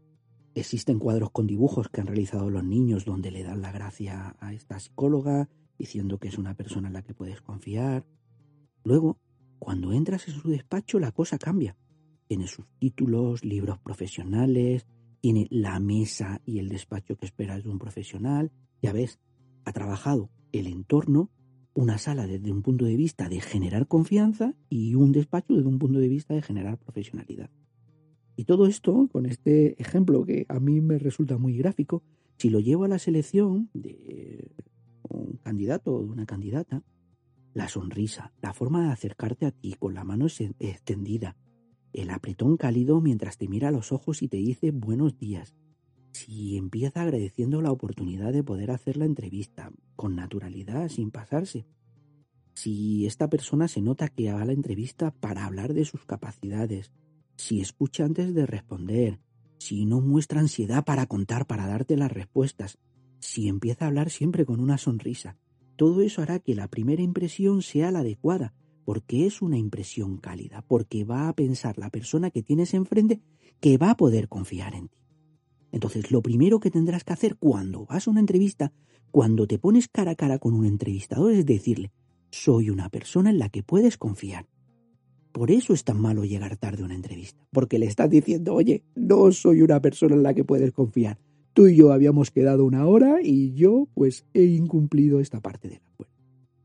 Existen 0.57 0.99
cuadros 0.99 1.31
con 1.31 1.47
dibujos 1.47 1.89
que 1.89 2.01
han 2.01 2.09
realizado 2.09 2.51
los 2.51 2.65
niños 2.65 3.05
donde 3.05 3.31
le 3.31 3.45
dan 3.45 3.63
la 3.63 3.71
gracia 3.71 4.35
a 4.41 4.53
esta 4.53 4.81
psicóloga, 4.81 5.49
diciendo 5.79 6.19
que 6.19 6.27
es 6.27 6.37
una 6.37 6.55
persona 6.55 6.89
en 6.89 6.95
la 6.95 7.03
que 7.03 7.15
puedes 7.15 7.43
confiar. 7.43 8.05
Luego, 8.83 9.21
cuando 9.61 9.93
entras 9.93 10.27
en 10.27 10.35
su 10.35 10.49
despacho, 10.49 10.99
la 10.99 11.13
cosa 11.13 11.39
cambia. 11.39 11.77
Tiene 12.27 12.49
sus 12.49 12.67
títulos, 12.81 13.45
libros 13.45 13.79
profesionales, 13.79 14.85
tiene 15.23 15.47
la 15.51 15.79
mesa 15.79 16.43
y 16.45 16.59
el 16.59 16.69
despacho 16.69 17.17
que 17.17 17.27
esperas 17.27 17.63
de 17.63 17.71
un 17.71 17.79
profesional. 17.79 18.51
Ya 18.83 18.93
ves, 18.93 19.21
ha 19.65 19.73
trabajado 19.73 20.31
el 20.51 20.67
entorno, 20.67 21.31
una 21.75 21.97
sala 21.97 22.27
desde 22.27 22.51
un 22.51 22.61
punto 22.61 22.85
de 22.85 22.97
vista 22.97 23.29
de 23.29 23.41
generar 23.41 23.87
confianza 23.87 24.55
y 24.69 24.97
un 24.97 25.13
despacho 25.13 25.55
desde 25.55 25.69
un 25.69 25.79
punto 25.79 26.01
de 26.01 26.09
vista 26.09 26.35
de 26.35 26.43
generar 26.43 26.77
profesionalidad. 26.77 27.51
Y 28.35 28.45
todo 28.45 28.67
esto, 28.67 29.09
con 29.13 29.27
este 29.27 29.81
ejemplo 29.81 30.25
que 30.25 30.45
a 30.49 30.59
mí 30.59 30.81
me 30.81 30.99
resulta 30.99 31.39
muy 31.39 31.57
gráfico, 31.57 32.03
si 32.37 32.51
lo 32.51 32.59
llevo 32.59 32.85
a 32.85 32.89
la 32.89 32.99
selección 32.99 33.71
de 33.75 34.51
un 35.09 35.37
candidato 35.37 35.95
o 35.95 36.03
de 36.03 36.11
una 36.11 36.27
candidata, 36.27 36.83
la 37.55 37.69
sonrisa, 37.69 38.33
la 38.43 38.53
forma 38.55 38.87
de 38.87 38.93
acercarte 38.93 39.47
a 39.47 39.53
ti 39.53 39.75
con 39.79 39.95
la 39.95 40.03
mano 40.03 40.27
extendida, 40.59 41.37
el 41.93 42.11
apretón 42.11 42.57
cálido 42.57 43.01
mientras 43.01 43.39
te 43.39 43.49
mira 43.49 43.69
a 43.69 43.73
los 43.73 43.93
ojos 43.93 44.23
y 44.23 44.29
te 44.29 44.39
dice 44.39 44.71
buenos 44.71 45.19
días. 45.19 45.55
Si 46.13 46.57
empieza 46.57 47.03
agradeciendo 47.03 47.63
la 47.63 47.73
oportunidad 47.73 48.33
de 48.33 48.45
poder 48.45 48.71
hacer 48.71 48.97
la 48.97 49.07
entrevista 49.07 49.73
con 49.97 50.15
naturalidad, 50.15 50.89
sin 50.89 51.11
pasarse. 51.11 51.67
Si 52.55 53.07
esta 53.07 53.29
persona 53.29 53.67
se 53.67 53.81
nota 53.81 54.09
que 54.09 54.33
va 54.33 54.43
a 54.43 54.45
la 54.45 54.53
entrevista 54.53 55.11
para 55.11 55.47
hablar 55.47 55.73
de 55.73 55.85
sus 55.85 56.05
capacidades, 56.05 56.93
si 57.37 57.61
escucha 57.61 58.05
antes 58.05 58.35
de 58.35 58.47
responder, 58.47 59.21
si 59.59 59.87
no 59.87 60.01
muestra 60.01 60.41
ansiedad 60.41 60.85
para 60.85 61.07
contar, 61.07 61.47
para 61.47 61.67
darte 61.67 61.97
las 61.97 62.13
respuestas, 62.13 62.79
si 63.21 63.49
empieza 63.49 63.85
a 63.85 63.89
hablar 63.89 64.11
siempre 64.11 64.45
con 64.45 64.61
una 64.61 64.77
sonrisa, 64.77 65.39
todo 65.77 66.03
eso 66.03 66.21
hará 66.21 66.41
que 66.41 66.55
la 66.55 66.69
primera 66.69 67.03
impresión 67.03 67.63
sea 67.63 67.91
la 67.91 68.01
adecuada, 68.01 68.53
porque 68.85 69.27
es 69.27 69.43
una 69.43 69.59
impresión 69.59 70.17
cálida, 70.17 70.65
porque 70.67 71.05
va 71.05 71.29
a 71.29 71.35
pensar 71.35 71.79
la 71.79 71.91
persona 71.91 72.31
que 72.31 72.43
tienes 72.43 72.75
enfrente 72.75 73.21
que 73.61 73.79
va 73.79 73.91
a 73.91 73.97
poder 73.97 74.29
confiar 74.29 74.75
en 74.75 74.89
ti. 74.89 74.99
Entonces, 75.71 76.11
lo 76.11 76.23
primero 76.23 76.61
que 76.61 76.71
tendrás 76.71 77.05
que 77.05 77.13
hacer 77.13 77.37
cuando 77.37 77.87
vas 77.87 78.07
a 78.07 78.11
una 78.11 78.21
entrevista, 78.21 78.73
cuando 79.11 79.47
te 79.47 79.59
pones 79.59 79.89
cara 79.89 80.13
a 80.13 80.17
cara 80.17 80.39
con 80.39 80.55
un 80.55 80.67
entrevistador, 80.67 81.33
es 81.33 81.47
decirle, 81.47 81.93
soy 82.31 82.71
una 82.71 82.89
persona 82.89 83.31
en 83.31 83.39
la 83.39 83.49
que 83.49 83.63
puedes 83.63 83.97
confiar. 83.97 84.47
Por 85.33 85.51
eso 85.51 85.73
es 85.73 85.85
tan 85.85 86.01
malo 86.01 86.25
llegar 86.25 86.57
tarde 86.59 86.83
a 86.83 86.85
una 86.85 86.95
entrevista, 86.95 87.43
porque 87.51 87.79
le 87.79 87.87
estás 87.87 88.11
diciendo, 88.11 88.55
oye, 88.55 88.85
no 88.95 89.33
soy 89.33 89.63
una 89.63 89.81
persona 89.81 90.15
en 90.15 90.23
la 90.23 90.35
que 90.35 90.45
puedes 90.45 90.73
confiar. 90.73 91.19
Tú 91.55 91.67
y 91.69 91.77
yo 91.77 91.93
habíamos 91.93 92.31
quedado 92.31 92.65
una 92.65 92.87
hora 92.87 93.19
y 93.23 93.53
yo 93.53 93.89
pues 93.95 94.27
he 94.35 94.45
incumplido 94.45 95.21
esta 95.21 95.41
parte 95.41 95.69
del 95.69 95.81
acuerdo. 95.93 96.12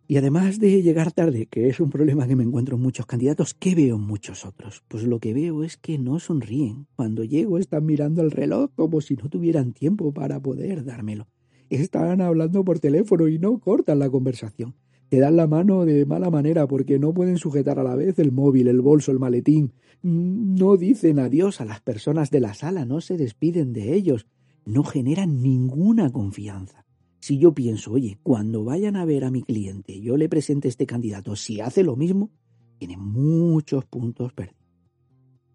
Y 0.08 0.18
además 0.18 0.60
de 0.60 0.82
llegar 0.82 1.12
tarde, 1.12 1.47
que 1.47 1.68
es 1.68 1.80
un 1.80 1.89
problema 1.89 2.28
que 2.28 2.36
me 2.36 2.43
encuentro 2.43 2.78
en 2.78 2.82
muchos 2.82 3.05
candidatos, 3.05 3.53
¿qué 3.53 3.76
veo 3.76 3.97
en 3.97 4.03
muchos 4.03 4.45
otros? 4.45 4.84
Pues 4.88 5.03
lo 5.03 5.20
que 5.20 5.34
veo 5.34 5.64
es 5.64 5.76
que 5.78 5.97
no 5.97 6.20
sonríen. 6.20 6.88
Cuando 6.95 7.24
llego 7.24 7.58
están 7.58 7.86
mirando 7.86 8.22
el 8.22 8.32
reloj 8.32 8.72
como 8.76 9.01
si 9.01 9.16
no 9.16 9.30
tuvieran 9.30 9.74
tiempo 9.74 10.14
para 10.14 10.39
poder 10.39 10.86
dármelo. 10.86 11.28
Están 11.70 12.22
hablando 12.22 12.64
por 12.64 12.80
teléfono 12.80 13.28
y 13.28 13.38
no 13.38 13.60
cortan 13.60 13.99
la 13.99 14.10
conversación 14.10 14.76
te 15.10 15.20
dan 15.20 15.38
la 15.38 15.47
mano 15.47 15.86
de 15.86 16.05
mala 16.05 16.30
manera 16.30 16.68
porque 16.68 16.99
no 16.99 17.14
pueden 17.14 17.38
sujetar 17.38 17.80
a 17.80 17.84
la 17.84 17.95
vez 17.95 18.20
el 18.20 18.32
móvil, 18.32 18.68
el 18.68 18.82
bolso, 18.82 19.12
el 19.12 19.20
maletín. 19.20 19.74
No 20.01 20.78
dicen 20.78 21.20
adiós 21.20 21.62
a 21.62 21.66
las 21.66 21.82
personas 21.82 22.30
de 22.30 22.39
la 22.39 22.53
sala, 22.53 22.86
no 22.86 23.01
se 23.01 23.18
despiden 23.18 23.74
de 23.74 23.93
ellos, 23.93 24.28
no 24.66 24.84
generan 24.84 25.41
ninguna 25.41 26.12
confianza. 26.12 26.86
Si 27.20 27.39
yo 27.39 27.53
pienso, 27.53 27.91
oye, 27.91 28.20
cuando 28.24 28.63
vayan 28.63 28.95
a 28.95 29.05
ver 29.05 29.26
a 29.26 29.32
mi 29.32 29.43
cliente, 29.43 29.99
yo 29.99 30.18
le 30.18 30.30
presente 30.30 30.68
este 30.68 30.86
candidato, 30.86 31.36
si 31.36 31.61
hace 31.61 31.84
lo 31.84 31.95
mismo, 31.95 32.32
tiene 32.78 32.97
muchos 32.97 33.86
puntos 33.86 34.34
perdidos. 34.34 34.63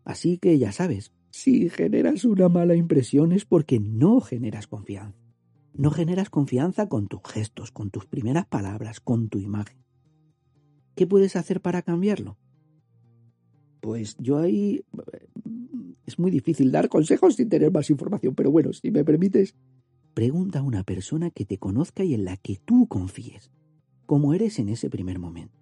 Así 0.04 0.38
que 0.38 0.58
ya 0.58 0.72
sabes, 0.72 1.12
si 1.30 1.70
generas 1.70 2.24
una 2.24 2.48
mala 2.48 2.74
impresión 2.74 3.32
es 3.32 3.44
porque 3.44 3.80
no 3.80 4.20
generas 4.20 4.66
confianza. 4.66 5.18
No 5.74 5.90
generas 5.90 6.28
confianza 6.28 6.88
con 6.88 7.08
tus 7.08 7.20
gestos, 7.24 7.70
con 7.70 7.90
tus 7.90 8.04
primeras 8.06 8.46
palabras, 8.46 9.00
con 9.00 9.28
tu 9.28 9.38
imagen. 9.38 9.78
¿Qué 10.94 11.06
puedes 11.06 11.36
hacer 11.36 11.62
para 11.62 11.80
cambiarlo? 11.80 12.36
Pues 13.80 14.16
yo 14.18 14.38
ahí 14.38 14.84
es 16.04 16.18
muy 16.18 16.30
difícil 16.30 16.70
dar 16.70 16.88
consejos 16.88 17.36
sin 17.36 17.48
tener 17.48 17.72
más 17.72 17.88
información, 17.88 18.34
pero 18.34 18.50
bueno, 18.50 18.72
si 18.72 18.90
me 18.90 19.04
permites, 19.04 19.54
pregunta 20.14 20.60
a 20.60 20.62
una 20.62 20.82
persona 20.82 21.30
que 21.30 21.44
te 21.44 21.58
conozca 21.58 22.04
y 22.04 22.14
en 22.14 22.24
la 22.24 22.36
que 22.36 22.56
tú 22.56 22.86
confíes. 22.86 23.50
¿Cómo 24.06 24.34
eres 24.34 24.58
en 24.58 24.68
ese 24.68 24.90
primer 24.90 25.18
momento? 25.18 25.58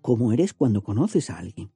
¿Cómo 0.00 0.32
eres 0.32 0.52
cuando 0.52 0.82
conoces 0.82 1.30
a 1.30 1.38
alguien? 1.38 1.70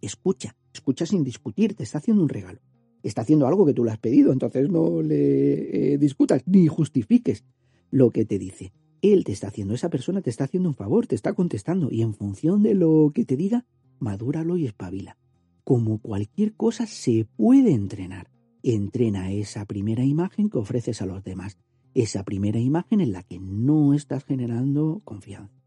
Escucha, 0.00 0.56
escucha 0.72 1.06
sin 1.06 1.24
discutir, 1.24 1.74
te 1.74 1.82
está 1.82 1.98
haciendo 1.98 2.22
un 2.22 2.28
regalo 2.28 2.60
está 3.08 3.22
haciendo 3.22 3.46
algo 3.46 3.66
que 3.66 3.74
tú 3.74 3.84
le 3.84 3.92
has 3.92 3.98
pedido, 3.98 4.32
entonces 4.32 4.68
no 4.70 5.02
le 5.02 5.94
eh, 5.94 5.98
discutas 5.98 6.42
ni 6.46 6.66
justifiques 6.66 7.44
lo 7.90 8.10
que 8.10 8.24
te 8.24 8.38
dice. 8.38 8.72
Él 9.02 9.24
te 9.24 9.32
está 9.32 9.48
haciendo, 9.48 9.74
esa 9.74 9.90
persona 9.90 10.22
te 10.22 10.30
está 10.30 10.44
haciendo 10.44 10.70
un 10.70 10.74
favor, 10.74 11.06
te 11.06 11.14
está 11.14 11.34
contestando 11.34 11.88
y 11.90 12.00
en 12.02 12.14
función 12.14 12.62
de 12.62 12.74
lo 12.74 13.12
que 13.14 13.24
te 13.24 13.36
diga, 13.36 13.66
madúralo 13.98 14.56
y 14.56 14.66
espabila. 14.66 15.18
Como 15.62 15.98
cualquier 15.98 16.54
cosa 16.54 16.86
se 16.86 17.26
puede 17.36 17.72
entrenar. 17.72 18.30
Entrena 18.66 19.30
esa 19.30 19.66
primera 19.66 20.04
imagen 20.04 20.48
que 20.48 20.56
ofreces 20.56 21.02
a 21.02 21.06
los 21.06 21.22
demás, 21.22 21.58
esa 21.92 22.24
primera 22.24 22.58
imagen 22.58 23.02
en 23.02 23.12
la 23.12 23.22
que 23.22 23.38
no 23.38 23.92
estás 23.92 24.24
generando 24.24 25.02
confianza. 25.04 25.63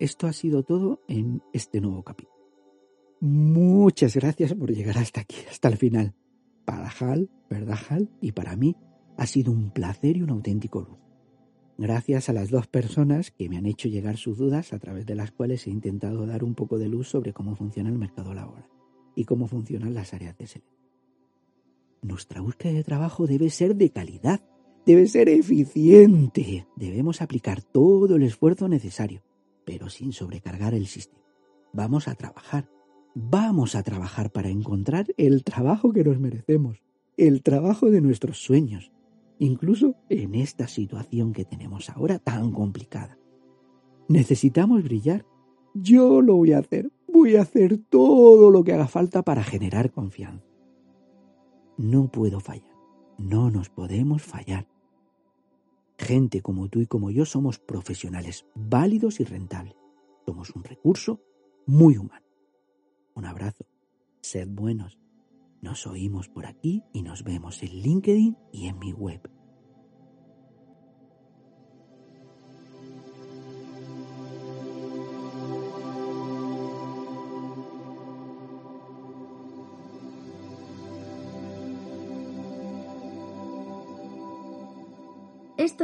Esto 0.00 0.26
ha 0.26 0.32
sido 0.32 0.62
todo 0.62 1.02
en 1.08 1.42
este 1.52 1.78
nuevo 1.82 2.02
capítulo. 2.02 2.34
Muchas 3.20 4.16
gracias 4.16 4.54
por 4.54 4.72
llegar 4.72 4.96
hasta 4.96 5.20
aquí, 5.20 5.36
hasta 5.50 5.68
el 5.68 5.76
final. 5.76 6.14
Para 6.64 6.88
Hal, 6.88 7.28
¿verdad 7.50 7.76
Hal? 7.86 8.08
Y 8.22 8.32
para 8.32 8.56
mí 8.56 8.74
ha 9.18 9.26
sido 9.26 9.52
un 9.52 9.70
placer 9.72 10.16
y 10.16 10.22
un 10.22 10.30
auténtico 10.30 10.80
lujo. 10.80 10.98
Gracias 11.76 12.30
a 12.30 12.32
las 12.32 12.48
dos 12.48 12.66
personas 12.66 13.30
que 13.30 13.50
me 13.50 13.58
han 13.58 13.66
hecho 13.66 13.90
llegar 13.90 14.16
sus 14.16 14.38
dudas 14.38 14.72
a 14.72 14.78
través 14.78 15.04
de 15.04 15.16
las 15.16 15.32
cuales 15.32 15.66
he 15.66 15.70
intentado 15.70 16.26
dar 16.26 16.44
un 16.44 16.54
poco 16.54 16.78
de 16.78 16.88
luz 16.88 17.08
sobre 17.08 17.34
cómo 17.34 17.54
funciona 17.54 17.90
el 17.90 17.98
mercado 17.98 18.32
laboral 18.32 18.70
y 19.14 19.24
cómo 19.24 19.48
funcionan 19.48 19.92
las 19.92 20.14
áreas 20.14 20.34
de 20.38 20.46
selección. 20.46 20.80
Nuestra 22.00 22.40
búsqueda 22.40 22.72
de 22.72 22.84
trabajo 22.84 23.26
debe 23.26 23.50
ser 23.50 23.76
de 23.76 23.90
calidad, 23.90 24.40
debe 24.86 25.06
ser 25.06 25.28
eficiente. 25.28 26.66
Debemos 26.74 27.20
aplicar 27.20 27.60
todo 27.60 28.16
el 28.16 28.22
esfuerzo 28.22 28.66
necesario 28.66 29.22
pero 29.70 29.88
sin 29.88 30.12
sobrecargar 30.12 30.74
el 30.74 30.88
sistema. 30.88 31.22
Vamos 31.72 32.08
a 32.08 32.16
trabajar, 32.16 32.68
vamos 33.14 33.76
a 33.76 33.84
trabajar 33.84 34.32
para 34.32 34.48
encontrar 34.48 35.06
el 35.16 35.44
trabajo 35.44 35.92
que 35.92 36.02
nos 36.02 36.18
merecemos, 36.18 36.82
el 37.16 37.44
trabajo 37.44 37.88
de 37.88 38.00
nuestros 38.00 38.42
sueños, 38.42 38.90
incluso 39.38 39.94
en 40.08 40.34
esta 40.34 40.66
situación 40.66 41.32
que 41.32 41.44
tenemos 41.44 41.88
ahora 41.88 42.18
tan 42.18 42.50
complicada. 42.50 43.16
Necesitamos 44.08 44.82
brillar. 44.82 45.24
Yo 45.72 46.20
lo 46.20 46.34
voy 46.34 46.52
a 46.52 46.58
hacer, 46.58 46.90
voy 47.06 47.36
a 47.36 47.42
hacer 47.42 47.78
todo 47.78 48.50
lo 48.50 48.64
que 48.64 48.72
haga 48.72 48.88
falta 48.88 49.22
para 49.22 49.44
generar 49.44 49.92
confianza. 49.92 50.44
No 51.78 52.10
puedo 52.10 52.40
fallar, 52.40 52.74
no 53.18 53.52
nos 53.52 53.68
podemos 53.68 54.20
fallar. 54.20 54.66
Gente 56.00 56.40
como 56.40 56.68
tú 56.68 56.80
y 56.80 56.86
como 56.86 57.10
yo 57.10 57.26
somos 57.26 57.58
profesionales 57.58 58.46
válidos 58.54 59.20
y 59.20 59.24
rentables. 59.24 59.76
Somos 60.24 60.48
un 60.56 60.64
recurso 60.64 61.20
muy 61.66 61.98
humano. 61.98 62.24
Un 63.14 63.26
abrazo. 63.26 63.66
Sed 64.22 64.48
buenos. 64.48 64.98
Nos 65.60 65.86
oímos 65.86 66.28
por 66.28 66.46
aquí 66.46 66.82
y 66.94 67.02
nos 67.02 67.22
vemos 67.22 67.62
en 67.62 67.82
LinkedIn 67.82 68.36
y 68.50 68.68
en 68.68 68.78
mi 68.78 68.94
web. 68.94 69.30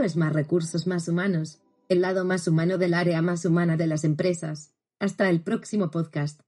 Es 0.05 0.15
más 0.15 0.33
recursos 0.33 0.87
más 0.87 1.09
humanos, 1.09 1.59
el 1.89 2.03
lado 2.03 2.25
más 2.25 2.47
humano 2.47 2.77
del 2.77 2.93
área 2.93 3.23
más 3.23 3.45
humana 3.45 3.77
de 3.77 3.87
las 3.87 4.05
empresas. 4.05 4.73
Hasta 5.01 5.31
el 5.31 5.41
próximo 5.41 5.91
podcast. 5.91 6.41